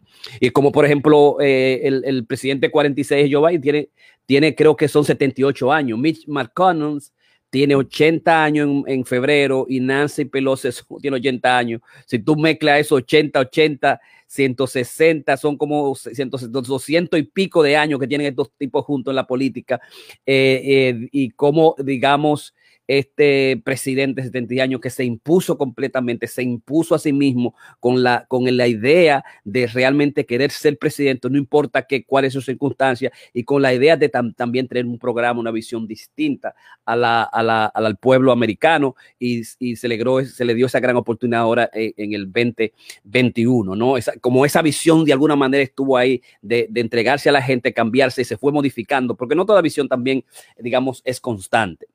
Y 0.41 0.51
como 0.51 0.73
por 0.73 0.85
ejemplo 0.85 1.39
eh, 1.41 1.81
el, 1.85 2.27
presidente 2.27 2.71
46 2.71 3.31
Joe 3.33 3.49
Biden 3.49 3.63
tiene, 3.63 3.89
tiene 4.27 4.55
creo 4.55 4.77
que 4.77 4.89
son 4.89 5.05
78 5.05 5.73
años, 5.73 5.99
Mitch 5.99 6.27
McConnell 6.27 7.01
tiene 7.49 7.77
80 7.77 8.45
años 8.45 8.85
en, 8.87 9.05
febrero 9.05 9.67
y 9.69 9.81
Nancy 9.81 10.25
Pelosi 10.25 10.69
tiene 11.01 11.17
80 11.17 11.57
años. 11.57 11.81
Si 12.05 12.19
tú 12.19 12.37
mezclas 12.37 12.81
esos 12.81 12.99
80, 12.99 13.41
80, 13.41 14.01
160, 14.27 15.37
son 15.37 15.57
como 15.57 15.95
200 15.95 17.21
y 17.21 17.23
pico 17.23 17.63
de 17.63 17.77
años 17.77 18.01
que 18.01 18.09
tienen 18.09 18.27
estos 18.27 18.51
tipos 18.59 18.85
juntos 18.85 19.13
en 19.13 19.17
la 19.17 19.27
política. 19.27 19.81
y 20.27 21.31
como, 21.31 21.77
digamos, 21.79 22.53
este 22.89 23.61
presidente 23.65 24.21
de 24.21 24.29
70 24.29 24.63
años 24.63 24.81
que 24.81 24.91
se 24.91 25.05
impuso 25.05 25.59
completamente, 25.59 26.27
se 26.27 26.43
impuso 26.43 26.95
a 26.95 26.99
sí 26.99 27.13
mismo 27.13 27.55
con 27.81 28.03
la, 28.03 28.27
con 28.29 28.45
la 28.57 28.69
idea 28.69 29.25
de 29.45 29.67
realmente 29.67 30.25
querer 30.25 30.51
ser 30.51 30.79
presidente, 30.79 31.29
no 31.29 31.39
importa 31.39 31.83
qué, 31.87 32.05
cuál 32.05 32.25
es 32.25 32.33
su 32.33 32.41
circunstancia, 32.41 33.11
y 33.33 33.45
con 33.45 33.63
la 33.63 33.75
idea 33.75 33.97
de 33.97 34.09
también 34.09 34.69
tener 34.69 34.87
un 34.87 34.99
programa, 34.99 35.41
una 35.41 35.51
visión 35.51 35.87
distinta 35.87 36.55
a 36.85 36.97
la, 36.97 37.23
al 37.25 37.97
pueblo 37.97 38.33
americano, 38.33 38.95
y, 39.19 39.45
se, 39.45 39.89
logró, 39.89 40.25
se 40.25 40.45
le 40.45 40.55
dio 40.55 40.67
esa 40.67 40.81
gran 40.81 40.97
oportunidad 40.97 41.41
ahora 41.41 41.71
en, 41.73 42.15
el 42.15 42.33
2021, 42.33 43.75
¿no? 43.75 43.97
Esa, 43.97 44.13
como 44.21 44.47
esa 44.47 44.63
visión 44.63 45.05
de 45.05 45.13
alguna 45.13 45.37
manera 45.37 45.63
estuvo 45.63 45.97
ahí 45.97 46.23
de, 46.41 46.67
de 46.71 46.81
entregarse 46.81 47.29
a 47.29 47.33
la 47.33 47.43
gente, 47.43 47.73
cambiarse, 47.73 48.23
y 48.23 48.25
se 48.25 48.37
fue 48.37 48.53
modificando, 48.53 49.17
porque 49.17 49.35
no 49.35 49.45
toda 49.45 49.61
visión 49.61 49.89
también, 49.89 50.25
digamos, 50.59 51.03
es 51.05 51.21
constante. 51.21 51.89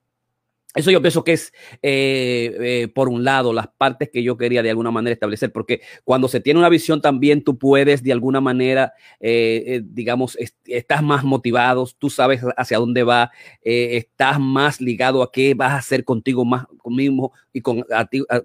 Eso 0.74 0.90
yo 0.90 1.02
pienso 1.02 1.26
que 1.26 1.34
es, 1.34 1.52
eh, 1.82 2.56
eh, 2.62 2.88
por 2.88 3.10
un 3.10 3.26
lado, 3.26 3.52
las 3.52 3.68
partes 3.68 4.10
que 4.10 4.24
yo 4.24 4.38
quería 4.38 4.64
de 4.64 4.70
alguna 4.70 4.90
manera 4.90 5.14
establecer, 5.14 5.52
porque 5.52 5.82
cuando 6.06 6.30
se 6.30 6.40
tiene 6.40 6.60
una 6.60 6.70
visión 6.70 7.02
también 7.02 7.44
tú 7.44 7.58
puedes 7.58 8.04
de 8.04 8.14
alguna 8.14 8.40
manera, 8.40 8.94
eh, 9.20 9.82
digamos, 9.84 10.38
estás 10.66 11.04
más 11.04 11.26
motivado, 11.26 11.86
tú 12.00 12.10
sabes 12.10 12.42
hacia 12.56 12.78
dónde 12.78 13.04
va, 13.04 13.32
estás 13.62 14.40
más 14.40 14.80
ligado 14.80 15.24
a 15.24 15.32
qué 15.32 15.56
vas 15.56 15.72
a 15.72 15.78
hacer 15.78 16.06
contigo 16.06 16.46
más 16.46 16.66
conmigo 16.92 17.32
y 17.54 17.62
con, 17.62 17.84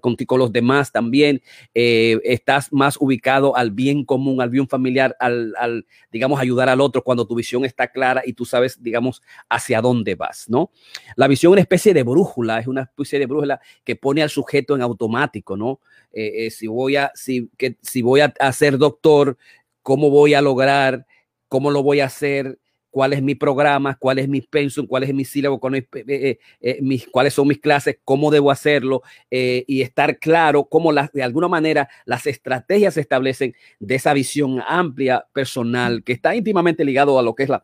con 0.01 0.39
los 0.39 0.51
demás 0.51 0.91
también, 0.91 1.41
estás 1.73 2.71
más 2.71 2.97
ubicado 2.99 3.55
al 3.55 3.71
bien 3.71 4.03
común, 4.05 4.41
al 4.41 4.49
bien 4.49 4.67
familiar, 4.67 5.15
al, 5.19 5.53
al, 5.57 5.85
digamos, 6.11 6.39
ayudar 6.39 6.69
al 6.69 6.81
otro 6.81 7.03
cuando 7.03 7.27
tu 7.27 7.35
visión 7.35 7.65
está 7.65 7.87
clara 7.87 8.23
y 8.25 8.33
tú 8.33 8.45
sabes, 8.45 8.81
digamos, 8.81 9.21
hacia 9.49 9.81
dónde 9.81 10.15
vas, 10.15 10.49
¿no? 10.49 10.71
La 11.15 11.27
visión 11.27 11.51
es 11.51 11.53
una 11.53 11.61
especie 11.61 11.93
de 11.93 12.03
brújula, 12.03 12.59
es 12.59 12.67
una 12.67 12.83
especie 12.83 13.19
de 13.19 13.25
brújula 13.25 13.59
que 13.83 13.95
pone 13.95 14.21
al 14.21 14.29
sujeto 14.29 14.75
en 14.75 14.81
automático, 14.81 15.57
¿no? 15.57 15.79
Eh, 16.11 16.45
eh, 16.45 16.51
si 16.51 16.67
voy 16.67 16.95
a, 16.95 17.11
si, 17.15 17.49
que, 17.57 17.77
si 17.81 18.01
voy 18.01 18.21
a, 18.21 18.51
ser 18.53 18.77
doctor, 18.77 19.37
¿cómo 19.81 20.09
voy 20.09 20.33
a 20.33 20.41
lograr? 20.41 21.05
¿Cómo 21.47 21.71
lo 21.71 21.83
voy 21.83 21.99
a 21.99 22.05
hacer? 22.05 22.59
Cuál 22.89 23.13
es 23.13 23.21
mi 23.21 23.35
programa, 23.35 23.95
cuál 23.95 24.19
es 24.19 24.27
mi 24.27 24.41
pensum, 24.41 24.87
cuál 24.87 25.03
es 25.03 25.13
mi 25.13 25.25
sílabo, 25.25 25.59
eh, 25.71 26.37
mis, 26.81 27.07
cuáles 27.07 27.33
son 27.33 27.47
mis 27.47 27.59
clases, 27.59 27.99
cómo 28.03 28.31
debo 28.31 28.51
hacerlo 28.51 29.03
y 29.29 29.81
estar 29.81 30.19
claro 30.19 30.65
cómo 30.65 30.91
las, 30.91 31.11
de 31.11 31.23
alguna 31.23 31.47
manera 31.47 31.89
las 32.05 32.25
estrategias 32.27 32.95
se 32.95 33.01
establecen 33.01 33.55
de 33.79 33.95
esa 33.95 34.13
visión 34.13 34.61
amplia 34.67 35.27
personal 35.33 36.03
que 36.03 36.13
está 36.13 36.35
íntimamente 36.35 36.83
ligado 36.85 37.19
a 37.19 37.23
lo 37.23 37.35
que 37.35 37.43
es 37.43 37.49
la 37.49 37.63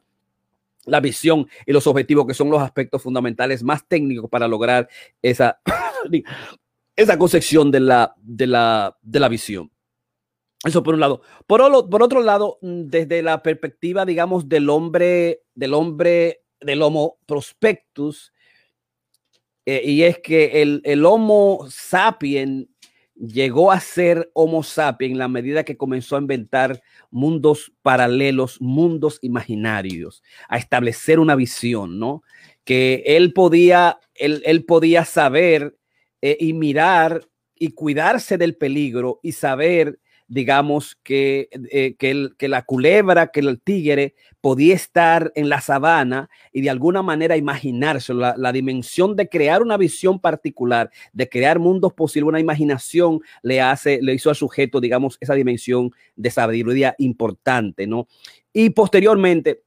la 0.85 0.99
visión 0.99 1.47
y 1.65 1.71
los 1.71 1.87
objetivos, 1.87 2.27
que 2.27 2.33
son 2.33 2.49
los 2.49 2.61
aspectos 2.61 3.01
fundamentales 3.01 3.63
más 3.63 3.87
técnicos 3.87 4.29
para 4.29 4.47
lograr 4.47 4.89
esa, 5.21 5.59
esa 6.95 7.17
concepción 7.17 7.71
de 7.71 7.79
la, 7.79 8.13
de, 8.17 8.47
la, 8.47 8.97
de 9.01 9.19
la 9.19 9.29
visión. 9.29 9.71
Eso 10.63 10.81
por 10.81 10.93
un 10.93 11.01
lado. 11.01 11.21
Por, 11.45 11.89
por 11.89 12.03
otro 12.03 12.21
lado, 12.21 12.57
mm, 12.61 12.83
desde 12.85 13.21
la 13.21 13.43
perspectiva, 13.43 14.05
digamos, 14.05 14.47
del 14.47 14.69
hombre, 14.69 15.41
del 15.55 15.73
hombre, 15.73 16.43
del 16.61 16.81
Homo 16.81 17.17
prospectus, 17.25 18.33
eh, 19.65 19.81
y 19.85 20.03
es 20.03 20.19
que 20.19 20.61
el, 20.61 20.81
el 20.83 21.05
Homo 21.05 21.65
sapien 21.69 22.69
llegó 23.15 23.71
a 23.71 23.79
ser 23.79 24.29
Homo 24.33 24.63
sapiens 24.63 25.13
en 25.13 25.19
la 25.19 25.27
medida 25.27 25.63
que 25.63 25.77
comenzó 25.77 26.15
a 26.15 26.19
inventar 26.19 26.81
mundos 27.11 27.71
paralelos, 27.81 28.59
mundos 28.59 29.19
imaginarios, 29.21 30.23
a 30.49 30.57
establecer 30.57 31.19
una 31.19 31.35
visión, 31.35 31.99
¿no? 31.99 32.23
Que 32.63 33.03
él 33.05 33.33
podía, 33.33 33.99
él, 34.15 34.65
podía 34.65 35.05
saber 35.05 35.77
eh, 36.21 36.37
y 36.39 36.53
mirar 36.53 37.27
y 37.55 37.71
cuidarse 37.71 38.37
del 38.37 38.55
peligro 38.55 39.19
y 39.21 39.33
saber 39.33 39.99
digamos, 40.27 40.97
que, 41.03 41.49
eh, 41.71 41.95
que, 41.97 42.47
la 42.47 42.63
culebra, 42.63 43.27
que 43.27 43.39
el 43.41 43.59
tigre 43.61 44.15
podía 44.41 44.75
estar 44.75 45.31
en 45.35 45.49
la 45.49 45.61
sabana 45.61 46.29
y 46.51 46.61
de 46.61 46.69
alguna 46.69 47.01
manera 47.01 47.37
imaginarse 47.37 48.13
la, 48.13 48.35
la, 48.37 48.51
dimensión 48.51 49.15
de 49.15 49.29
crear 49.29 49.61
una 49.61 49.77
visión 49.77 50.19
particular, 50.19 50.89
de 51.13 51.29
crear 51.29 51.59
mundos 51.59 51.93
posibles, 51.93 52.27
una 52.27 52.39
imaginación 52.39 53.21
le 53.41 53.61
hace, 53.61 53.99
le 54.01 54.13
hizo 54.13 54.29
al 54.29 54.35
sujeto, 54.35 54.81
digamos, 54.81 55.17
esa 55.21 55.33
dimensión 55.33 55.91
de 56.15 56.31
sabiduría 56.31 56.95
importante, 56.97 57.87
¿no? 57.87 58.07
Y 58.53 58.69
posteriormente, 58.71 59.63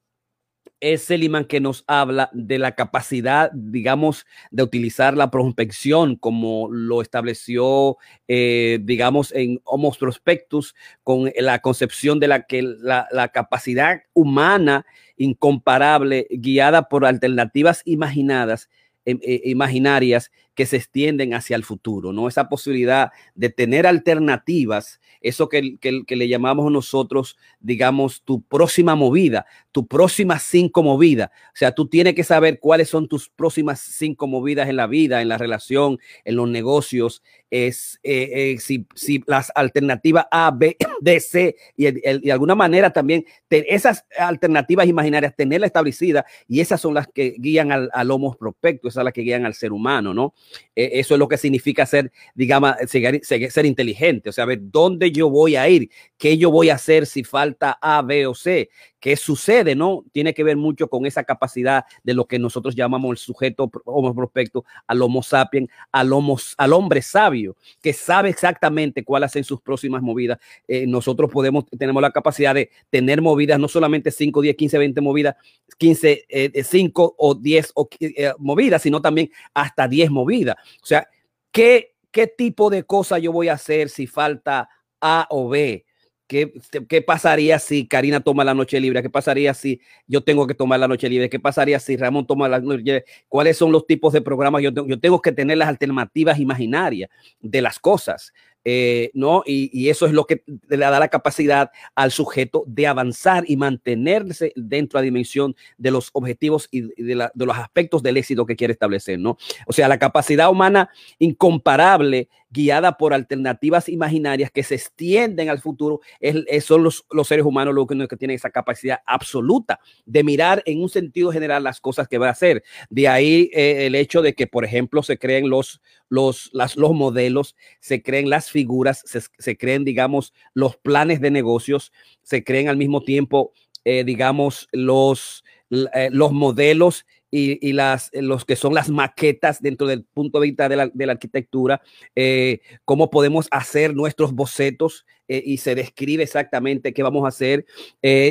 es 0.81 1.05
Seliman 1.05 1.45
que 1.45 1.61
nos 1.61 1.85
habla 1.87 2.31
de 2.33 2.59
la 2.59 2.75
capacidad, 2.75 3.51
digamos, 3.53 4.27
de 4.51 4.63
utilizar 4.63 5.17
la 5.17 5.31
prospección 5.31 6.17
como 6.17 6.69
lo 6.71 7.03
estableció, 7.03 7.97
eh, 8.29 8.79
digamos, 8.83 9.33
en 9.33 9.61
Homo 9.65 9.93
prospectus, 9.99 10.75
con 11.03 11.31
la 11.39 11.61
concepción 11.61 12.21
de 12.21 12.29
la 12.29 12.43
que 12.43 12.63
la, 12.63 13.31
capacidad 13.33 14.03
humana 14.13 14.87
incomparable, 15.17 16.27
guiada 16.31 16.89
por 16.89 17.07
alternativas 17.07 17.83
imaginadas, 17.85 18.69
imaginarias 19.07 20.31
que 20.57 20.67
se 20.67 20.79
extienden 20.79 21.35
hacia 21.35 21.55
el 21.55 21.65
futuro, 21.65 22.13
¿no? 22.13 22.29
Esa 22.29 22.49
posibilidad 22.49 23.13
de 23.35 23.51
tener 23.51 23.87
alternativas, 23.87 25.01
eso 25.21 25.49
que, 25.49 25.77
que, 25.79 26.17
le 26.17 26.29
llamamos 26.29 26.73
nosotros, 26.73 27.37
digamos, 27.61 28.23
tu 28.23 28.43
próxima 28.43 28.95
movida, 28.95 29.45
tu 29.71 29.87
próxima 29.87 30.39
cinco 30.39 30.83
movidas. 30.83 31.29
O 31.49 31.57
sea, 31.57 31.73
tú 31.73 31.89
tienes 31.89 32.15
que 32.15 32.25
saber 32.25 32.59
cuáles 32.59 32.89
son 32.89 33.07
tus 33.07 33.29
próximas 33.29 33.81
cinco 33.81 34.27
movidas 34.27 34.69
en 34.69 34.77
la 34.77 34.87
vida, 34.87 35.21
en 35.21 35.29
la 35.29 35.37
relación, 35.37 35.99
en 36.25 36.37
los 36.37 36.49
negocios, 36.49 37.23
es 37.51 37.99
eh, 38.03 38.31
eh, 38.33 38.59
si, 38.59 38.87
si, 38.95 39.23
las 39.27 39.53
alternativas 39.55 40.27
A, 40.31 40.51
B, 40.51 40.77
D, 41.01 41.21
C 41.21 41.57
y, 41.77 41.91
de 41.91 42.33
alguna 42.33 42.55
manera 42.55 42.91
también 42.91 43.25
esas 43.51 44.05
alternativas 44.19 44.87
imaginarias 44.87 45.35
tenerlas 45.37 45.69
establecidas 45.69 46.25
y 46.49 46.61
esas 46.61 46.81
son 46.81 46.95
las 46.95 47.07
que 47.09 47.35
guían 47.39 47.73
al, 47.73 47.91
al 47.93 48.11
homo 48.11 48.35
prospecto, 48.35 48.89
esas 48.89 48.95
son 48.97 49.05
las 49.05 49.15
que 49.15 49.23
guían 49.23 49.47
al 49.47 49.55
ser 49.55 49.73
humano, 49.73 50.13
¿no? 50.13 50.35
Eh, 50.75 50.91
eso 50.95 51.15
es 51.15 51.19
lo 51.19 51.29
que 51.29 51.39
significa 51.39 51.87
ser, 51.87 52.13
digamos, 52.35 52.75
ser, 52.87 53.21
ser, 53.25 53.67
inteligente, 53.67 54.31
o 54.31 54.33
sea, 54.33 54.45
ver 54.45 54.59
dónde 54.63 55.11
yo 55.11 55.31
voy 55.31 55.57
a 55.57 55.69
ir, 55.69 55.91
qué 56.19 56.37
yo 56.37 56.51
voy 56.51 56.71
a 56.71 56.75
hacer 56.75 57.07
si 57.07 57.25
falta 57.25 57.79
A, 57.81 58.03
B 58.03 58.27
o 58.27 58.35
C, 58.35 58.69
qué 59.07 59.15
sucede, 59.15 59.77
¿no? 59.77 60.05
Tiene 60.11 60.35
que 60.35 60.43
ver 60.43 60.57
mucho 60.57 60.89
con 60.89 61.07
esa 61.07 61.23
capacidad 61.23 61.85
de 62.03 62.13
lo 62.13 62.27
que 62.27 62.41
nosotros 62.41 62.75
llamamos 62.75 63.13
el 63.13 63.19
sujeto 63.19 63.71
homo 63.85 64.13
prospecto, 64.13 64.65
al 64.85 65.01
homo 65.01 65.23
sapiens, 65.23 65.71
al, 65.93 66.13
homo, 66.13 66.37
al 66.57 66.73
hombre 66.73 67.01
sabio, 67.03 67.57
que 67.81 67.93
sabe 67.93 68.31
exactamente 68.31 69.05
cuáles 69.05 69.31
son 69.31 69.45
sus 69.45 69.61
próximas 69.61 70.03
movidas. 70.03 70.41
Eh, 70.67 70.89
nosotros 70.89 71.31
podemos, 71.31 71.67
tenemos 71.79 72.03
la 72.03 72.11
capacidad 72.11 72.53
de 72.53 72.69
tener 72.91 73.23
movidas, 73.23 73.61
no 73.61 73.69
solamente 73.69 74.11
5, 74.11 74.41
10, 74.41 74.57
15, 74.57 74.77
20 74.79 75.01
movidas, 75.01 75.37
15, 75.79 76.27
5 76.65 77.15
o 77.17 77.35
10 77.37 77.73
o, 77.77 77.89
eh, 78.01 78.33
movidas, 78.39 78.83
sino 78.83 79.01
también 79.01 79.31
hasta 79.55 79.87
10 79.87 80.11
movidas. 80.11 80.57
O 80.83 80.87
sea, 80.87 81.09
¿qué, 81.53 81.95
qué 82.11 82.27
tipo 82.27 82.71
de 82.71 82.83
cosa 82.83 83.21
yo 83.21 83.31
voy 83.31 83.51
a 83.51 83.53
hacer 83.53 83.89
si 83.89 84.09
falta 84.09 84.69
A 85.01 85.29
o 85.31 85.49
B? 85.49 85.86
¿Qué, 86.27 86.53
¿Qué, 86.89 87.03
pasaría 87.03 87.59
si 87.59 87.87
Karina 87.87 88.21
toma 88.21 88.45
la 88.45 88.55
noche 88.55 88.81
libre? 88.81 89.03
¿Qué 89.03 89.11
pasaría 89.11 89.55
si 89.55 89.81
yo 90.07 90.23
tengo 90.23 90.47
que 90.47 90.55
tomar 90.55 90.81
la 90.81 90.89
noche 90.89 91.09
libre? 91.09 91.31
¿Qué 91.31 91.39
pasaría 91.39 91.79
si 91.79 91.97
Ramón 91.97 92.27
toma 92.27 92.49
la 92.49 92.59
noche 92.59 92.83
libre? 92.83 93.05
¿Cuáles 93.29 93.57
son 93.57 93.71
los 93.71 93.87
tipos 93.87 94.13
de 94.13 94.23
programas? 94.23 94.63
Yo 94.63 94.75
tengo, 94.75 94.89
yo 94.89 94.99
tengo 94.99 95.23
que 95.23 95.33
tener 95.33 95.57
las 95.59 95.69
alternativas 95.69 96.41
imaginarias 96.41 97.11
de 97.41 97.63
las 97.63 97.79
cosas. 97.79 98.33
Eh, 98.69 99.13
¿no? 99.15 99.45
Y, 99.47 99.89
eso 99.91 100.07
es 100.07 100.13
lo 100.13 100.27
que 100.27 100.43
le 100.45 100.77
da 100.79 100.99
la 100.99 101.07
capacidad 101.07 101.71
al 101.95 102.11
sujeto 102.11 102.65
de 102.67 102.89
avanzar 102.89 103.45
y 103.47 103.57
mantenerse 103.57 104.53
dentro 104.57 104.99
de 104.99 105.03
la 105.03 105.05
dimensión 105.05 105.55
de 105.79 105.93
los 105.93 106.11
objetivos 106.13 106.67
y 106.73 106.81
de, 106.81 107.15
los 107.15 107.57
aspectos 107.57 108.03
del 108.03 108.17
éxito 108.17 108.45
que 108.45 108.57
quiere 108.57 108.73
establecer, 108.73 109.21
¿no? 109.21 109.39
O 109.69 109.73
sea, 109.73 109.87
la 109.87 110.01
capacidad 110.01 110.51
humana 110.51 110.91
incomparable 111.21 112.29
guiada 112.57 112.97
por 112.97 113.13
alternativas 113.13 113.89
imaginarias 113.89 114.51
que 114.51 114.63
se 114.63 114.77
extienden 114.77 115.51
al 115.51 115.61
futuro, 115.61 116.01
es, 116.21 116.65
son 116.65 116.83
los, 116.83 117.05
seres 117.25 117.45
humanos 117.45 117.75
los 117.75 117.87
que, 117.87 118.09
que 118.09 118.17
tienen 118.17 118.37
esa 118.37 118.51
capacidad 118.51 119.01
absoluta 119.05 119.79
de 120.07 120.25
mirar 120.25 120.63
en 120.65 120.81
un 120.81 120.89
sentido 120.89 121.31
general 121.31 121.63
las 121.63 121.81
cosas 121.81 122.09
que 122.09 122.19
va 122.19 122.29
a 122.29 122.31
hacer. 122.31 122.65
De 122.89 123.09
ahí 123.09 123.51
eh, 123.53 123.87
el 123.87 123.95
hecho 123.95 124.23
de 124.23 124.35
que, 124.35 124.47
por 124.47 124.65
ejemplo, 124.65 125.03
se 125.03 125.19
creen 125.19 125.51
los, 125.51 125.83
los, 126.09 126.49
las, 126.53 126.77
los 126.77 126.93
modelos, 126.93 127.57
se 127.81 128.03
creen 128.03 128.31
las 128.31 128.51
figuras, 128.51 129.05
se, 129.05 129.57
creen, 129.59 129.85
digamos, 129.85 130.33
los 130.55 130.77
planes 130.77 131.21
de 131.21 131.31
negocios, 131.31 131.93
se 132.23 132.43
creen 132.43 132.69
al 132.69 132.79
mismo 132.79 133.03
tiempo, 133.03 133.53
eh, 133.85 134.03
digamos, 134.05 134.69
los, 134.73 135.45
eh, 135.71 136.09
los 136.11 136.33
modelos 136.33 137.05
y, 137.39 137.73
las, 137.73 138.11
los 138.15 138.45
que 138.45 138.57
son 138.57 138.75
las 138.75 138.89
maquetas 138.89 139.61
dentro 139.61 139.87
del 139.87 140.05
punto 140.05 140.41
de 140.41 140.47
vista 140.47 140.69
de 140.69 140.77
la, 140.77 140.91
de 140.93 141.07
la 141.07 141.13
arquitectura, 141.13 141.83
eh, 142.15 142.61
cómo 142.85 143.11
podemos 143.11 143.49
hacer 143.51 143.95
nuestros 143.95 144.33
bocetos 144.33 145.05
y 145.29 145.57
se 145.57 145.75
describe 145.75 146.23
exactamente 146.23 146.95
qué 146.95 147.03
vamos 147.03 147.25
a 147.25 147.29
hacer. 147.29 147.67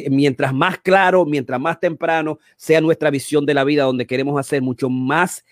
mientras 0.10 0.54
más 0.54 0.78
claro, 0.80 1.26
mientras 1.26 1.60
más 1.60 1.78
temprano 1.78 2.40
sea 2.56 2.80
nuestra 2.80 3.12
visión 3.12 3.46
de 3.46 3.54
la 3.54 3.66
vida, 3.66 3.84
donde 3.84 4.08
queremos 4.08 4.40
hacer 4.40 4.62
mucho 4.62 4.90
más 4.90 5.44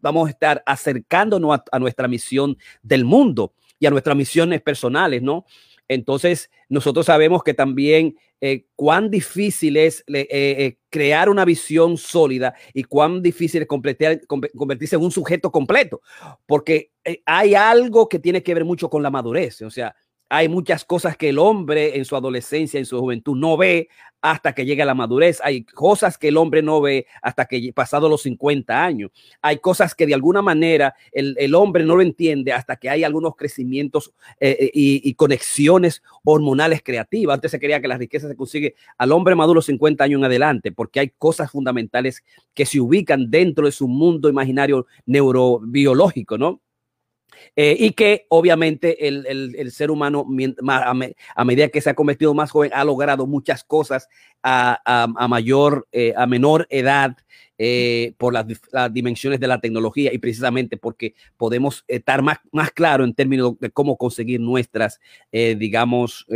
vamos 0.00 0.28
a 0.28 0.30
estar 0.30 0.62
acercándonos 0.66 1.60
a, 1.70 1.78
nuestra 1.78 2.08
misión 2.08 2.56
del 2.82 3.04
mundo 3.04 3.54
y 3.78 3.86
a 3.86 3.90
nuestras 3.90 4.16
misiones 4.16 4.60
personales, 4.60 5.22
¿no? 5.22 5.44
Entonces, 5.94 6.50
nosotros 6.68 7.06
sabemos 7.06 7.42
que 7.42 7.54
también 7.54 8.16
eh, 8.40 8.66
cuán 8.74 9.10
difícil 9.10 9.76
es 9.76 10.02
eh, 10.08 10.26
eh, 10.30 10.78
crear 10.90 11.28
una 11.28 11.44
visión 11.44 11.96
sólida 11.96 12.54
y 12.74 12.84
cuán 12.84 13.22
difícil 13.22 13.62
es 13.62 13.68
convertirse 13.68 14.96
en 14.96 15.02
un 15.02 15.12
sujeto 15.12 15.52
completo, 15.52 16.00
porque 16.46 16.90
hay 17.24 17.54
algo 17.54 18.08
que 18.08 18.18
tiene 18.18 18.42
que 18.42 18.54
ver 18.54 18.64
mucho 18.64 18.90
con 18.90 19.02
la 19.02 19.10
madurez. 19.10 19.62
O 19.62 19.70
sea, 19.70 19.94
hay 20.34 20.48
muchas 20.48 20.86
cosas 20.86 21.14
que 21.14 21.28
el 21.28 21.38
hombre 21.38 21.98
en 21.98 22.06
su 22.06 22.16
adolescencia, 22.16 22.78
en 22.78 22.86
su 22.86 22.98
juventud, 22.98 23.36
no 23.36 23.58
ve 23.58 23.90
hasta 24.22 24.54
que 24.54 24.64
llegue 24.64 24.80
a 24.80 24.86
la 24.86 24.94
madurez. 24.94 25.42
Hay 25.44 25.64
cosas 25.64 26.16
que 26.16 26.28
el 26.28 26.38
hombre 26.38 26.62
no 26.62 26.80
ve 26.80 27.06
hasta 27.20 27.44
que 27.44 27.70
pasado 27.74 28.08
los 28.08 28.22
50 28.22 28.82
años. 28.82 29.10
Hay 29.42 29.58
cosas 29.58 29.94
que 29.94 30.06
de 30.06 30.14
alguna 30.14 30.40
manera 30.40 30.94
el, 31.12 31.54
hombre 31.54 31.84
no 31.84 31.96
lo 31.96 32.00
entiende 32.00 32.50
hasta 32.50 32.76
que 32.76 32.88
hay 32.88 33.04
algunos 33.04 33.36
crecimientos 33.36 34.14
eh, 34.40 34.56
eh, 34.58 34.70
y, 34.72 35.14
conexiones 35.16 36.02
hormonales 36.24 36.80
creativas. 36.82 37.34
Antes 37.34 37.50
se 37.50 37.60
creía 37.60 37.82
que 37.82 37.88
la 37.88 37.98
riqueza 37.98 38.26
se 38.26 38.34
consigue 38.34 38.74
al 38.96 39.12
hombre 39.12 39.34
maduro 39.34 39.60
50 39.60 40.02
años 40.02 40.20
en 40.20 40.24
adelante, 40.24 40.72
porque 40.72 41.00
hay 41.00 41.10
cosas 41.10 41.50
fundamentales 41.50 42.24
que 42.54 42.64
se 42.64 42.80
ubican 42.80 43.30
dentro 43.30 43.66
de 43.66 43.72
su 43.72 43.86
mundo 43.86 44.30
imaginario 44.30 44.86
neurobiológico, 45.04 46.38
¿no? 46.38 46.62
Eh, 47.56 47.76
y 47.78 47.90
que 47.90 48.26
obviamente 48.28 49.08
el, 49.08 49.26
el, 49.26 49.72
ser 49.72 49.90
humano, 49.90 50.26
a, 50.68 51.44
medida 51.44 51.68
que 51.68 51.80
se 51.80 51.90
ha 51.90 51.94
convertido 51.94 52.34
más 52.34 52.50
joven, 52.50 52.70
ha 52.74 52.84
logrado 52.84 53.26
muchas 53.26 53.64
cosas 53.64 54.08
a, 54.42 55.06
mayor, 55.28 55.86
eh, 55.92 56.14
a 56.16 56.26
menor 56.26 56.66
edad. 56.70 57.16
Eh, 57.64 58.14
por 58.18 58.32
las, 58.32 58.46
las, 58.72 58.92
dimensiones 58.92 59.38
de 59.38 59.46
la 59.46 59.60
tecnología 59.60 60.12
y 60.12 60.18
precisamente 60.18 60.76
porque 60.76 61.14
podemos 61.36 61.84
estar 61.86 62.20
más, 62.20 62.38
más 62.50 62.72
claro 62.72 63.04
en 63.04 63.14
términos 63.14 63.56
de 63.60 63.70
cómo 63.70 63.96
conseguir 63.96 64.40
nuestras, 64.40 64.98
digamos, 65.30 66.26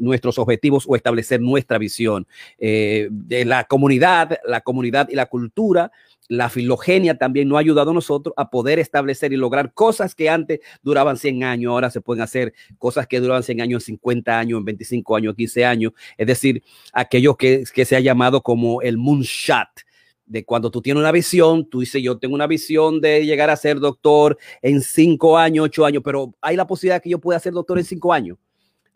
nuestros 0.00 0.36
objetivos 0.36 0.84
o 0.88 0.96
establecer 0.96 1.40
nuestra 1.40 1.78
visión 1.78 2.26
de 2.58 3.44
la 3.46 3.64
comunidad, 3.64 4.38
la 4.44 4.62
comunidad 4.62 5.08
y 5.10 5.14
la 5.14 5.26
cultura 5.26 5.92
la 6.28 6.48
filogenia 6.48 7.18
también 7.18 7.48
nos 7.48 7.56
ha 7.56 7.60
ayudado 7.60 7.90
a 7.90 7.94
nosotros 7.94 8.34
a 8.36 8.50
poder 8.50 8.78
establecer 8.78 9.32
y 9.32 9.36
lograr 9.36 9.72
cosas 9.74 10.14
que 10.14 10.30
antes 10.30 10.60
duraban 10.82 11.16
100 11.16 11.44
años, 11.44 11.70
ahora 11.70 11.90
se 11.90 12.00
pueden 12.00 12.22
hacer 12.22 12.54
cosas 12.78 13.06
que 13.06 13.20
duraban 13.20 13.42
100 13.42 13.60
años, 13.60 13.84
50 13.84 14.38
años, 14.38 14.58
en 14.58 14.64
25 14.64 15.16
años, 15.16 15.34
15 15.34 15.64
años, 15.64 15.92
es 16.16 16.26
decir, 16.26 16.62
aquello 16.92 17.36
que, 17.36 17.64
que 17.72 17.84
se 17.84 17.96
ha 17.96 18.00
llamado 18.00 18.42
como 18.42 18.80
el 18.82 18.96
moonshot, 18.96 19.68
de 20.26 20.42
cuando 20.44 20.70
tú 20.70 20.80
tienes 20.80 21.00
una 21.00 21.12
visión, 21.12 21.68
tú 21.68 21.80
dices, 21.80 22.02
yo 22.02 22.18
tengo 22.18 22.34
una 22.34 22.46
visión 22.46 23.00
de 23.00 23.26
llegar 23.26 23.50
a 23.50 23.56
ser 23.56 23.78
doctor 23.78 24.38
en 24.62 24.80
5 24.80 25.36
años, 25.36 25.66
8 25.66 25.84
años, 25.84 26.02
pero 26.02 26.34
hay 26.40 26.56
la 26.56 26.66
posibilidad 26.66 27.02
que 27.02 27.10
yo 27.10 27.18
pueda 27.18 27.38
ser 27.38 27.52
doctor 27.52 27.78
en 27.78 27.84
5 27.84 28.12
años 28.12 28.38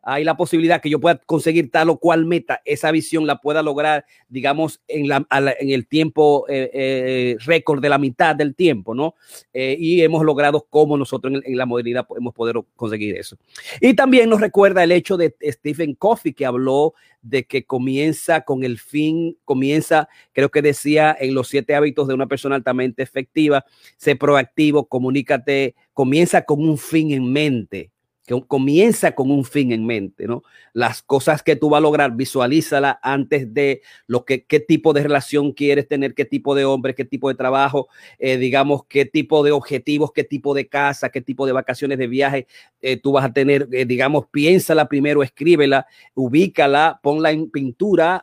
hay 0.02 0.24
la 0.24 0.36
posibilidad 0.36 0.80
que 0.80 0.90
yo 0.90 1.00
pueda 1.00 1.20
conseguir 1.26 1.70
tal 1.70 1.90
o 1.90 1.98
cual 1.98 2.24
meta, 2.24 2.62
esa 2.64 2.90
visión 2.90 3.26
la 3.26 3.40
pueda 3.40 3.62
lograr, 3.62 4.04
digamos, 4.28 4.80
en, 4.88 5.08
la, 5.08 5.26
en 5.30 5.70
el 5.70 5.86
tiempo 5.86 6.46
eh, 6.48 6.70
eh, 6.72 7.36
récord 7.40 7.80
de 7.82 7.88
la 7.88 7.98
mitad 7.98 8.34
del 8.34 8.54
tiempo, 8.54 8.94
¿no? 8.94 9.14
Eh, 9.52 9.76
y 9.78 10.02
hemos 10.02 10.24
logrado 10.24 10.66
cómo 10.70 10.96
nosotros 10.96 11.42
en, 11.44 11.56
la 11.56 11.66
modernidad 11.66 12.06
podemos 12.06 12.32
poder 12.32 12.56
conseguir 12.76 13.16
eso. 13.16 13.36
Y 13.80 13.94
también 13.94 14.30
nos 14.30 14.40
recuerda 14.40 14.84
el 14.84 14.92
hecho 14.92 15.16
de 15.16 15.34
Stephen 15.42 15.94
Coffey, 15.94 16.32
que 16.32 16.46
habló 16.46 16.94
de 17.20 17.44
que 17.44 17.64
comienza 17.66 18.42
con 18.42 18.64
el 18.64 18.78
fin, 18.78 19.36
comienza, 19.44 20.08
creo 20.32 20.50
que 20.50 20.62
decía, 20.62 21.16
en 21.18 21.34
los 21.34 21.48
siete 21.48 21.74
hábitos 21.74 22.08
de 22.08 22.14
una 22.14 22.26
persona 22.26 22.54
altamente 22.54 23.02
efectiva, 23.02 23.64
sé 23.96 24.16
proactivo, 24.16 24.86
comunícate, 24.86 25.74
comienza 25.92 26.42
con 26.42 26.66
un 26.66 26.78
fin 26.78 27.10
en 27.10 27.30
mente 27.32 27.90
que 28.28 28.38
comienza 28.46 29.12
con 29.12 29.30
un 29.30 29.42
fin 29.42 29.72
en 29.72 29.86
mente, 29.86 30.26
¿no? 30.26 30.42
Las 30.74 31.00
cosas 31.00 31.42
que 31.42 31.56
tú 31.56 31.70
vas 31.70 31.78
a 31.78 31.80
lograr, 31.80 32.14
visualízala 32.14 33.00
antes 33.02 33.54
de 33.54 33.80
lo 34.06 34.26
que, 34.26 34.44
qué 34.44 34.60
tipo 34.60 34.92
de 34.92 35.02
relación 35.02 35.52
quieres 35.52 35.88
tener, 35.88 36.14
qué 36.14 36.26
tipo 36.26 36.54
de 36.54 36.66
hombre, 36.66 36.94
qué 36.94 37.06
tipo 37.06 37.30
de 37.30 37.36
trabajo, 37.36 37.88
eh, 38.18 38.36
digamos, 38.36 38.84
qué 38.86 39.06
tipo 39.06 39.42
de 39.42 39.52
objetivos, 39.52 40.12
qué 40.12 40.24
tipo 40.24 40.52
de 40.52 40.68
casa, 40.68 41.08
qué 41.08 41.22
tipo 41.22 41.46
de 41.46 41.52
vacaciones 41.52 41.96
de 41.96 42.06
viaje 42.06 42.46
eh, 42.82 42.98
tú 42.98 43.12
vas 43.12 43.24
a 43.24 43.32
tener, 43.32 43.66
eh, 43.72 43.86
digamos, 43.86 44.26
piénsala 44.26 44.88
primero, 44.88 45.22
escríbela, 45.22 45.86
ubícala, 46.14 47.00
ponla 47.02 47.32
en 47.32 47.50
pintura, 47.50 48.22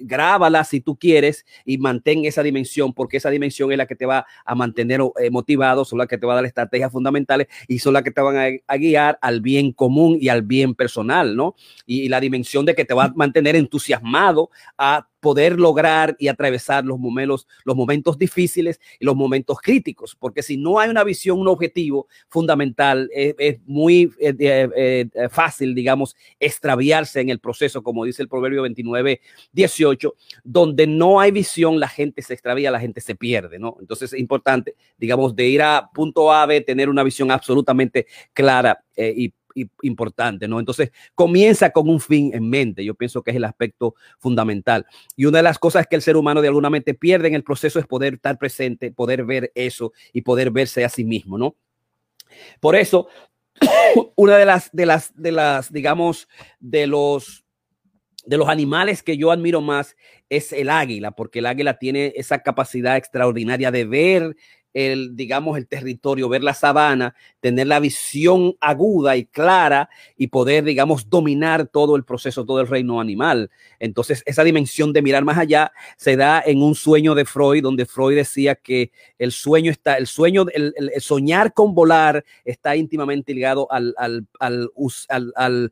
grábala 0.00 0.64
si 0.64 0.80
tú 0.80 0.96
quieres 0.98 1.46
y 1.64 1.78
mantén 1.78 2.24
esa 2.24 2.42
dimensión, 2.42 2.92
porque 2.92 3.18
esa 3.18 3.30
dimensión 3.30 3.70
es 3.70 3.78
la 3.78 3.86
que 3.86 3.94
te 3.94 4.04
va 4.04 4.26
a 4.44 4.54
mantener 4.56 5.00
motivado, 5.30 5.84
son 5.84 6.00
las 6.00 6.08
que 6.08 6.18
te 6.18 6.26
va 6.26 6.32
a 6.32 6.36
dar 6.36 6.44
estrategias 6.44 6.90
fundamentales 6.90 7.46
y 7.68 7.78
son 7.78 7.94
las 7.94 8.02
que 8.02 8.10
te 8.10 8.20
van 8.20 8.36
a, 8.36 8.48
a 8.66 8.76
guiar 8.76 9.18
al 9.22 9.43
bien 9.44 9.70
común 9.70 10.18
y 10.20 10.28
al 10.28 10.42
bien 10.42 10.74
personal, 10.74 11.36
¿no? 11.36 11.54
Y, 11.86 12.08
la 12.08 12.18
dimensión 12.18 12.64
de 12.64 12.74
que 12.74 12.84
te 12.84 12.94
va 12.94 13.04
a 13.04 13.12
mantener 13.14 13.54
entusiasmado 13.54 14.50
a 14.76 15.08
poder 15.24 15.58
lograr 15.58 16.14
y 16.18 16.28
atravesar 16.28 16.84
los 16.84 16.98
momentos, 16.98 17.48
los 17.64 17.74
momentos 17.74 18.18
difíciles 18.18 18.78
y 19.00 19.06
los 19.06 19.16
momentos 19.16 19.56
críticos, 19.58 20.14
porque 20.14 20.42
si 20.42 20.58
no 20.58 20.78
hay 20.78 20.90
una 20.90 21.02
visión, 21.02 21.40
un 21.40 21.48
objetivo 21.48 22.08
fundamental, 22.28 23.08
es, 23.14 23.58
muy 23.64 24.12
eh, 24.20 24.34
eh, 24.38 25.08
eh, 25.14 25.28
fácil, 25.30 25.74
digamos, 25.74 26.14
extraviarse 26.38 27.22
en 27.22 27.30
el 27.30 27.38
proceso, 27.38 27.82
como 27.82 28.04
dice 28.04 28.20
el 28.20 28.28
proverbio 28.28 28.60
29, 28.60 29.22
18, 29.52 30.14
donde 30.44 30.86
no 30.86 31.20
hay 31.20 31.30
visión, 31.30 31.80
la 31.80 31.88
gente 31.88 32.20
se 32.20 32.34
extravía, 32.34 32.70
la 32.70 32.80
gente 32.80 33.00
se 33.00 33.14
pierde, 33.14 33.58
¿no? 33.58 33.78
Entonces 33.80 34.12
es 34.12 34.20
importante, 34.20 34.74
digamos, 34.98 35.34
de 35.34 35.48
ir 35.48 35.62
a 35.62 35.88
punto 35.94 36.30
A, 36.34 36.44
B, 36.44 36.60
tener 36.60 36.90
una 36.90 37.02
visión 37.02 37.30
absolutamente 37.30 38.06
clara 38.34 38.84
y 38.94 39.32
importante, 39.82 40.48
¿no? 40.48 40.58
Entonces, 40.58 40.90
comienza 41.14 41.70
con 41.70 41.88
un 41.88 42.00
fin 42.00 42.30
en 42.34 42.48
mente. 42.48 42.84
Yo 42.84 42.94
pienso 42.94 43.22
que 43.22 43.30
es 43.30 43.36
el 43.36 43.44
aspecto 43.44 43.94
fundamental. 44.18 44.86
Y 45.16 45.26
una 45.26 45.38
de 45.38 45.44
las 45.44 45.58
cosas 45.58 45.86
que 45.86 45.96
el 45.96 46.02
ser 46.02 46.16
humano 46.16 46.42
de 46.42 46.48
alguna 46.48 46.70
mente 46.70 46.94
pierde 46.94 47.28
en 47.28 47.34
el 47.34 47.44
proceso 47.44 47.78
es 47.78 47.86
poder 47.86 48.14
estar 48.14 48.38
presente, 48.38 48.90
poder 48.90 49.24
ver 49.24 49.52
eso 49.54 49.92
y 50.12 50.22
poder 50.22 50.50
verse 50.50 50.84
a 50.84 50.88
sí 50.88 51.04
mismo, 51.04 51.38
¿no? 51.38 51.56
Por 52.60 52.76
eso, 52.76 53.08
una 54.16 54.36
de 54.36 54.44
las, 54.44 54.70
de 54.72 54.86
las, 54.86 55.14
de 55.14 55.32
las, 55.32 55.72
digamos, 55.72 56.28
de 56.60 56.86
los 56.86 57.44
de 58.26 58.38
los 58.38 58.48
animales 58.48 59.02
que 59.02 59.18
yo 59.18 59.30
admiro 59.30 59.60
más 59.60 59.96
es 60.30 60.52
el 60.52 60.70
águila, 60.70 61.10
porque 61.12 61.40
el 61.40 61.46
águila 61.46 61.78
tiene 61.78 62.12
esa 62.16 62.38
capacidad 62.38 62.96
extraordinaria 62.96 63.70
de 63.70 63.84
ver 63.84 64.36
el, 64.74 65.16
digamos, 65.16 65.56
el 65.56 65.68
territorio, 65.68 66.28
ver 66.28 66.42
la 66.42 66.52
sabana, 66.52 67.14
tener 67.40 67.68
la 67.68 67.80
visión 67.80 68.56
aguda 68.60 69.16
y 69.16 69.24
clara 69.24 69.88
y 70.16 70.26
poder, 70.26 70.64
digamos, 70.64 71.08
dominar 71.08 71.68
todo 71.68 71.96
el 71.96 72.04
proceso, 72.04 72.44
todo 72.44 72.60
el 72.60 72.66
reino 72.66 73.00
animal. 73.00 73.50
Entonces, 73.78 74.22
esa 74.26 74.44
dimensión 74.44 74.92
de 74.92 75.02
mirar 75.02 75.24
más 75.24 75.38
allá 75.38 75.72
se 75.96 76.16
da 76.16 76.42
en 76.44 76.60
un 76.60 76.74
sueño 76.74 77.14
de 77.14 77.24
Freud, 77.24 77.62
donde 77.62 77.86
Freud 77.86 78.16
decía 78.16 78.56
que 78.56 78.90
el 79.18 79.30
sueño 79.30 79.70
está, 79.70 79.96
el 79.96 80.08
sueño, 80.08 80.46
el, 80.52 80.74
soñar 80.98 81.54
con 81.54 81.74
volar 81.74 82.24
está 82.44 82.74
íntimamente 82.74 83.32
ligado 83.32 83.70
al, 83.70 83.94
al, 83.96 84.26
al, 84.38 85.70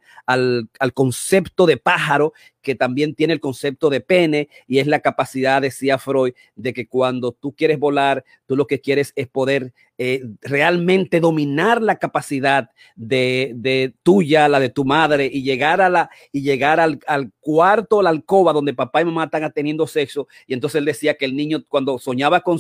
al 0.79 0.95
concepto 0.95 1.67
de 1.67 1.77
pájaro 1.77 2.33
que 2.63 2.75
también 2.75 3.15
tiene 3.15 3.35
el 3.35 3.41
concepto 3.41 3.91
de 3.91 4.01
pene 4.01 4.49
y 4.67 4.79
es 4.79 4.87
la 4.87 5.01
capacidad, 5.01 5.61
decía 5.61 5.99
Freud, 5.99 6.33
de 6.57 6.73
que 6.73 6.87
cuando 6.87 7.33
tú 7.33 7.55
quieres 7.55 7.79
volar, 7.79 8.25
tú 8.47 8.57
lo 8.57 8.67
que 8.67 8.81
quieres 8.81 9.13
es 9.17 9.29
poder 9.29 9.75
eh, 10.05 10.21
realmente 10.41 11.21
dominar 11.21 11.81
la 11.81 11.95
capacidad 11.95 12.69
de, 12.97 13.95
tuya, 14.03 14.49
la 14.49 14.59
de 14.59 14.69
tu 14.69 14.85
madre, 14.85 15.31
y 15.33 15.45
llegar 15.45 15.81
a 15.81 15.89
la 15.89 16.11
y 16.33 16.43
llegar 16.43 16.81
al, 16.81 16.99
cuarto, 17.39 18.03
la 18.03 18.11
alcoba 18.11 18.53
donde 18.53 18.75
papá 18.75 19.01
y 19.01 19.05
mamá 19.05 19.27
están 19.27 19.53
teniendo 19.53 19.87
sexo. 19.87 20.27
Y 20.49 20.55
entonces 20.55 20.81
él 20.81 20.87
decía 20.87 21.15
que 21.15 21.25
el 21.25 21.37
niño 21.37 21.63
cuando 21.69 22.01
soñaba 22.01 22.41
con, 22.41 22.59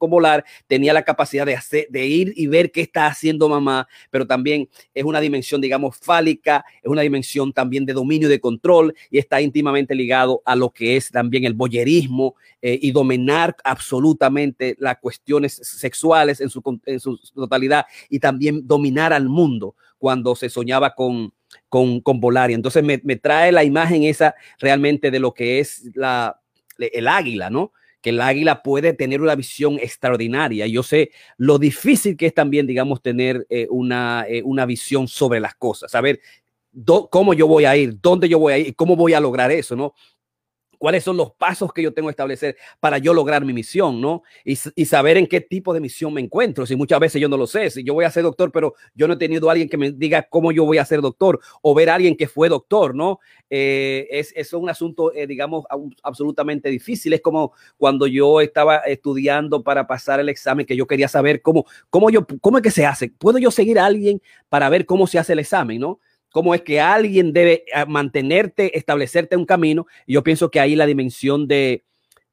volar 0.00 0.44
tenía 0.66 0.92
la 0.92 1.02
capacidad 1.02 1.46
de 1.46 2.06
ir 2.06 2.34
y 2.36 2.46
ver 2.46 2.70
qué 2.70 2.82
está 2.82 3.06
haciendo 3.06 3.48
mamá, 3.48 3.88
pero 4.10 4.26
también 4.26 4.68
es 4.92 5.04
una 5.04 5.20
dimensión, 5.20 5.62
digamos, 5.62 5.96
fálica, 5.96 6.62
es 6.82 6.90
una 6.90 7.00
dimensión 7.00 7.54
también 7.54 7.86
de 7.86 7.94
dominio 7.94 8.28
y 8.28 8.32
de 8.32 8.40
control 8.40 8.94
y 9.10 9.16
está 9.16 9.40
íntimamente 9.40 9.94
ligado 9.94 10.42
a 10.44 10.54
lo 10.54 10.68
que 10.68 10.98
es 10.98 11.10
también 11.10 11.44
el 11.44 11.54
boyerismo 11.54 12.34
eh, 12.60 12.78
y 12.82 12.92
dominar 12.92 13.56
absolutamente 13.64 14.76
las 14.78 14.98
cuestiones 14.98 15.54
sexuales 15.54 16.40
en 16.42 16.50
su 16.50 16.60
en 16.86 17.00
su 17.00 17.18
totalidad 17.34 17.86
y 18.08 18.18
también 18.18 18.66
dominar 18.66 19.12
al 19.12 19.28
mundo 19.28 19.74
cuando 19.98 20.34
se 20.34 20.48
soñaba 20.48 20.94
con, 20.94 21.32
con, 21.68 22.00
con 22.00 22.20
volar. 22.20 22.50
Y 22.50 22.54
entonces 22.54 22.82
me, 22.82 23.00
me, 23.04 23.16
trae 23.16 23.52
la 23.52 23.64
imagen 23.64 24.02
esa 24.02 24.34
realmente 24.58 25.10
de 25.10 25.20
lo 25.20 25.32
que 25.32 25.60
es 25.60 25.90
la, 25.94 26.40
el 26.78 27.08
águila, 27.08 27.50
¿no? 27.50 27.72
Que 28.00 28.10
el 28.10 28.20
águila 28.20 28.62
puede 28.62 28.94
tener 28.94 29.20
una 29.20 29.36
visión 29.36 29.78
extraordinaria. 29.78 30.66
Yo 30.66 30.82
sé 30.82 31.12
lo 31.36 31.58
difícil 31.58 32.16
que 32.16 32.26
es 32.26 32.34
también, 32.34 32.66
digamos, 32.66 33.00
tener 33.00 33.46
eh, 33.48 33.68
una, 33.70 34.24
eh, 34.28 34.42
una 34.42 34.66
visión 34.66 35.06
sobre 35.06 35.38
las 35.38 35.54
cosas, 35.54 35.92
saber 35.92 36.20
cómo 37.10 37.34
yo 37.34 37.46
voy 37.46 37.64
a 37.64 37.76
ir, 37.76 38.00
dónde 38.00 38.28
yo 38.28 38.38
voy 38.38 38.52
a 38.54 38.58
ir, 38.58 38.74
cómo 38.74 38.96
voy 38.96 39.12
a 39.14 39.20
lograr 39.20 39.50
eso, 39.50 39.76
¿no? 39.76 39.94
Cuáles 40.82 41.04
son 41.04 41.16
los 41.16 41.30
pasos 41.30 41.72
que 41.72 41.80
yo 41.80 41.94
tengo 41.94 42.08
que 42.08 42.10
establecer 42.10 42.56
para 42.80 42.98
yo 42.98 43.14
lograr 43.14 43.44
mi 43.44 43.52
misión, 43.52 44.00
¿no? 44.00 44.24
Y, 44.44 44.56
saber 44.56 45.16
en 45.16 45.28
qué 45.28 45.40
tipo 45.40 45.72
de 45.72 45.78
misión 45.78 46.12
me 46.12 46.20
encuentro. 46.20 46.66
Si 46.66 46.74
muchas 46.74 46.98
veces 46.98 47.22
yo 47.22 47.28
no 47.28 47.36
lo 47.36 47.46
sé, 47.46 47.70
si 47.70 47.84
yo 47.84 47.94
voy 47.94 48.04
a 48.04 48.10
ser 48.10 48.24
doctor, 48.24 48.50
pero 48.50 48.74
yo 48.92 49.06
no 49.06 49.14
he 49.14 49.16
tenido 49.16 49.48
a 49.48 49.52
alguien 49.52 49.68
que 49.68 49.76
me 49.76 49.92
diga 49.92 50.24
cómo 50.24 50.50
yo 50.50 50.64
voy 50.64 50.78
a 50.78 50.84
ser 50.84 51.00
doctor 51.00 51.38
o 51.62 51.72
ver 51.72 51.88
a 51.88 51.94
alguien 51.94 52.16
que 52.16 52.26
fue 52.26 52.48
doctor, 52.48 52.96
¿no? 52.96 53.20
Eh, 53.48 54.08
es, 54.10 54.32
es, 54.34 54.52
un 54.54 54.68
asunto, 54.68 55.14
eh, 55.14 55.28
digamos, 55.28 55.66
absolutamente 56.02 56.68
difícil. 56.68 57.12
Es 57.12 57.20
como 57.20 57.52
cuando 57.76 58.08
yo 58.08 58.40
estaba 58.40 58.78
estudiando 58.78 59.62
para 59.62 59.86
pasar 59.86 60.18
el 60.18 60.30
examen, 60.30 60.66
que 60.66 60.74
yo 60.74 60.88
quería 60.88 61.06
saber 61.06 61.42
cómo, 61.42 61.64
cómo 61.90 62.10
yo, 62.10 62.26
cómo 62.40 62.58
es 62.58 62.62
que 62.64 62.72
se 62.72 62.86
hace. 62.86 63.08
¿Puedo 63.08 63.38
yo 63.38 63.52
seguir 63.52 63.78
a 63.78 63.86
alguien 63.86 64.20
para 64.48 64.68
ver 64.68 64.84
cómo 64.84 65.06
se 65.06 65.20
hace 65.20 65.34
el 65.34 65.38
examen, 65.38 65.78
¿no? 65.78 66.00
Cómo 66.32 66.54
es 66.54 66.62
que 66.62 66.80
alguien 66.80 67.32
debe 67.32 67.64
eh, 67.72 67.86
mantenerte, 67.86 68.76
establecerte 68.76 69.36
un 69.36 69.46
camino. 69.46 69.86
Yo 70.06 70.24
pienso 70.24 70.50
que 70.50 70.58
ahí 70.58 70.74
la 70.74 70.86
dimensión 70.86 71.46
de, 71.46 71.84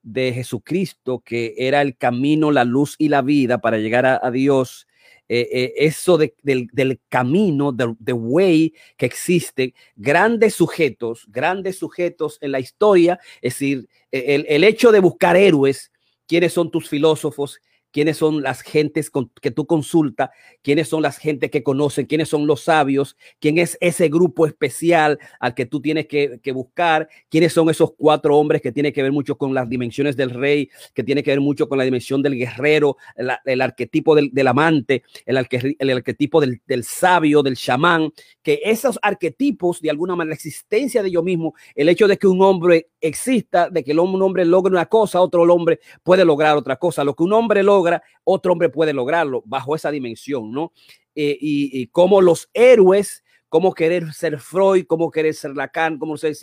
de 0.02 0.34
Jesucristo, 0.34 1.22
que 1.24 1.54
era 1.58 1.82
el 1.82 1.95
camino, 1.97 2.52
la 2.52 2.64
luz 2.64 2.95
y 2.97 3.10
la 3.10 3.22
vida 3.22 3.60
para 3.60 3.78
llegar 3.78 4.06
a, 4.06 4.32
Dios, 4.32 4.88
eh, 5.28 5.47
eh, 5.52 5.74
eso 5.78 6.18
del, 6.18 7.00
camino, 7.10 7.72
del 7.72 7.95
way 8.10 8.74
que 8.97 9.06
existe, 9.06 9.76
grandes 9.95 10.56
sujetos, 10.56 11.26
grandes 11.28 11.78
sujetos 11.78 12.39
en 12.41 12.54
la 12.54 12.60
historia, 12.60 13.20
es 13.41 13.54
decir, 13.54 13.88
el, 14.12 14.45
el 14.50 14.64
hecho 14.64 14.91
de 14.91 15.00
buscar 15.00 15.36
héroes, 15.36 15.91
quiénes 16.26 16.54
son 16.54 16.72
tus 16.72 16.89
filósofos, 16.89 17.60
quiénes 17.91 18.17
son 18.17 18.41
las 18.41 18.61
gentes 18.61 19.11
que 19.41 19.51
tú 19.51 19.65
consultas, 19.65 20.29
quiénes 20.61 20.87
son 20.87 21.01
las 21.01 21.17
gentes 21.17 21.49
que 21.51 21.63
conocen, 21.63 22.05
quiénes 22.05 22.29
son 22.29 22.47
los 22.47 22.61
sabios, 22.63 23.17
quién 23.39 23.57
es 23.57 23.77
ese 23.81 24.09
grupo 24.09 24.45
especial 24.45 25.19
al 25.39 25.53
que 25.53 25.65
tú 25.65 25.81
tienes 25.81 26.07
que, 26.07 26.39
buscar, 26.53 27.07
quiénes 27.29 27.53
son 27.53 27.69
esos 27.69 27.93
cuatro 27.97 28.37
hombres 28.37 28.61
que 28.61 28.71
tiene 28.71 28.91
que 28.91 29.03
ver 29.03 29.11
mucho 29.11 29.37
con 29.37 29.53
las 29.53 29.69
dimensiones 29.69 30.15
del 30.15 30.31
rey, 30.31 30.69
que 30.93 31.03
tiene 31.03 31.23
que 31.23 31.31
ver 31.31 31.41
mucho 31.41 31.67
con 31.67 31.77
la 31.77 31.83
dimensión 31.83 32.21
del 32.21 32.35
guerrero, 32.35 32.97
el, 33.15 33.61
arquetipo 33.61 34.15
del, 34.15 34.47
amante, 34.47 35.03
el, 35.25 35.37
el 35.79 35.89
arquetipo 35.91 36.41
del, 36.41 36.61
del, 36.65 36.83
sabio, 36.83 37.43
del 37.43 37.55
chamán, 37.55 38.11
que 38.41 38.61
esos 38.63 38.99
arquetipos, 39.01 39.81
de 39.81 39.89
alguna 39.89 40.15
manera, 40.15 40.31
la 40.31 40.35
existencia 40.35 41.03
de 41.03 41.11
yo 41.11 41.23
mismo, 41.23 41.53
el 41.75 41.89
hecho 41.89 42.07
de 42.07 42.17
que 42.17 42.27
un 42.27 42.41
hombre 42.41 42.89
exista, 43.01 43.69
de 43.69 43.83
que 43.83 43.93
un 43.93 44.21
hombre 44.21 44.45
logre 44.45 44.71
una 44.71 44.85
cosa, 44.85 45.21
otro 45.21 45.41
hombre 45.43 45.79
puede 46.03 46.25
lograr 46.25 46.57
otra 46.57 46.75
cosa, 46.77 47.03
lo 47.03 47.15
que 47.15 47.23
un 47.23 47.33
hombre 47.33 47.63
logra, 47.63 47.78
otro 48.23 48.51
hombre 48.53 48.69
puede 48.69 48.93
lograrlo 48.93 49.43
bajo 49.45 49.75
esa 49.75 49.91
dimensión, 49.91 50.51
¿no? 50.51 50.71
Eh, 51.15 51.38
y, 51.41 51.88
como 51.88 52.21
los 52.21 52.49
héroes, 52.53 53.23
cómo 53.49 53.73
querer 53.73 54.13
ser 54.13 54.39
Freud, 54.39 54.86
cómo 54.88 55.11
querer 55.11 55.34
ser 55.34 55.51
Lacan, 55.55 55.97
cómo 55.97 56.15
ser 56.15 56.34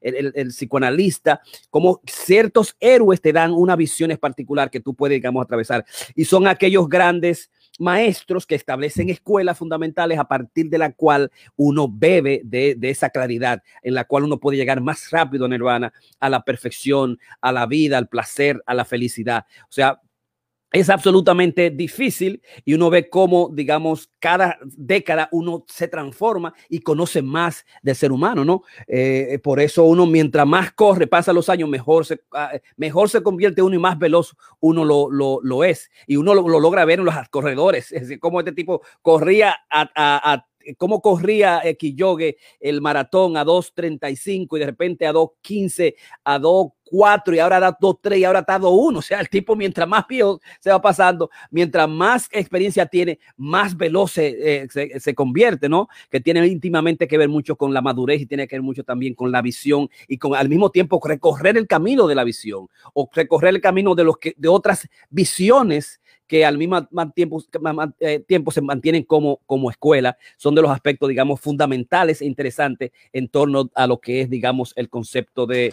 el, 0.00 0.48
psicoanalista, 0.48 1.42
como 1.70 2.00
ciertos 2.06 2.76
héroes 2.80 3.20
te 3.20 3.32
dan 3.32 3.52
una 3.52 3.76
visión 3.76 4.16
particular 4.16 4.70
que 4.70 4.80
tú 4.80 4.94
puedes, 4.94 5.16
digamos, 5.16 5.44
atravesar. 5.44 5.84
Y 6.14 6.24
son 6.24 6.46
aquellos 6.46 6.88
grandes 6.88 7.50
maestros 7.78 8.46
que 8.46 8.54
establecen 8.54 9.10
escuelas 9.10 9.58
fundamentales 9.58 10.18
a 10.18 10.24
partir 10.24 10.70
de 10.70 10.78
la 10.78 10.92
cual 10.92 11.30
uno 11.56 11.88
bebe 11.92 12.40
de, 12.44 12.74
de, 12.74 12.90
esa 12.90 13.10
claridad, 13.10 13.62
en 13.82 13.94
la 13.94 14.04
cual 14.04 14.24
uno 14.24 14.40
puede 14.40 14.56
llegar 14.56 14.80
más 14.80 15.10
rápido, 15.10 15.46
Nirvana, 15.46 15.92
a 16.20 16.30
la 16.30 16.42
perfección, 16.42 17.18
a 17.42 17.52
la 17.52 17.66
vida, 17.66 17.98
al 17.98 18.08
placer, 18.08 18.62
a 18.64 18.72
la 18.72 18.86
felicidad. 18.86 19.44
O 19.64 19.72
sea, 19.72 20.00
es 20.80 20.90
absolutamente 20.90 21.70
difícil 21.70 22.42
y 22.64 22.74
uno 22.74 22.90
ve 22.90 23.08
cómo, 23.08 23.50
digamos, 23.50 24.10
cada 24.18 24.58
década 24.62 25.26
uno 25.32 25.64
se 25.68 25.88
transforma 25.88 26.52
y 26.68 26.80
conoce 26.80 27.22
más 27.22 27.64
del 27.82 27.96
ser 27.96 28.12
humano, 28.12 28.44
¿no? 28.44 28.62
Eh, 28.86 29.38
por 29.42 29.58
eso 29.58 29.84
uno, 29.84 30.04
mientras 30.04 30.46
más 30.46 30.72
corre, 30.72 31.06
pasa 31.06 31.32
los 31.32 31.48
años, 31.48 31.70
mejor 31.70 32.04
se, 32.04 32.20
ah, 32.32 32.52
mejor 32.76 33.08
se 33.08 33.22
convierte 33.22 33.62
uno 33.62 33.74
y 33.74 33.78
más 33.78 33.98
veloz 33.98 34.36
uno 34.60 34.84
lo, 34.84 35.10
lo, 35.10 35.40
lo 35.42 35.64
es. 35.64 35.90
Y 36.06 36.16
uno 36.16 36.34
lo, 36.34 36.46
logra 36.60 36.84
ver 36.84 36.98
en 36.98 37.06
los 37.06 37.14
corredores, 37.30 37.90
es 37.92 38.02
decir, 38.02 38.20
cómo 38.20 38.40
este 38.40 38.52
tipo 38.52 38.82
corría 39.00 39.56
a 39.70 40.44
cómo 40.78 41.00
corría 41.00 41.62
Kiyoge 41.78 42.38
el 42.60 42.80
maratón 42.80 43.36
a 43.36 43.44
2.35 43.44 44.56
y 44.56 44.60
de 44.60 44.66
repente 44.66 45.06
a 45.06 45.12
2.15, 45.12 45.94
a 46.24 46.40
2.4 46.90 47.36
y 47.36 47.38
ahora 47.38 47.60
da 47.60 47.78
2.3 47.78 48.18
y 48.18 48.24
ahora 48.24 48.40
está 48.40 48.58
2.1. 48.58 48.98
O 48.98 49.02
sea, 49.02 49.20
el 49.20 49.28
tipo 49.28 49.56
mientras 49.56 49.88
más 49.88 50.06
viejo 50.06 50.40
se 50.60 50.70
va 50.70 50.80
pasando, 50.80 51.30
mientras 51.50 51.88
más 51.88 52.28
experiencia 52.32 52.86
tiene, 52.86 53.18
más 53.36 53.76
veloz 53.76 54.12
se, 54.12 54.68
se, 54.70 55.14
convierte, 55.14 55.68
¿no? 55.68 55.88
Que 56.10 56.20
tiene 56.20 56.46
íntimamente 56.46 57.08
que 57.08 57.18
ver 57.18 57.28
mucho 57.28 57.56
con 57.56 57.72
la 57.72 57.82
madurez 57.82 58.20
y 58.20 58.26
tiene 58.26 58.46
que 58.46 58.56
ver 58.56 58.62
mucho 58.62 58.84
también 58.84 59.14
con 59.14 59.32
la 59.32 59.42
visión 59.42 59.88
y 60.08 60.18
con 60.18 60.34
al 60.34 60.48
mismo 60.48 60.70
tiempo 60.70 61.00
recorrer 61.04 61.56
el 61.56 61.66
camino 61.66 62.06
de 62.06 62.14
la 62.14 62.24
visión 62.24 62.68
o 62.92 63.08
recorrer 63.12 63.54
el 63.54 63.60
camino 63.60 63.94
de, 63.94 64.04
los 64.04 64.18
que, 64.18 64.34
de 64.36 64.48
otras 64.48 64.88
visiones 65.10 66.00
que 66.26 66.44
al 66.44 66.58
mismo 66.58 66.86
tiempo, 67.14 67.42
eh, 68.00 68.20
tiempo 68.20 68.50
se 68.50 68.60
mantienen 68.60 69.04
como, 69.04 69.40
como 69.46 69.70
escuela, 69.70 70.16
son 70.36 70.54
de 70.54 70.62
los 70.62 70.70
aspectos, 70.70 71.08
digamos, 71.08 71.40
fundamentales 71.40 72.20
e 72.20 72.26
interesantes 72.26 72.90
en 73.12 73.28
torno 73.28 73.70
a 73.74 73.86
lo 73.86 74.00
que 74.00 74.22
es, 74.22 74.30
digamos, 74.30 74.72
el 74.76 74.88
concepto 74.88 75.46
de, 75.46 75.72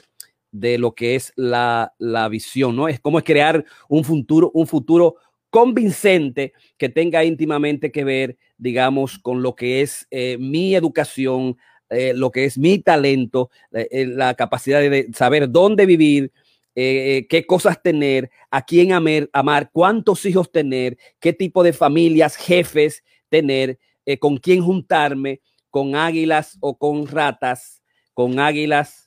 de 0.53 0.77
lo 0.77 0.95
que 0.95 1.15
es 1.15 1.33
la, 1.35 1.93
la 1.99 2.29
visión, 2.29 2.77
¿no? 2.77 2.87
Es 2.87 3.01
como 3.01 3.17
es 3.17 3.25
crear 3.25 3.65
un 3.89 4.05
futuro, 4.05 4.49
un 4.53 4.65
futuro 4.65 5.17
convincente 5.49 6.53
que 6.77 6.87
tenga 6.87 7.25
íntimamente 7.25 7.91
que 7.91 8.05
ver, 8.05 8.37
digamos, 8.57 9.19
con 9.19 9.43
lo 9.43 9.55
que 9.55 9.81
es 9.81 10.07
eh, 10.09 10.37
mi 10.39 10.73
educación, 10.73 11.57
eh, 11.89 12.13
lo 12.15 12.31
que 12.31 12.45
es 12.45 12.57
mi 12.57 12.79
talento, 12.79 13.49
la 13.71 14.33
capacidad 14.35 14.79
de 14.79 15.09
saber 15.13 15.51
dónde 15.51 15.85
vivir, 15.85 16.31
eh, 16.75 17.27
qué 17.29 17.45
cosas 17.45 17.81
tener, 17.83 18.31
a 18.49 18.65
quién 18.65 18.93
amar, 18.93 19.29
amar, 19.31 19.69
cuántos 19.71 20.25
hijos 20.25 20.51
tener, 20.51 20.97
qué 21.19 21.31
tipo 21.31 21.63
de 21.63 21.71
familias, 21.71 22.35
jefes 22.35 23.03
tener, 23.29 23.77
eh, 24.05 24.17
con 24.17 24.37
quién 24.37 24.63
juntarme, 24.63 25.41
con 25.69 25.95
águilas 25.95 26.57
o 26.61 26.77
con 26.77 27.05
ratas, 27.05 27.83
con 28.13 28.39
águilas 28.39 29.02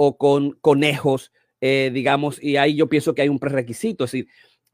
o 0.00 0.16
con 0.16 0.52
conejos, 0.60 1.32
eh, 1.60 1.90
digamos, 1.92 2.40
y 2.40 2.56
ahí 2.56 2.76
yo 2.76 2.88
pienso 2.88 3.14
que 3.14 3.22
hay 3.22 3.28
un 3.28 3.40
prerequisito, 3.40 4.04
es 4.04 4.12
decir, 4.12 4.28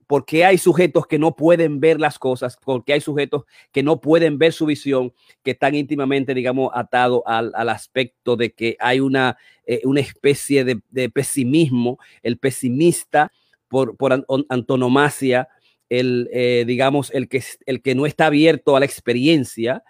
porque 0.07 0.45
hay 0.45 0.59
sujetos 0.59 1.07
que 1.07 1.19
no 1.19 1.35
pueden 1.35 1.81
ver 1.81 1.99
las 1.99 2.19
cosas, 2.19 2.59
porque 2.63 2.93
hay 2.93 3.01
sujetos 3.01 3.45
que 3.73 3.83
no 3.83 4.03
pueden 4.03 4.37
ver 4.37 4.53
su 4.53 4.67
visión, 4.67 5.15
que 5.43 5.53
están 5.53 5.75
íntimamente, 5.75 6.35
digamos, 6.35 6.71
atados 6.75 7.23
al, 7.25 7.55
aspecto 7.71 8.37
de 8.37 8.53
que 8.53 8.77
hay 8.81 9.01
una, 9.01 9.39
eh, 9.65 9.81
una 9.85 10.01
especie 10.01 10.63
de, 10.63 11.09
pesimismo, 11.09 11.99
el 12.23 12.37
pesimista 12.37 13.33
por, 13.69 13.97
por 13.97 14.27
antonomasia, 14.51 15.49
el, 15.89 16.29
eh, 16.35 16.65
digamos, 16.67 17.11
el 17.15 17.31
que, 17.31 17.43
el 17.65 17.81
que 17.81 17.95
no 17.95 18.05
está 18.05 18.27
abierto 18.27 18.77
a 18.77 18.81
la 18.81 18.87
experiencia. 18.87 19.83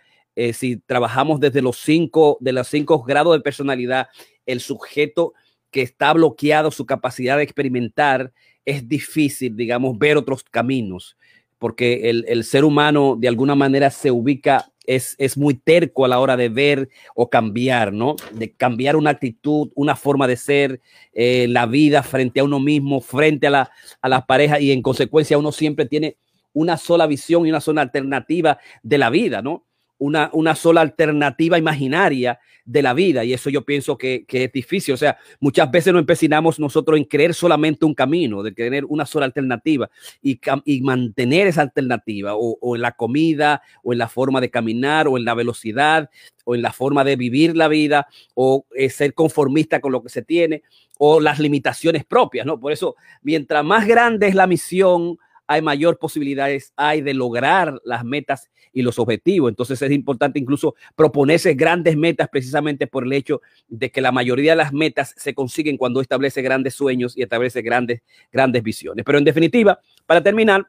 Si 0.53 0.78
trabajamos 0.78 1.39
desde 1.39 1.62
los 1.62 1.76
cinco, 1.76 2.39
de 2.41 2.51
los 2.51 2.66
cinco 2.66 3.05
grados 3.05 3.37
de 3.37 3.41
personalidad, 3.41 4.09
el 4.47 4.61
sujeto 4.61 5.34
que 5.70 5.82
está 5.82 6.12
bloqueado 6.12 6.70
su 6.70 6.86
capacidad 6.86 7.36
de 7.36 7.42
experimentar, 7.42 8.32
es 8.64 8.88
difícil, 8.88 9.57
digamos, 9.57 9.99
ver 9.99 10.16
otros 10.16 10.45
caminos, 10.45 11.16
porque 11.59 12.11
el, 12.11 12.45
ser 12.45 12.64
humano 12.64 13.16
de 13.18 13.28
alguna 13.28 13.55
manera 13.55 13.90
se 13.90 14.11
ubica, 14.11 14.70
es, 14.86 15.16
es, 15.18 15.36
muy 15.36 15.55
terco 15.55 16.05
a 16.05 16.09
la 16.09 16.20
hora 16.20 16.36
de 16.36 16.49
ver 16.49 16.90
o 17.14 17.30
cambiar, 17.30 17.92
¿no? 17.92 18.16
De 18.32 18.53
cambiar 18.53 18.97
una 18.97 19.11
actitud, 19.11 19.70
una 19.74 19.97
forma 19.97 20.26
de 20.26 20.36
ser, 20.36 20.80
eh, 21.12 21.47
la 21.49 21.66
vida 21.66 22.03
frente 22.03 22.40
a 22.40 22.45
uno 22.45 22.61
mismo, 22.61 23.01
frente 23.01 23.47
a 23.47 23.51
la, 23.51 23.70
a 24.03 24.09
las 24.09 24.26
parejas 24.26 24.61
y 24.61 24.72
en 24.72 24.82
consecuencia 24.82 25.38
uno 25.38 25.53
siempre 25.53 25.86
tiene 25.86 26.16
una 26.53 26.76
sola 26.76 27.07
visión 27.07 27.47
y 27.47 27.51
una 27.51 27.61
sola 27.61 27.82
alternativa 27.82 28.59
de 28.82 28.99
la 28.99 29.11
vida, 29.11 29.42
¿no? 29.42 29.64
Una, 30.05 30.29
una 30.35 30.55
sola 30.55 30.83
alternativa 30.83 31.57
imaginaria 31.57 32.39
de 32.65 32.83
la 32.83 32.95
vida 32.95 33.25
y 33.25 33.33
eso 33.33 33.51
yo 33.51 33.65
pienso 33.65 33.99
que, 33.99 34.25
es 34.29 34.53
difícil. 34.53 34.95
O 34.95 34.97
sea, 34.97 35.19
muchas 35.41 35.71
veces 35.71 35.93
nos 35.93 36.01
empecinamos 36.01 36.59
nosotros 36.59 36.99
en 36.99 37.05
creer 37.05 37.35
solamente 37.35 37.85
un 37.85 37.95
camino, 37.95 38.43
de 38.43 38.53
tener 38.53 38.85
una 38.87 39.07
sola 39.07 39.27
alternativa 39.27 39.91
y, 40.23 40.41
y 40.65 40.81
mantener 40.83 41.47
esa 41.47 41.63
alternativa 41.63 42.33
o, 42.35 42.77
en 42.77 42.83
la 42.83 42.93
comida 42.93 43.63
o 43.83 43.93
en 43.93 43.99
la 43.99 44.09
forma 44.09 44.41
de 44.41 44.51
caminar 44.51 45.09
o 45.09 45.17
en 45.17 45.25
la 45.25 45.35
velocidad 45.35 46.11
o 46.45 46.55
en 46.55 46.63
la 46.63 46.73
forma 46.73 47.05
de 47.05 47.17
vivir 47.17 47.57
la 47.57 47.69
vida 47.69 48.07
o 48.35 48.67
eh, 48.75 48.91
ser 48.91 49.15
conformista 49.15 49.81
con 49.81 49.93
lo 49.93 50.03
que 50.03 50.11
se 50.11 50.23
tiene 50.23 50.63
o 50.99 51.21
las 51.21 51.39
limitaciones 51.39 52.05
propias, 52.05 52.47
¿no? 52.47 52.61
Por 52.61 52.73
eso, 52.73 52.97
mientras 53.23 53.65
más 53.65 53.87
grande 53.87 54.29
es 54.29 54.35
la 54.35 54.47
misión, 54.47 55.19
hay 55.47 55.62
mayor 55.62 55.99
posibilidades 55.99 56.72
hay 56.76 57.01
de 57.03 57.14
lograr 57.14 57.80
las 57.84 58.05
metas 58.05 58.51
y 58.72 58.82
los 58.82 58.99
objetivos. 58.99 59.51
Entonces 59.51 59.80
es 59.80 59.90
importante 59.92 60.38
incluso 60.38 60.74
proponerse 60.97 61.55
grandes 61.55 61.97
metas 61.97 62.28
precisamente 62.28 62.86
por 62.86 63.05
el 63.05 63.12
hecho 63.12 63.40
de 63.68 63.90
que 63.90 64.01
la 64.01 64.12
mayoría 64.12 64.53
de 64.53 64.57
las 64.57 64.72
metas 64.72 65.14
se 65.16 65.34
consiguen 65.34 65.76
cuando 65.76 66.01
establece 66.01 66.42
grandes 66.42 66.74
sueños 66.74 67.16
y 67.16 67.22
establece 67.22 67.62
grandes, 67.62 68.03
grandes 68.32 68.62
visiones. 68.62 69.05
Pero 69.05 69.18
en 69.18 69.24
definitiva, 69.24 69.80
para 70.07 70.22
terminar, 70.22 70.68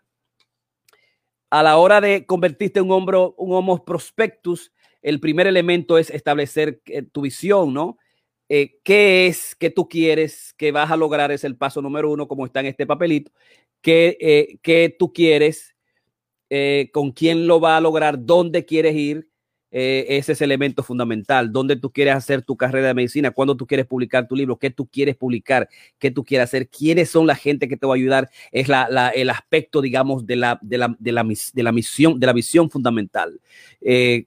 a 1.50 1.64
la 1.64 1.78
hora 1.78 2.02
de 2.02 2.26
convertirte 2.26 2.80
en 2.80 2.86
un, 2.86 2.92
hombro, 2.92 3.34
un 3.38 3.54
homo 3.54 3.86
prospectus, 3.86 4.72
el 5.02 5.20
primer 5.20 5.48
elemento 5.48 5.98
es 5.98 6.10
establecer 6.10 6.82
eh, 6.88 7.04
tu 7.04 7.22
visión, 7.22 7.74
¿no? 7.74 7.98
Eh, 8.48 8.78
¿Qué 8.84 9.26
es 9.28 9.56
que 9.56 9.72
tú 9.72 9.88
quieres 9.88 10.54
que 10.58 10.72
vas 10.72 10.92
a 10.92 10.98
lograr? 10.98 11.32
Es 11.32 11.44
el 11.44 11.58
paso 11.58 11.82
número 11.82 12.12
uno, 12.12 12.28
como 12.28 12.46
está 12.46 12.60
en 12.60 12.68
este 12.68 12.86
papelito. 12.86 13.32
¿Qué, 13.86 14.18
eh, 14.64 14.96
tú 14.98 15.14
quieres 15.14 15.76
eh, 16.50 16.90
con 16.92 17.12
quién 17.12 17.46
lo 17.46 17.60
va 17.60 17.78
a 17.78 17.82
lograr, 17.82 18.26
dónde 18.26 18.66
quieres 18.66 18.96
ir, 18.96 19.30
eh, 19.70 20.08
ese 20.10 20.32
es 20.32 20.42
el 20.42 20.50
elemento 20.50 20.82
fundamental, 20.82 21.52
dónde 21.52 21.76
tú 21.76 21.92
quieres 21.92 22.16
hacer 22.16 22.42
tu 22.42 22.58
carrera 22.58 22.88
de 22.88 22.94
medicina, 22.96 23.30
cuándo 23.30 23.56
tú 23.56 23.68
quieres 23.68 23.86
publicar 23.86 24.28
tu 24.28 24.36
libro, 24.36 24.58
qué 24.58 24.72
tú 24.72 24.88
quieres 24.88 25.16
publicar, 25.16 25.70
qué 26.00 26.10
tú 26.10 26.24
quieres 26.24 26.46
hacer, 26.46 26.68
quiénes 26.68 27.12
son 27.12 27.28
la 27.28 27.36
gente 27.36 27.68
que 27.68 27.78
te 27.78 27.86
va 27.86 27.94
a 27.94 27.98
ayudar, 27.98 28.32
es 28.52 28.70
la, 28.70 29.12
el 29.14 29.30
aspecto, 29.30 29.82
digamos, 29.82 30.26
de 30.26 30.38
la, 30.38 30.58
de 30.64 30.80
la, 30.80 30.96
de 30.98 31.12
la, 31.12 31.24
de 31.54 31.64
la 31.64 31.72
misión, 31.72 32.20
de 32.20 32.26
la 32.26 32.34
visión 32.34 32.72
fundamental. 32.72 33.40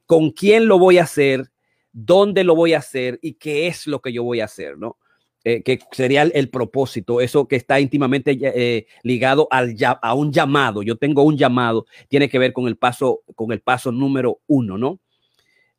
¿Con 0.06 0.30
quién 0.30 0.68
lo 0.68 0.78
voy 0.78 0.98
a 0.98 1.02
hacer? 1.02 1.50
¿Dónde 1.90 2.44
lo 2.44 2.54
voy 2.54 2.74
a 2.74 2.78
hacer? 2.78 3.18
¿Y 3.22 3.32
qué 3.32 3.66
es 3.66 3.88
lo 3.88 4.00
que 4.02 4.12
yo 4.12 4.22
voy 4.22 4.38
a 4.38 4.44
hacer? 4.44 4.78
¿no? 4.78 4.98
Eh, 5.44 5.62
que 5.62 5.78
sería 5.92 6.22
el, 6.22 6.50
propósito, 6.50 7.20
eso 7.20 7.46
que 7.46 7.54
está 7.54 7.78
íntimamente 7.78 8.36
eh, 8.42 8.86
ligado 9.04 9.48
a 9.50 10.14
un 10.14 10.32
llamado. 10.32 10.82
Yo 10.82 10.96
tengo 10.96 11.22
un 11.22 11.36
llamado, 11.36 11.86
tiene 12.08 12.28
que 12.28 12.40
ver 12.40 12.52
con 12.52 12.66
el 12.66 12.76
paso, 12.76 13.22
con 13.36 13.52
el 13.52 13.60
paso 13.60 13.92
número 13.92 14.40
uno, 14.48 14.76
¿no? 14.76 15.00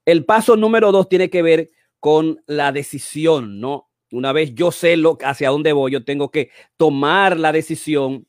El 0.05 0.23
paso 0.23 0.55
número 0.55 0.93
dos 0.93 1.09
tiene 1.09 1.29
que 1.29 1.41
ver 1.41 1.71
con 1.99 2.41
la 2.47 2.71
decisión, 2.71 3.59
¿no? 3.59 3.89
Una 4.11 4.31
vez 4.31 4.55
yo 4.55 4.71
sé 4.71 4.95
lo, 4.95 5.17
hacia 5.21 5.49
dónde 5.49 5.73
voy, 5.73 5.91
yo 5.91 6.05
tengo 6.05 6.31
que 6.31 6.51
tomar 6.77 7.37
la 7.37 7.51
decisión 7.51 8.25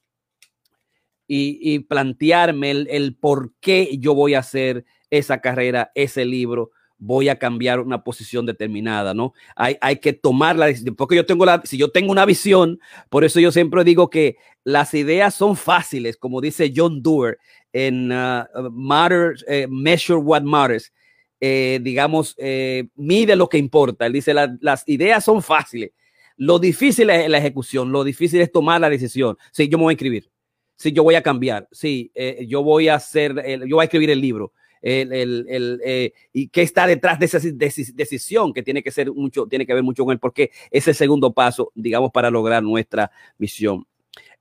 y, 1.28 1.78
plantearme 1.78 2.72
el, 2.72 2.88
el 2.90 3.14
por 3.14 3.54
qué 3.60 3.96
yo 3.98 4.14
voy 4.14 4.34
a 4.34 4.40
hacer 4.40 4.84
esa 5.10 5.40
carrera, 5.40 5.92
ese 5.94 6.24
libro, 6.24 6.72
voy 7.00 7.30
a 7.30 7.38
cambiar 7.38 7.80
una 7.80 8.04
posición 8.04 8.46
determinada, 8.46 9.14
¿no? 9.14 9.32
Hay, 9.56 9.76
hay 9.80 9.96
que 9.96 10.12
tomar 10.12 10.56
la 10.56 10.66
decisión, 10.66 10.94
porque 10.94 11.16
yo 11.16 11.26
tengo 11.26 11.46
la, 11.46 11.62
si 11.64 11.78
yo 11.78 11.90
tengo 11.90 12.12
una 12.12 12.26
visión, 12.26 12.78
por 13.08 13.24
eso 13.24 13.40
yo 13.40 13.50
siempre 13.50 13.82
digo 13.82 14.10
que 14.10 14.36
las 14.64 14.92
ideas 14.94 15.34
son 15.34 15.56
fáciles, 15.56 16.18
como 16.18 16.40
dice 16.40 16.72
John 16.74 17.02
Doerr 17.02 17.38
en 17.72 18.12
uh, 18.12 18.70
Matters, 18.70 19.44
eh, 19.48 19.66
Measure 19.68 20.20
What 20.20 20.42
Matters, 20.42 20.92
eh, 21.40 21.80
digamos, 21.82 22.34
eh, 22.36 22.88
mide 22.94 23.34
lo 23.34 23.48
que 23.48 23.56
importa. 23.56 24.04
Él 24.04 24.12
dice, 24.12 24.34
las 24.34 24.86
ideas 24.86 25.24
son 25.24 25.42
fáciles, 25.42 25.92
lo 26.36 26.58
difícil 26.58 27.08
es 27.08 27.30
la 27.30 27.38
ejecución, 27.38 27.90
lo 27.90 28.04
difícil 28.04 28.42
es 28.42 28.52
tomar 28.52 28.80
la 28.80 28.90
decisión. 28.90 29.38
Sí, 29.52 29.68
yo 29.68 29.78
me 29.78 29.84
voy 29.84 29.92
a 29.92 29.94
escribir. 29.94 30.30
Sí, 30.76 30.92
yo 30.92 31.02
voy 31.02 31.14
a 31.14 31.22
cambiar. 31.22 31.68
Sí, 31.72 32.10
yo 32.46 32.62
voy 32.62 32.88
a 32.88 32.94
hacer, 32.94 33.34
yo 33.66 33.76
voy 33.76 33.82
a 33.82 33.84
escribir 33.84 34.10
el 34.10 34.20
libro 34.20 34.52
el, 34.82 35.80
eh, 35.84 36.12
y 36.32 36.48
qué 36.48 36.62
está 36.62 36.86
detrás 36.86 37.18
de 37.18 37.26
esa 37.26 37.38
decisión 37.38 38.52
que 38.52 38.62
tiene 38.62 38.82
que 38.82 38.90
ser 38.90 39.12
mucho, 39.12 39.46
tiene 39.46 39.66
que 39.66 39.74
ver 39.74 39.82
mucho 39.82 40.04
con 40.04 40.12
el 40.12 40.18
porqué. 40.18 40.50
Es 40.70 40.88
el 40.88 40.94
segundo 40.94 41.32
paso, 41.32 41.72
digamos, 41.74 42.10
para 42.10 42.30
lograr 42.30 42.62
nuestra 42.62 43.10
misión. 43.38 43.86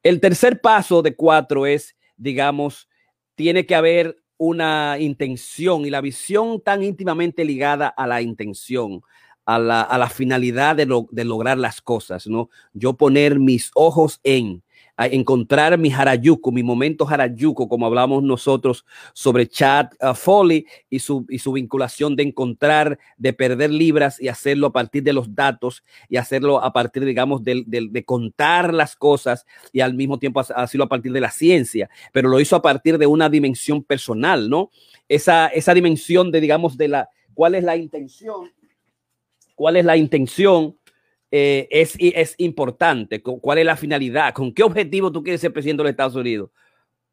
El 0.02 0.20
tercer 0.20 0.62
paso 0.62 1.02
de 1.02 1.16
cuatro 1.16 1.66
es, 1.66 1.96
digamos, 2.16 2.88
tiene 3.36 3.66
que 3.66 3.76
haber 3.76 4.18
una 4.38 4.98
intención 5.00 5.86
y 5.86 5.90
la 5.90 6.02
visión 6.02 6.62
tan 6.62 6.84
íntimamente 6.84 7.44
ligada 7.44 7.88
a 7.88 8.08
la 8.08 8.22
intención. 8.22 9.02
A 9.46 9.58
la, 9.58 9.82
a 9.82 9.98
la 9.98 10.12
finalidad 10.12 10.76
de, 10.76 10.86
de 11.10 11.26
lograr 11.26 11.58
las 11.58 11.82
cosas, 11.82 12.28
¿no? 12.28 12.52
Yo 12.74 12.94
poner 12.94 13.40
mis 13.40 13.72
ojos 13.74 14.20
en, 14.24 14.62
a 15.00 15.08
encontrar 15.08 15.78
mi 15.78 15.94
Harayuko, 15.94 16.52
mi 16.52 16.62
momento 16.62 17.08
Harayuko, 17.08 17.70
como 17.70 17.86
hablamos 17.86 18.22
nosotros 18.22 18.86
sobre 19.14 19.48
Chad 19.48 19.92
uh, 20.02 20.14
Foley 20.14 20.66
y 20.90 21.00
su, 21.00 21.26
y 21.30 21.40
su 21.40 21.54
vinculación 21.54 22.18
de 22.18 22.24
encontrar, 22.24 23.00
de 23.16 23.32
perder 23.32 23.72
libras 23.72 24.22
y 24.22 24.28
hacerlo 24.28 24.68
a 24.68 24.74
partir 24.74 25.02
de 25.04 25.14
los 25.14 25.34
datos 25.34 25.86
y 26.10 26.18
hacerlo 26.18 26.62
a 26.62 26.74
partir, 26.74 27.06
digamos, 27.06 27.46
de, 27.46 27.64
de, 27.66 28.04
contar 28.04 28.74
las 28.74 28.98
cosas 28.98 29.46
y 29.72 29.80
al 29.80 29.94
mismo 29.94 30.20
tiempo 30.20 30.42
hacerlo 30.42 30.84
a 30.84 30.90
partir 30.90 31.14
de 31.14 31.22
la 31.22 31.32
ciencia, 31.32 31.90
pero 32.12 32.28
lo 32.28 32.42
hizo 32.42 32.58
a 32.58 32.62
partir 32.62 32.98
de 32.98 33.08
una 33.08 33.30
dimensión 33.30 33.82
personal, 33.82 34.50
¿no? 34.50 34.70
Esa, 35.08 35.48
esa 35.48 35.74
dimensión 35.74 36.30
de, 36.30 36.42
digamos, 36.42 36.76
de 36.76 36.90
la, 36.90 37.10
cuál 37.34 37.56
es 37.56 37.64
la 37.64 37.78
intención, 37.78 38.52
cuál 39.56 39.78
es 39.78 39.86
la 39.86 39.96
intención, 39.96 40.78
eh, 41.32 41.68
es, 41.72 41.96
es 42.00 42.36
importante, 42.38 43.22
cuál 43.22 43.60
es 43.60 43.66
la 43.66 43.78
finalidad, 43.78 44.34
con 44.34 44.54
qué 44.54 44.64
objetivo 44.64 45.12
tú 45.12 45.24
quieres 45.24 45.42
ser 45.42 45.54
presidente 45.54 45.82
de 45.82 45.86
los 45.86 45.92
Estados 45.92 46.16
Unidos 46.16 46.50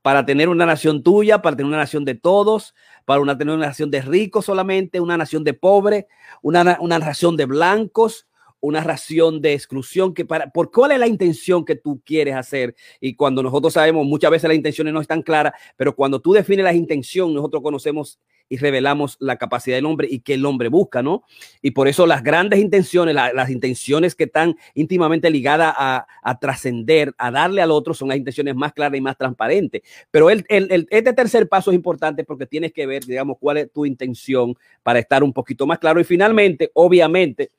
para 0.07 0.25
tener 0.25 0.49
una 0.49 0.67
nación 0.67 1.03
tuya, 1.03 1.43
para 1.43 1.57
tener 1.57 1.67
una 1.67 1.79
nación 1.79 2.05
de 2.05 2.15
todos, 2.15 2.77
para 3.05 3.37
tener 3.37 3.53
una 3.53 3.67
nación 3.67 3.91
de 3.91 4.03
ricos 4.03 4.45
solamente, 4.45 5.01
una 5.01 5.17
nación 5.17 5.43
de 5.43 5.53
pobres, 5.53 6.05
una, 6.43 6.79
una 6.81 7.01
nación 7.01 7.37
de 7.37 7.47
blancos, 7.47 8.29
una 8.61 8.85
ración 8.85 9.41
de 9.41 9.55
exclusión, 9.55 10.15
que 10.15 10.25
para, 10.25 10.49
¿por 10.51 10.71
cuál 10.71 10.93
es 10.93 11.01
la 11.01 11.09
intención 11.09 11.65
que 11.65 11.75
tú 11.75 12.01
quieres 12.05 12.37
hacer? 12.37 12.77
Y 13.01 13.17
cuando 13.17 13.43
nosotros 13.43 13.73
sabemos, 13.73 14.07
muchas 14.07 14.31
veces 14.31 14.47
las 14.47 14.57
intenciones 14.57 14.95
no 14.95 15.01
están 15.01 15.23
claras, 15.23 15.55
pero 15.77 15.97
cuando 15.97 16.21
tú 16.21 16.35
defines 16.35 16.65
las 16.65 16.77
intenciones, 16.77 17.35
nosotros 17.35 17.61
conocemos 17.61 18.21
y 18.49 18.59
revelamos 18.59 19.17
la 19.21 19.37
capacidad 19.37 19.77
del 19.77 19.87
hombre 19.87 20.09
y 20.11 20.21
que 20.21 20.35
el 20.35 20.47
hombre 20.47 20.69
busca, 20.69 21.03
¿no? 21.03 21.25
Y 21.63 21.73
por 21.73 21.89
eso 21.89 22.07
las 22.07 22.23
grandes 22.23 22.61
intenciones, 22.61 23.15
las 23.15 23.51
intenciones 23.51 24.15
que 24.15 24.25
están 24.25 24.57
íntimamente 24.75 25.31
ligadas 25.31 25.75
a, 25.77 26.07
trascender, 26.41 27.15
a 27.19 27.31
darle 27.31 27.63
al 27.63 27.71
otro, 27.71 27.95
son 27.95 28.09
las 28.09 28.19
intenciones 28.19 28.55
más 28.55 28.73
claras 28.73 28.99
y 28.99 29.01
más 29.01 29.17
transparentes. 29.17 29.83
Pero 30.11 30.31
el, 30.31 30.45
el, 30.49 30.87
este 30.91 31.13
tercer 31.13 31.49
paso 31.49 31.71
es 31.71 31.75
importante 31.75 32.25
porque 32.25 32.47
tienes 32.47 32.73
que 32.73 32.87
ver, 32.87 33.05
digamos, 33.05 33.37
cuál 33.39 33.59
es 33.59 33.73
tu 33.73 33.87
intención 33.87 34.55
para 34.83 34.99
estar 34.99 35.25
un 35.25 35.33
poquito 35.33 35.67
más 35.67 35.79
claro. 35.79 36.01
Y 36.01 36.05
finalmente, 36.05 36.71
obviamente, 36.75 37.51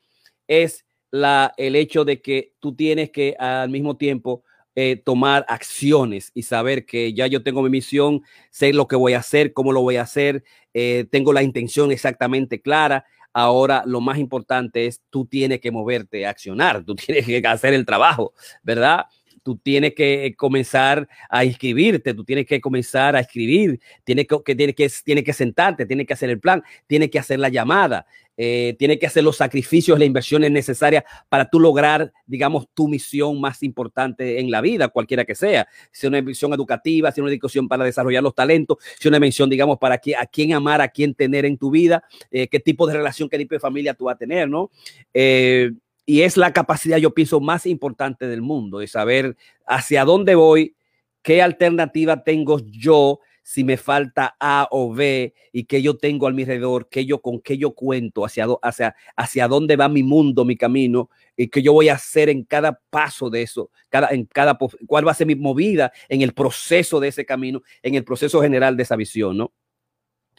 es 0.48 0.86
la, 1.12 1.54
el 1.58 1.76
hecho 1.76 2.06
de 2.06 2.22
que 2.22 2.54
tú 2.60 2.76
tienes 2.76 3.12
que 3.12 3.36
al 3.38 3.70
mismo 3.70 3.98
tiempo 3.98 4.44
eh, 4.80 4.96
tomar 4.96 5.44
acciones 5.50 6.30
y 6.36 6.44
saber 6.44 6.86
que 6.86 7.12
ya 7.12 7.26
yo 7.26 7.42
tengo 7.42 7.64
mi 7.64 7.70
misión, 7.72 8.22
sé 8.52 8.74
lo 8.74 8.88
que 8.88 8.96
voy 8.96 9.14
a 9.14 9.18
hacer, 9.18 9.52
cómo 9.52 9.72
lo 9.72 9.82
voy 9.82 9.96
a 9.96 10.04
hacer, 10.04 10.44
eh, 10.76 11.08
tengo 11.10 11.34
la 11.34 11.42
intención 11.42 11.92
exactamente 11.92 12.62
clara. 12.62 13.04
Ahora 13.34 13.82
lo 13.88 14.02
más 14.02 14.20
importante 14.20 14.86
es 14.86 15.02
tú 15.10 15.26
tienes 15.26 15.62
que 15.62 15.72
moverte, 15.72 16.28
accionar, 16.28 16.84
tú 16.84 16.94
tienes 16.96 17.26
que 17.26 17.42
hacer 17.48 17.74
el 17.74 17.88
trabajo, 17.88 18.34
¿verdad? 18.62 19.06
Tú 19.48 19.56
tienes 19.56 19.94
que 19.94 20.36
comenzar 20.36 21.08
a 21.30 21.46
inscribirte, 21.46 22.14
tú 22.14 22.26
tienes 22.26 22.46
que 22.46 22.60
comenzar 22.60 23.16
a 23.16 23.22
escribir, 23.22 23.80
tienes 24.04 24.28
que, 24.28 24.36
que, 24.44 24.56
tienes 24.56 24.76
que, 24.76 24.92
tienes 25.06 25.24
que 25.24 25.32
sentarte, 25.32 25.86
tienes 25.86 26.06
que 26.06 26.12
hacer 26.12 26.30
el 26.30 26.38
plan, 26.38 26.62
tienes 26.86 27.10
que 27.10 27.18
hacer 27.18 27.40
la 27.40 27.48
llamada, 27.48 28.06
eh, 28.36 28.76
tienes 28.78 29.00
que 29.00 29.08
hacer 29.08 29.24
los 29.24 29.38
sacrificios, 29.38 29.98
las 29.98 30.06
inversiones 30.06 30.52
necesarias 30.52 31.06
para 31.30 31.50
tú 31.50 31.62
lograr, 31.62 32.12
digamos, 32.26 32.68
tu 32.74 32.90
misión 32.90 33.40
más 33.40 33.64
importante 33.64 34.42
en 34.42 34.52
la 34.52 34.60
vida, 34.60 34.90
cualquiera 34.90 35.24
que 35.24 35.34
sea. 35.34 35.66
Si 35.94 36.08
una 36.08 36.22
misión 36.22 36.52
educativa, 36.52 37.10
si 37.14 37.22
una 37.22 37.32
educación 37.32 37.70
para 37.70 37.86
desarrollar 37.86 38.24
los 38.24 38.36
talentos, 38.36 38.80
si 39.00 39.08
una 39.08 39.18
misión, 39.18 39.50
digamos, 39.50 39.78
para 39.78 39.96
a 39.96 40.26
quién 40.26 40.52
amar, 40.52 40.82
a 40.82 40.90
quién 40.90 41.14
tener 41.14 41.46
en 41.46 41.58
tu 41.58 41.72
vida, 41.72 42.04
eh, 42.32 42.50
qué 42.50 42.60
tipo 42.60 42.86
de 42.86 42.96
relación, 42.96 43.30
qué 43.30 43.38
tipo 43.38 43.56
de 43.56 43.62
familia 43.62 43.94
tú 43.94 44.04
vas 44.04 44.16
a 44.16 44.18
tener, 44.18 44.50
¿no? 44.50 44.72
Eh, 45.14 45.72
y 46.10 46.22
es 46.22 46.38
la 46.38 46.54
capacidad, 46.54 46.98
yo 46.98 47.14
pienso, 47.14 47.42
más 47.42 47.66
importante 47.66 48.28
del 48.28 48.42
mundo, 48.42 48.80
de 48.80 48.88
saber 48.88 49.36
hacia 49.68 50.06
dónde 50.06 50.36
voy, 50.36 50.74
qué 51.22 51.42
alternativa 51.42 52.24
tengo 52.24 52.60
yo 52.66 53.20
si 53.44 53.66
me 53.66 53.76
falta 53.76 54.38
A 54.40 54.70
o 54.72 54.94
B 54.94 55.34
y 55.52 55.66
qué 55.66 55.82
yo 55.82 55.98
tengo 55.98 56.26
a 56.26 56.32
mi 56.32 56.44
alrededor, 56.44 56.88
qué 56.90 57.06
yo 57.06 57.22
con 57.22 57.42
qué 57.42 57.58
yo 57.58 57.72
cuento, 57.76 58.24
hacia, 58.24 58.48
hacia, 58.62 58.96
hacia 59.18 59.50
dónde 59.50 59.76
va 59.76 59.90
mi 59.90 60.02
mundo, 60.02 60.46
mi 60.46 60.56
camino, 60.56 61.10
y 61.36 61.50
qué 61.50 61.62
yo 61.62 61.74
voy 61.74 61.90
a 61.90 61.96
hacer 61.96 62.30
en 62.30 62.46
cada 62.46 62.80
paso 62.90 63.30
de 63.30 63.42
eso, 63.42 63.70
cada, 63.90 64.08
en 64.08 64.26
cada, 64.26 64.58
cuál 64.88 65.06
va 65.06 65.12
a 65.12 65.16
ser 65.16 65.28
mi 65.28 65.36
movida 65.36 65.92
en 66.08 66.22
el 66.22 66.34
proceso 66.34 67.02
de 67.02 67.10
ese 67.10 67.26
camino, 67.26 67.64
en 67.82 67.96
el 67.96 68.06
proceso 68.06 68.42
general 68.42 68.78
de 68.78 68.84
esa 68.84 68.96
visión, 68.96 69.38
¿no? 69.38 69.52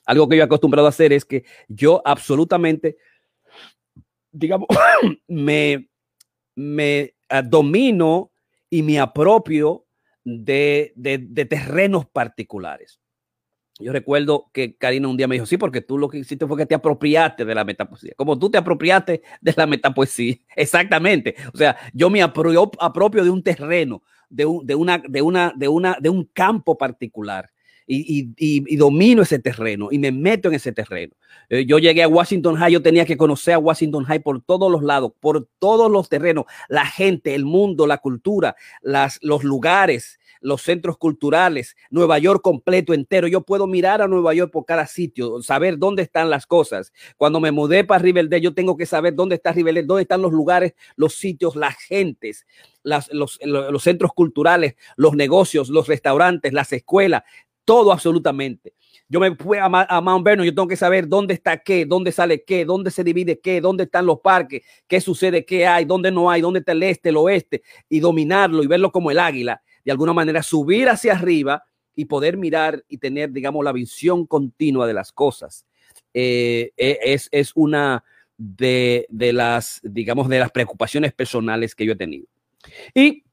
Algo 0.07 0.27
que 0.31 0.37
yo 0.37 0.43
he 0.43 0.47
acostumbrado 0.47 0.87
a 0.87 0.91
hacer 0.91 1.13
es 1.13 1.27
que 1.27 1.45
yo 1.69 2.01
absolutamente 2.07 2.97
digamos, 4.33 4.69
me, 5.29 5.89
me 6.55 7.15
ah, 7.29 7.43
domino 7.43 8.33
y 8.71 8.83
me 8.83 8.99
apropio 8.99 9.87
de, 10.25 10.93
de, 10.97 11.45
terrenos 11.47 12.07
particulares. 12.07 13.01
Yo 13.81 13.93
recuerdo 13.93 14.51
que 14.53 14.77
Karina 14.77 15.09
un 15.09 15.17
día 15.17 15.29
me 15.29 15.37
dijo, 15.37 15.47
sí, 15.47 15.57
porque 15.57 15.81
tú 15.81 15.99
lo 15.99 16.09
que 16.09 16.19
hiciste 16.19 16.47
fue 16.47 16.57
que 16.57 16.67
te 16.67 16.75
apropiaste 16.75 17.45
de 17.45 17.55
la 17.55 17.65
metapoesía. 17.65 18.13
Como 18.17 18.39
tú 18.39 18.51
te 18.51 18.59
apropiaste 18.59 19.23
de 19.41 19.55
la 19.57 19.67
metapoesía. 19.67 20.37
Exactamente. 20.57 21.37
O 21.55 21.57
sea, 21.57 21.77
yo 21.93 22.11
me 22.11 22.21
apropio, 22.21 23.25
de 23.25 23.31
un 23.31 23.43
terreno, 23.43 24.03
de, 24.29 24.45
de, 24.65 24.75
una, 24.75 24.99
de, 24.99 25.23
una, 25.23 25.53
de, 25.57 25.69
una, 25.69 25.97
de 26.01 26.09
un 26.09 26.25
campo 26.25 26.77
particular 26.77 27.51
y, 27.89 28.77
domino 28.77 29.23
ese 29.23 29.39
terreno 29.39 29.89
y 29.91 29.99
me 29.99 30.13
meto 30.13 30.49
en 30.49 30.55
ese 30.55 30.73
terreno. 30.73 31.15
Eh, 31.49 31.65
yo 31.67 31.79
llegué 31.79 32.03
a 32.03 32.09
Washington 32.09 32.57
High, 32.57 32.73
yo 32.73 32.83
tenía 32.83 33.07
que 33.07 33.17
conocer 33.17 33.55
a 33.55 33.59
Washington 33.59 34.05
High 34.05 34.21
por 34.21 34.43
todos 34.43 34.71
los 34.71 34.83
lados, 34.83 35.13
por 35.21 35.49
todos 35.59 35.91
los 35.91 36.09
terrenos, 36.09 36.45
la 36.69 36.85
gente, 36.85 37.35
el 37.35 37.45
mundo, 37.45 37.87
la 37.87 37.99
cultura, 37.99 38.57
las, 38.83 39.19
los 39.23 39.43
lugares, 39.43 40.19
los 40.41 40.63
centros 40.63 40.99
culturales, 40.99 41.77
Nueva 41.91 42.19
York 42.19 42.43
completo, 42.43 42.93
entero. 42.93 43.27
Yo 43.27 43.43
puedo 43.43 43.67
mirar 43.67 44.03
a 44.03 44.09
Nueva 44.09 44.35
York 44.35 44.53
por 44.53 44.67
cada 44.67 44.87
sitio, 44.87 45.43
saber 45.43 45.79
dónde 45.79 46.03
están 46.03 46.31
las 46.31 46.47
cosas. 46.47 46.93
Cuando 47.17 47.41
me 47.41 47.51
mudé 47.51 47.85
para 47.85 48.03
Riverdale, 48.03 48.43
yo 48.43 48.55
tengo 48.55 48.77
que 48.77 48.87
saber 48.87 49.15
dónde 49.15 49.37
está 49.37 49.53
Riverdale, 49.53 49.87
dónde 49.87 50.03
están 50.03 50.23
los 50.23 50.33
lugares, 50.33 50.75
los 50.97 51.15
sitios, 51.15 51.57
las 51.57 51.77
gentes, 51.77 52.47
las, 52.83 53.13
los, 53.13 53.39
los, 53.43 53.83
centros 53.83 54.13
culturales, 54.13 54.77
los 54.97 55.15
negocios, 55.15 55.69
los 55.69 55.89
restaurantes, 55.89 56.53
las 56.53 56.73
escuelas, 56.73 57.23
todo 57.69 57.93
absolutamente. 57.93 58.73
Yo 59.11 59.21
me 59.21 59.37
fui 59.37 59.59
a, 59.59 59.67
a, 59.67 60.01
Mount 60.01 60.25
Vernon, 60.25 60.47
yo 60.47 60.55
tengo 60.55 60.67
que 60.67 60.75
saber 60.75 61.07
dónde 61.07 61.35
está 61.35 61.59
qué, 61.59 61.85
dónde 61.85 62.13
sale 62.13 62.43
qué, 62.43 62.65
dónde 62.65 62.91
se 62.91 63.05
divide 63.05 63.41
qué, 63.41 63.61
dónde 63.61 63.85
están 63.85 64.07
los 64.07 64.21
parques, 64.21 64.63
qué 64.87 65.03
sucede, 65.03 65.45
qué 65.45 65.67
hay, 65.67 65.85
dónde 65.85 66.11
no 66.11 66.31
hay, 66.31 66.41
dónde 66.41 66.61
está 66.61 66.73
el 66.73 66.83
este, 66.83 67.11
el 67.11 67.19
oeste, 67.19 67.61
y 67.91 68.01
dominarlo 68.01 68.63
y 68.63 68.67
verlo 68.67 68.91
como 68.91 69.11
el 69.11 69.19
águila, 69.19 69.61
de 69.85 69.93
alguna 69.93 70.15
manera 70.15 70.43
subir 70.43 70.89
hacia 70.89 71.13
arriba 71.13 71.63
y 71.95 72.07
poder 72.07 72.39
mirar 72.39 72.83
y 72.89 72.97
tener, 72.97 73.33
digamos, 73.33 73.63
la 73.63 73.73
visión 73.73 74.27
continua 74.27 74.87
de 74.87 74.95
las 74.95 75.13
cosas. 75.13 75.67
Eh, 76.15 76.73
e, 76.75 76.99
es, 77.03 77.29
es, 77.31 77.53
una 77.55 78.03
de, 78.39 79.07
de, 79.11 79.35
las, 79.35 79.81
digamos, 79.83 80.31
de 80.31 80.39
las 80.39 80.51
preocupaciones 80.53 81.13
personales 81.13 81.75
que 81.75 81.85
yo 81.85 81.93
he 81.93 81.97
tenido. 81.97 82.27
Y 82.95 83.25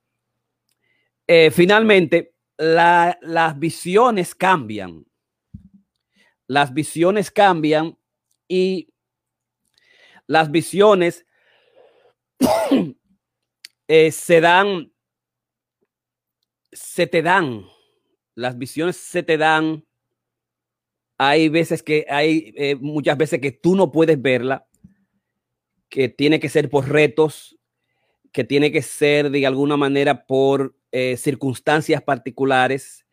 eh, 1.26 1.52
finalmente, 1.52 2.35
las 2.58 3.60
visiones 3.60 4.36
cambian. 4.36 5.06
Las 6.48 6.74
visiones 6.74 7.32
cambian 7.32 7.98
y 8.48 8.90
las 10.28 10.52
visiones 10.52 11.26
eh, 13.88 14.12
se 14.12 14.42
dan, 14.42 14.92
se 16.72 17.08
te 17.08 17.22
dan, 17.22 17.66
las 18.36 18.58
visiones 18.58 18.98
se 18.98 19.24
te 19.24 19.38
dan. 19.38 19.86
Hay 21.18 21.48
veces 21.50 21.82
que 21.82 22.06
hay 22.10 22.54
eh, 22.58 22.76
muchas 22.76 23.18
veces 23.18 23.40
que 23.40 23.52
tú 23.52 23.76
no 23.76 23.92
puedes 23.92 24.22
verla, 24.22 24.68
que 25.90 26.10
tiene 26.10 26.40
que 26.40 26.50
ser 26.50 26.70
por 26.70 26.90
retos, 26.90 27.58
que 28.34 28.44
tiene 28.44 28.72
que 28.72 28.82
ser 28.82 29.30
de 29.30 29.46
alguna 29.48 29.78
manera 29.78 30.26
por 30.26 30.76
eh, 30.98 31.18
circunstancias 31.18 32.02
particulares 32.02 33.06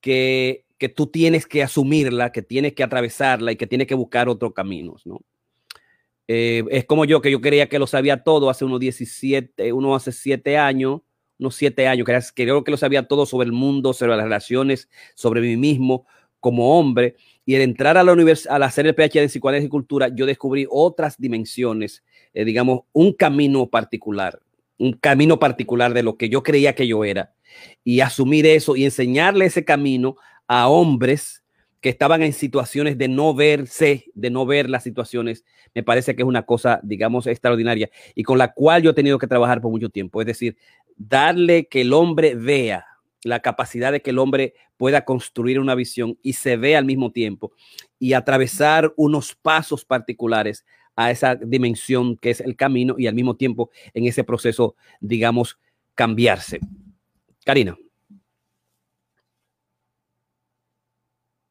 que, 0.00 0.64
que, 0.76 0.88
tú 0.88 1.06
tienes 1.06 1.46
que 1.46 1.62
asumirla, 1.62 2.32
que 2.32 2.42
tienes 2.42 2.72
que 2.72 2.82
atravesarla 2.82 3.52
y 3.52 3.56
que 3.56 3.68
tienes 3.68 3.86
que 3.86 3.94
buscar 3.94 4.28
otros 4.28 4.52
caminos, 4.52 5.06
¿no? 5.06 5.20
Eh, 6.26 6.64
es 6.70 6.84
como 6.84 7.04
yo, 7.04 7.20
que 7.20 7.30
yo 7.30 7.40
creía 7.40 7.68
que 7.68 7.78
lo 7.78 7.86
sabía 7.86 8.24
todo 8.24 8.50
hace 8.50 8.64
unos 8.64 8.80
17, 8.80 9.72
uno 9.72 9.94
hace 9.94 10.10
7 10.10 10.58
años, 10.58 11.02
unos 11.38 11.54
7 11.54 11.86
años, 11.86 12.08
que 12.34 12.42
creo 12.42 12.64
que 12.64 12.72
lo 12.72 12.76
sabía 12.76 13.06
todo 13.06 13.24
sobre 13.24 13.46
el 13.46 13.52
mundo, 13.52 13.92
sobre 13.92 14.16
las 14.16 14.24
relaciones, 14.24 14.88
sobre 15.14 15.42
mí 15.42 15.56
mismo 15.56 16.04
como 16.40 16.76
hombre. 16.76 17.14
Y 17.46 17.54
al 17.54 17.62
entrar 17.62 17.96
a 17.98 18.02
la 18.02 18.12
universidad, 18.12 18.56
al 18.56 18.64
hacer 18.64 18.84
el 18.88 18.96
PhD 18.96 19.22
en 19.22 19.28
psicoanálisis 19.28 19.68
y 19.68 19.70
cultura, 19.70 20.08
yo 20.08 20.26
descubrí 20.26 20.66
otras 20.68 21.16
dimensiones, 21.20 22.02
eh, 22.34 22.44
digamos, 22.44 22.80
un 22.92 23.12
camino 23.12 23.68
particular 23.70 24.40
un 24.78 24.92
camino 24.94 25.38
particular 25.38 25.94
de 25.94 26.02
lo 26.02 26.16
que 26.16 26.28
yo 26.28 26.42
creía 26.42 26.74
que 26.74 26.86
yo 26.86 27.04
era 27.04 27.34
y 27.84 28.00
asumir 28.00 28.46
eso 28.46 28.76
y 28.76 28.84
enseñarle 28.84 29.46
ese 29.46 29.64
camino 29.64 30.16
a 30.46 30.68
hombres 30.68 31.42
que 31.80 31.88
estaban 31.88 32.22
en 32.22 32.32
situaciones 32.32 32.96
de 32.96 33.08
no 33.08 33.34
verse, 33.34 34.06
de 34.14 34.30
no 34.30 34.46
ver 34.46 34.70
las 34.70 34.84
situaciones, 34.84 35.44
me 35.74 35.82
parece 35.82 36.14
que 36.14 36.22
es 36.22 36.28
una 36.28 36.44
cosa, 36.44 36.78
digamos, 36.84 37.26
extraordinaria 37.26 37.90
y 38.14 38.22
con 38.22 38.38
la 38.38 38.52
cual 38.52 38.82
yo 38.82 38.90
he 38.90 38.94
tenido 38.94 39.18
que 39.18 39.26
trabajar 39.26 39.60
por 39.60 39.72
mucho 39.72 39.90
tiempo. 39.90 40.20
Es 40.20 40.26
decir, 40.26 40.56
darle 40.96 41.66
que 41.66 41.80
el 41.80 41.92
hombre 41.92 42.36
vea 42.36 42.86
la 43.24 43.40
capacidad 43.40 43.90
de 43.90 44.00
que 44.00 44.10
el 44.10 44.18
hombre 44.18 44.54
pueda 44.76 45.04
construir 45.04 45.58
una 45.58 45.74
visión 45.74 46.18
y 46.22 46.34
se 46.34 46.56
vea 46.56 46.78
al 46.78 46.84
mismo 46.84 47.10
tiempo 47.10 47.52
y 47.98 48.12
atravesar 48.12 48.92
unos 48.96 49.34
pasos 49.34 49.84
particulares 49.84 50.64
a 50.96 51.10
esa 51.10 51.34
dimensión 51.36 52.16
que 52.16 52.30
es 52.30 52.40
el 52.40 52.56
camino 52.56 52.96
y 52.98 53.06
al 53.06 53.14
mismo 53.14 53.36
tiempo 53.36 53.70
en 53.94 54.06
ese 54.06 54.24
proceso, 54.24 54.76
digamos, 55.00 55.58
cambiarse. 55.94 56.60
Karina. 57.44 57.76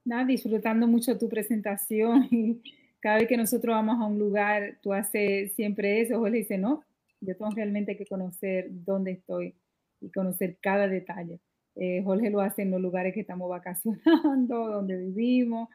Nada, 0.04 0.26
disfrutando 0.26 0.88
mucho 0.88 1.18
tu 1.18 1.30
presentación 1.30 2.28
cada 3.02 3.18
vez 3.18 3.28
que 3.28 3.38
nosotros 3.38 3.74
vamos 3.74 4.00
a 4.00 4.06
un 4.06 4.18
lugar, 4.18 4.78
tú 4.82 4.94
haces 4.94 5.54
siempre 5.54 6.02
eso, 6.02 6.20
Jorge 6.20 6.38
dice, 6.38 6.58
no, 6.58 6.84
yo 7.20 7.36
tengo 7.36 7.52
realmente 7.52 7.98
que 7.98 8.06
conocer 8.06 8.68
dónde 8.70 9.12
estoy 9.12 9.56
y 10.00 10.10
conocer 10.12 10.58
cada 10.62 10.88
detalle. 10.88 11.40
Eh, 11.76 12.02
Jorge 12.04 12.30
lo 12.30 12.42
hace 12.42 12.64
en 12.64 12.72
los 12.72 12.82
lugares 12.82 13.14
que 13.14 13.22
estamos 13.22 13.50
vacacionando, 13.50 14.68
donde 14.72 14.98
vivimos, 14.98 15.70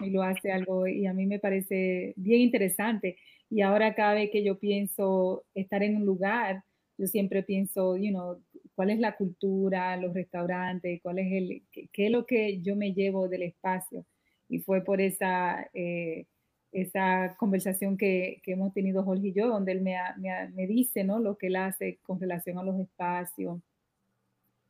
y 0.00 0.10
lo 0.10 0.22
hace 0.22 0.52
algo, 0.52 0.86
y 0.86 1.06
a 1.06 1.12
mí 1.12 1.26
me 1.26 1.38
parece 1.38 2.14
bien 2.16 2.40
interesante. 2.40 3.16
Y 3.50 3.62
ahora 3.62 3.94
cada 3.94 4.14
vez 4.14 4.30
que 4.30 4.44
yo 4.44 4.58
pienso 4.58 5.44
estar 5.54 5.82
en 5.82 5.96
un 5.96 6.04
lugar, 6.04 6.64
yo 6.98 7.06
siempre 7.06 7.42
pienso, 7.42 7.96
you 7.96 8.10
know, 8.10 8.42
cuál 8.74 8.90
es 8.90 8.98
la 8.98 9.16
cultura, 9.16 9.96
los 9.96 10.14
restaurantes, 10.14 11.00
cuál 11.02 11.20
es 11.20 11.32
el, 11.32 11.62
qué, 11.72 12.06
es 12.06 12.10
lo 12.10 12.26
que 12.26 12.60
yo 12.60 12.76
me 12.76 12.92
llevo 12.92 13.28
del 13.28 13.42
espacio. 13.42 14.04
Y 14.48 14.60
fue 14.60 14.82
por 14.84 15.00
esa, 15.00 15.68
eh, 15.74 16.26
esa 16.72 17.36
conversación 17.38 17.96
que, 17.96 18.40
que, 18.42 18.52
hemos 18.52 18.72
tenido 18.72 19.04
Jorge 19.04 19.28
y 19.28 19.32
yo, 19.32 19.48
donde 19.48 19.72
él 19.72 19.80
me, 19.82 19.96
me, 20.18 20.48
me, 20.50 20.66
dice, 20.66 21.04
¿no? 21.04 21.18
Lo 21.20 21.36
que 21.38 21.48
él 21.48 21.56
hace 21.56 21.98
con 22.02 22.20
relación 22.20 22.58
a 22.58 22.62
los 22.62 22.78
espacios. 22.80 23.60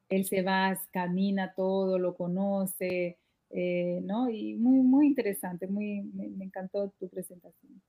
Él 0.09 0.24
se 0.24 0.43
va, 0.43 0.79
camina 0.91 1.53
todo, 1.55 1.99
lo 1.99 2.14
conoce, 2.14 3.18
eh, 3.51 4.01
¿no? 4.03 4.29
Y 4.29 4.57
muy, 4.57 4.81
muy 4.81 5.07
interesante, 5.07 5.67
muy, 5.67 6.03
me, 6.15 6.45
encantó 6.45 6.93
tu 6.99 7.09
presentación. 7.09 7.81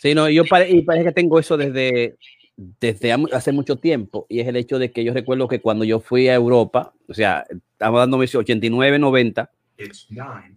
Sí, 0.00 0.14
no, 0.14 0.28
yo 0.28 0.44
parece 0.46 1.04
que 1.04 1.12
tengo 1.12 1.38
eso 1.38 1.56
desde, 1.56 2.16
desde 2.56 3.12
hace 3.32 3.52
mucho 3.52 3.76
tiempo 3.76 4.26
y 4.28 4.40
es 4.40 4.48
el 4.48 4.56
hecho 4.56 4.78
de 4.78 4.90
que 4.90 5.04
yo 5.04 5.12
recuerdo 5.12 5.46
que 5.46 5.60
cuando 5.60 5.84
yo 5.84 6.00
fui 6.00 6.28
a 6.28 6.34
Europa, 6.34 6.92
o 7.08 7.14
sea, 7.14 7.44
estamos 7.50 8.00
dando 8.00 8.16
89, 8.16 8.98
90, 8.98 9.50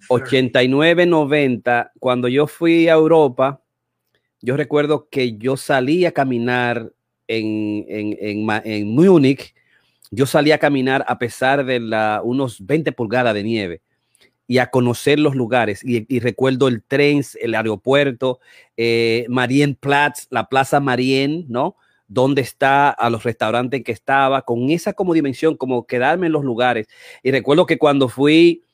89, 0.10 1.06
90, 1.06 1.92
cuando 2.00 2.28
yo 2.28 2.48
fui 2.48 2.88
a 2.88 2.94
Europa, 2.94 3.62
yo 4.42 4.58
recuerdo 4.58 5.10
que 5.10 5.38
yo 5.38 5.58
salí 5.58 6.06
a 6.06 6.12
caminar 6.12 6.92
en, 7.28 7.86
en, 7.88 8.18
en, 8.20 8.62
en 8.66 8.96
Múnich, 8.96 9.54
yo 10.10 10.26
salí 10.26 10.52
a 10.52 10.58
caminar 10.58 11.06
a 11.08 11.20
pesar 11.20 11.66
de 11.66 11.80
la, 11.80 12.22
unos 12.24 12.66
20 12.66 12.92
pulgadas 12.94 13.34
de 13.34 13.44
nieve 13.44 13.82
y 14.52 14.58
a 14.58 14.70
conocer 14.70 15.18
los 15.18 15.34
lugares. 15.34 15.82
Y, 15.82 16.20
recuerdo 16.20 16.68
el 16.68 16.84
tren, 16.84 17.22
el 17.40 17.56
aeropuerto, 17.56 18.42
eh, 18.76 19.26
Marienplatz, 19.30 20.28
la 20.30 20.50
Plaza 20.50 20.82
Marien, 20.82 21.46
¿no? 21.48 21.78
Donde 22.10 22.42
está, 22.42 22.90
a 22.90 23.10
los 23.10 23.24
restaurantes 23.24 23.78
en 23.78 23.86
que 23.86 23.94
estaba, 23.94 24.42
con 24.42 24.70
esa 24.70 24.92
como 24.92 25.14
dimensión, 25.14 25.56
como 25.56 25.88
quedarme 25.88 26.28
en 26.28 26.34
los 26.34 26.44
lugares. 26.44 26.88
Y 27.24 27.32
recuerdo 27.32 27.66
que 27.66 27.78
cuando 27.78 28.10
fui, 28.10 28.66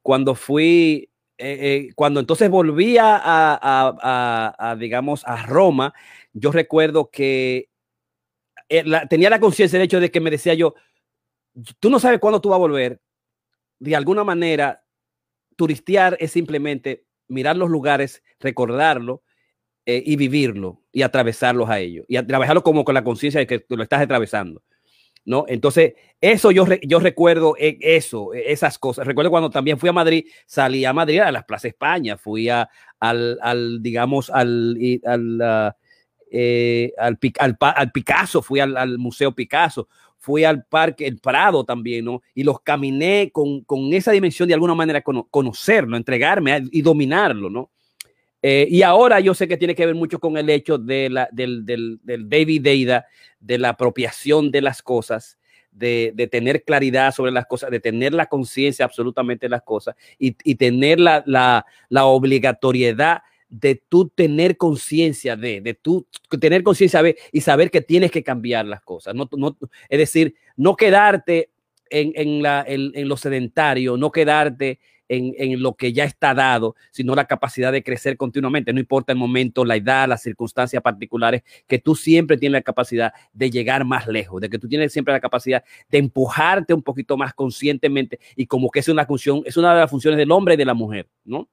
cuando 0.00 0.34
fui, 0.34 1.10
eh, 1.36 1.58
eh, 1.60 1.92
cuando 1.94 2.20
entonces 2.20 2.48
volvía 2.48 3.20
a, 3.22 4.76
digamos, 4.80 5.22
a 5.26 5.44
Roma, 5.44 5.92
yo 6.32 6.50
recuerdo 6.50 7.10
que 7.10 7.68
tenía 9.10 9.28
la 9.28 9.40
conciencia 9.40 9.78
del 9.78 9.84
hecho 9.84 10.00
de 10.00 10.10
que 10.10 10.20
me 10.20 10.30
decía 10.30 10.54
yo, 10.54 10.74
tú 11.78 11.90
no 11.90 12.00
sabes 12.00 12.20
cuándo 12.20 12.40
tú 12.40 12.48
vas 12.48 12.56
a 12.56 12.60
volver. 12.60 13.02
De 13.78 13.94
alguna 13.94 14.24
manera, 14.24 14.85
turistear 15.56 16.16
es 16.20 16.30
simplemente 16.32 17.04
mirar 17.28 17.56
los 17.56 17.70
lugares, 17.70 18.22
recordarlo 18.38 19.22
eh, 19.84 20.02
y 20.04 20.16
vivirlo 20.16 20.82
y 20.92 21.02
atravesarlos 21.02 21.68
a 21.68 21.78
ellos 21.80 22.04
y 22.08 22.20
trabajarlo 22.22 22.62
como 22.62 22.84
con 22.84 22.94
la 22.94 23.04
conciencia 23.04 23.40
de 23.40 23.46
que 23.46 23.64
lo 23.68 23.82
estás 23.82 24.02
atravesando. 24.02 24.62
¿No? 25.24 25.44
Entonces, 25.48 25.94
eso 26.20 26.52
yo, 26.52 26.66
yo 26.82 27.00
recuerdo 27.00 27.56
e, 27.58 27.78
eso, 27.80 28.32
e, 28.32 28.52
esas 28.52 28.78
cosas. 28.78 29.08
Recuerdo 29.08 29.28
cuando 29.30 29.50
también 29.50 29.76
fui 29.76 29.88
a 29.88 29.92
Madrid, 29.92 30.24
salí 30.46 30.84
a 30.84 30.92
Madrid 30.92 31.18
a 31.18 31.32
las 31.32 31.44
Plaza 31.44 31.66
España, 31.66 32.16
fui 32.16 32.48
al, 32.48 32.68
al, 33.00 33.82
digamos, 33.82 34.30
al, 34.30 34.76
al, 35.04 35.42
ah, 35.42 35.76
eh, 36.30 36.92
al, 36.96 37.18
Picasso, 37.92 38.40
fui 38.40 38.60
al 38.60 38.98
Museo 38.98 39.34
Picasso, 39.34 39.88
fui 40.26 40.42
al 40.42 40.64
parque, 40.64 41.06
el 41.06 41.18
Prado 41.18 41.62
también, 41.62 42.04
¿no? 42.04 42.20
Y 42.34 42.42
los 42.42 42.60
caminé 42.60 43.30
con, 43.32 43.60
con 43.60 43.92
esa 43.94 44.10
dimensión 44.10 44.48
de 44.48 44.54
alguna 44.54 44.74
manera, 44.74 45.00
conocerlo, 45.00 45.96
entregarme 45.96 46.64
y 46.72 46.82
dominarlo, 46.82 47.48
¿no? 47.48 47.70
Eh, 48.42 48.66
y 48.68 48.82
ahora 48.82 49.20
yo 49.20 49.34
sé 49.34 49.46
que 49.46 49.56
tiene 49.56 49.76
que 49.76 49.86
ver 49.86 49.94
mucho 49.94 50.18
con 50.18 50.36
el 50.36 50.50
hecho 50.50 50.78
de 50.78 51.10
la, 51.10 51.28
del, 51.30 51.64
del, 51.64 52.00
del 52.02 52.28
David 52.28 52.60
Deida, 52.60 53.06
de 53.38 53.56
la 53.56 53.68
apropiación 53.68 54.50
de 54.50 54.62
las 54.62 54.82
cosas, 54.82 55.38
de, 55.70 56.10
de, 56.16 56.26
tener 56.26 56.64
claridad 56.64 57.14
sobre 57.14 57.30
las 57.30 57.46
cosas, 57.46 57.70
de 57.70 57.78
tener 57.78 58.12
la 58.12 58.26
conciencia 58.26 58.84
absolutamente 58.84 59.46
de 59.46 59.50
las 59.50 59.62
cosas 59.62 59.94
y, 60.18 60.36
y 60.42 60.56
tener 60.56 60.98
la, 60.98 61.22
la, 61.24 61.66
la 61.88 62.06
obligatoriedad 62.06 63.22
de 63.48 63.82
tú 63.88 64.08
tener 64.08 64.56
conciencia 64.56 65.36
de, 65.36 65.60
de 65.60 65.74
tú 65.74 66.06
tener 66.40 66.62
conciencia 66.62 67.02
de 67.02 67.16
y 67.32 67.40
saber 67.40 67.70
que 67.70 67.80
tienes 67.80 68.10
que 68.10 68.22
cambiar 68.22 68.66
las 68.66 68.82
cosas. 68.82 69.14
No, 69.14 69.28
no, 69.36 69.56
es 69.88 69.98
decir, 69.98 70.34
no 70.56 70.76
quedarte 70.76 71.50
en, 71.90 72.12
en, 72.14 72.42
la, 72.42 72.64
en, 72.66 73.08
lo 73.08 73.16
sedentario, 73.16 73.96
no 73.96 74.10
quedarte 74.10 74.80
en, 75.08 75.34
en, 75.38 75.62
lo 75.62 75.74
que 75.74 75.92
ya 75.92 76.02
está 76.02 76.34
dado, 76.34 76.74
sino 76.90 77.14
la 77.14 77.26
capacidad 77.26 77.70
de 77.70 77.84
crecer 77.84 78.16
continuamente. 78.16 78.72
No 78.72 78.80
importa 78.80 79.12
el 79.12 79.18
momento, 79.18 79.64
la 79.64 79.76
edad, 79.76 80.08
las 80.08 80.22
circunstancias 80.22 80.82
particulares, 80.82 81.42
que 81.68 81.78
tú 81.78 81.94
siempre 81.94 82.36
tienes 82.36 82.58
la 82.58 82.62
capacidad 82.62 83.12
de 83.32 83.50
llegar 83.50 83.84
más 83.84 84.08
lejos, 84.08 84.40
de 84.40 84.50
que 84.50 84.58
tú 84.58 84.68
tienes 84.68 84.92
siempre 84.92 85.14
la 85.14 85.20
capacidad 85.20 85.62
de 85.88 85.98
empujarte 85.98 86.74
un 86.74 86.82
poquito 86.82 87.16
más 87.16 87.34
conscientemente 87.34 88.18
y 88.34 88.46
como 88.46 88.68
que 88.70 88.80
es 88.80 88.88
una 88.88 89.06
función, 89.06 89.42
es 89.44 89.56
una 89.56 89.72
de 89.72 89.80
las 89.80 89.90
funciones 89.90 90.18
del 90.18 90.32
hombre 90.32 90.54
y 90.54 90.56
de 90.56 90.64
la 90.64 90.74
mujer, 90.74 91.08
¿no? 91.24 91.48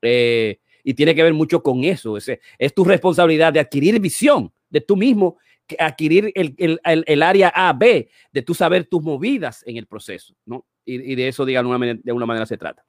Eh, 0.00 0.60
y 0.84 0.94
tiene 0.94 1.14
que 1.14 1.22
ver 1.22 1.34
mucho 1.34 1.62
con 1.62 1.84
eso. 1.84 2.16
Es, 2.16 2.30
es 2.58 2.74
tu 2.74 2.84
responsabilidad 2.84 3.52
de 3.52 3.60
adquirir 3.60 4.00
visión 4.00 4.52
de 4.72 4.80
tú 4.80 4.96
mismo, 4.96 5.38
adquirir 5.78 6.32
el, 6.34 6.54
el, 6.56 7.04
el, 7.06 7.22
área 7.22 7.52
A, 7.54 7.72
B, 7.72 8.08
de 8.32 8.42
tú 8.42 8.54
saber 8.54 8.86
tus 8.86 9.02
movidas 9.02 9.62
en 9.66 9.76
el 9.76 9.86
proceso, 9.86 10.34
¿no? 10.46 10.66
Y, 10.84 11.12
y 11.12 11.14
de 11.14 11.28
eso, 11.28 11.44
digamos, 11.44 11.78
de 11.80 12.00
alguna 12.06 12.26
manera 12.26 12.46
se 12.46 12.56
trata. 12.56 12.84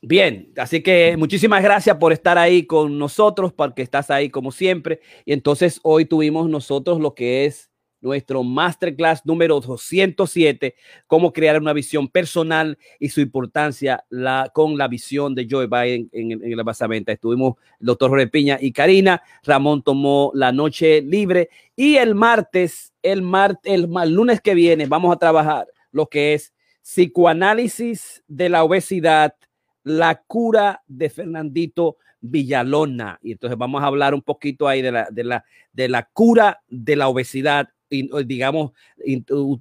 Bien, 0.00 0.52
así 0.56 0.80
que 0.80 1.16
muchísimas 1.16 1.60
gracias 1.62 1.96
por 1.96 2.12
estar 2.12 2.38
ahí 2.38 2.64
con 2.66 2.98
nosotros, 2.98 3.52
porque 3.52 3.82
estás 3.82 4.10
ahí 4.10 4.30
como 4.30 4.52
siempre. 4.52 5.00
Y 5.24 5.32
entonces 5.32 5.80
hoy 5.82 6.04
tuvimos 6.04 6.48
nosotros 6.48 7.00
lo 7.00 7.14
que 7.14 7.46
es 7.46 7.67
nuestro 8.00 8.42
masterclass 8.42 9.24
número 9.24 9.60
207, 9.60 10.74
cómo 11.06 11.32
crear 11.32 11.60
una 11.60 11.72
visión 11.72 12.08
personal 12.08 12.78
y 12.98 13.08
su 13.08 13.20
importancia 13.20 14.04
la, 14.08 14.50
con 14.54 14.76
la 14.76 14.88
visión 14.88 15.34
de 15.34 15.46
Joe 15.50 15.66
Biden 15.66 16.08
en, 16.12 16.32
en, 16.32 16.56
la 16.56 16.62
basamenta. 16.62 17.12
Estuvimos 17.12 17.56
el 17.80 17.86
doctor 17.86 18.10
Jorge 18.10 18.28
Piña 18.28 18.58
y 18.60 18.72
Karina, 18.72 19.22
Ramón 19.44 19.82
tomó 19.82 20.30
la 20.34 20.52
noche 20.52 21.02
libre 21.02 21.50
y 21.74 21.96
el 21.96 22.14
martes, 22.14 22.92
el, 23.02 23.22
martes, 23.22 23.72
el, 23.72 23.88
el 24.02 24.12
lunes 24.12 24.40
que 24.40 24.54
viene 24.54 24.86
vamos 24.86 25.14
a 25.14 25.18
trabajar 25.18 25.66
lo 25.92 26.06
que 26.06 26.34
es 26.34 26.52
psicoanálisis 26.82 28.22
de 28.28 28.48
la 28.48 28.64
obesidad, 28.64 29.34
la 29.82 30.22
cura 30.22 30.82
de 30.86 31.10
Fernandito 31.10 31.96
Villalona. 32.20 33.18
Y 33.22 33.32
entonces 33.32 33.58
vamos 33.58 33.82
a 33.82 33.86
hablar 33.86 34.14
un 34.14 34.22
poquito 34.22 34.68
ahí 34.68 34.82
de 34.82 34.92
la, 34.92 35.08
de 35.10 35.24
la, 35.24 35.44
de 35.72 35.88
la 35.88 36.04
cura 36.04 36.62
de 36.68 36.96
la 36.96 37.08
obesidad 37.08 37.68
digamos, 37.88 38.72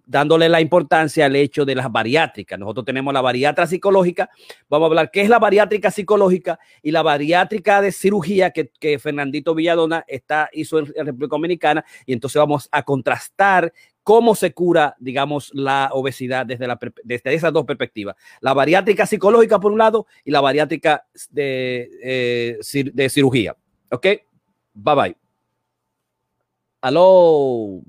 dándole 0.05 0.49
la 0.49 0.61
importancia 0.61 1.25
al 1.25 1.35
hecho 1.35 1.65
de 1.65 1.75
las 1.75 1.91
bariátricas. 1.91 2.59
Nosotros 2.59 2.85
tenemos 2.85 3.13
la 3.13 3.21
bariátrica 3.21 3.67
psicológica, 3.67 4.29
vamos 4.69 4.85
a 4.85 4.89
hablar 4.89 5.11
qué 5.11 5.21
es 5.21 5.29
la 5.29 5.39
bariátrica 5.39 5.91
psicológica 5.91 6.59
y 6.81 6.91
la 6.91 7.01
bariátrica 7.01 7.81
de 7.81 7.91
cirugía 7.91 8.51
que, 8.51 8.69
que 8.79 8.99
Fernandito 8.99 9.55
Villadona 9.55 10.03
está, 10.07 10.49
hizo 10.53 10.79
en, 10.79 11.05
República 11.05 11.35
Dominicana, 11.35 11.85
y 12.05 12.13
entonces 12.13 12.39
vamos 12.39 12.67
a 12.71 12.83
contrastar 12.83 13.71
cómo 14.03 14.35
se 14.35 14.53
cura, 14.53 14.95
digamos, 14.99 15.51
la 15.53 15.89
obesidad 15.91 16.45
desde, 16.45 16.65
la, 16.67 16.79
desde 17.03 17.33
esas 17.33 17.51
dos 17.51 17.65
perspectivas. 17.65 18.15
La 18.39 18.53
bariátrica 18.53 19.05
psicológica 19.05 19.59
por 19.59 19.71
un 19.71 19.79
lado 19.79 20.07
y 20.23 20.31
la 20.31 20.39
bariátrica 20.39 21.05
de, 21.29 21.89
eh, 22.01 22.59
de 22.93 23.09
cirugía. 23.09 23.55
¿Ok? 23.91 24.07
Bye 24.73 24.95
bye. 24.95 25.17
Aló. 26.81 27.81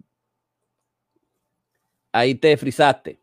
Ahí 2.13 2.35
te 2.35 2.57
frisaste. 2.57 3.18